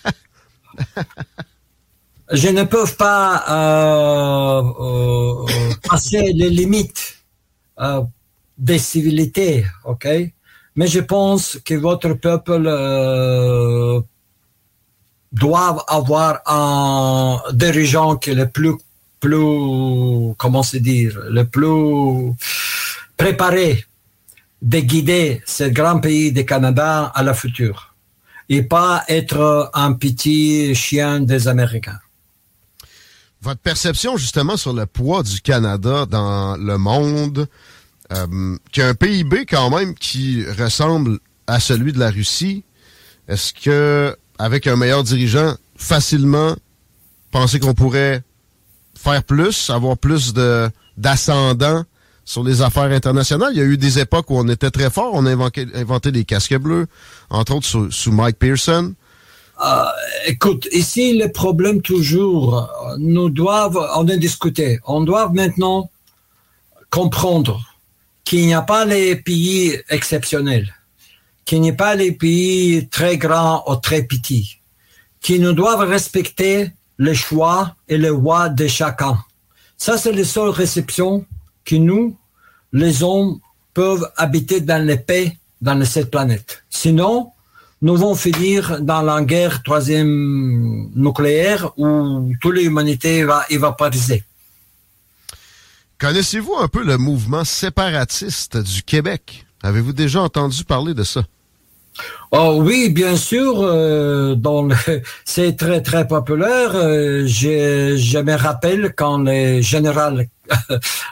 [2.33, 5.47] je ne peux pas euh, euh,
[5.89, 7.18] passer les limites
[7.81, 8.02] euh,
[8.58, 10.08] des civilités, ok?
[10.75, 12.68] Mais je pense que votre peuple
[15.33, 18.75] doit avoir un dirigeant qui est le plus,
[19.20, 22.34] plus, comment se dire, le plus
[23.16, 23.84] préparé
[24.62, 27.94] de guider ce grand pays du Canada à la future
[28.48, 31.98] et pas être un petit chien des Américains.
[33.42, 37.46] Votre perception justement sur le poids du Canada dans le monde,
[38.12, 42.64] euh, qui a un PIB quand même qui ressemble à celui de la Russie,
[43.28, 46.56] est-ce que avec un meilleur dirigeant, facilement,
[47.30, 48.22] pensez qu'on pourrait
[49.10, 51.85] faire plus, avoir plus de d'ascendant
[52.25, 53.51] sur les affaires internationales?
[53.52, 56.25] Il y a eu des époques où on était très fort, on a inventé, les
[56.25, 56.86] casques bleus,
[57.31, 58.94] entre autres sous, sous Mike Pearson.
[59.65, 59.85] Euh,
[60.26, 62.68] écoute, ici, le problème toujours,
[62.99, 65.91] nous doivent, on a discuté, on doit maintenant
[66.91, 67.60] comprendre
[68.25, 70.75] qu'il n'y a pas les pays exceptionnels,
[71.44, 74.59] qu'il n'y a pas les pays très grands ou très petits,
[75.20, 79.18] qu'ils nous doivent respecter les choix et les voix de chacun.
[79.76, 81.26] Ça, c'est la seule réception
[81.65, 82.16] que nous,
[82.73, 83.39] les hommes,
[83.75, 86.65] peuvent habiter dans la paix dans cette planète.
[86.70, 87.33] Sinon,
[87.83, 94.25] nous allons finir dans la guerre troisième nucléaire où toute l'humanité va évaporiser.
[95.99, 99.47] Connaissez-vous un peu le mouvement séparatiste du Québec?
[99.62, 101.25] Avez-vous déjà entendu parler de ça?
[102.33, 104.36] Oh oui, bien sûr, euh,
[105.25, 106.73] c'est très très populaire.
[106.75, 110.28] Euh, je, me rappelle quand le général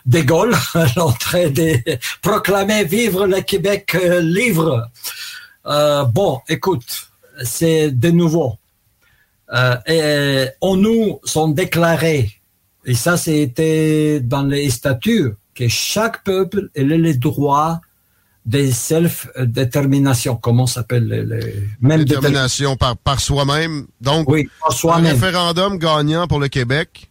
[0.06, 0.54] de Gaulle
[0.96, 1.78] l'entrée de
[2.20, 4.90] proclamer vivre le Québec euh, libre.
[5.64, 7.08] Bon, écoute,
[7.42, 8.58] c'est de nouveau.
[9.86, 12.30] Et on nous sont déclarés,
[12.84, 17.80] et ça c'était dans les statuts, que chaque peuple a le droit
[18.46, 20.36] de self-détermination.
[20.36, 23.86] Comment s'appelle les, les- même Détermination par, par soi-même.
[24.00, 27.10] Donc, Oui, par un référendum gagnant pour le Québec.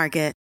[0.00, 0.39] Market.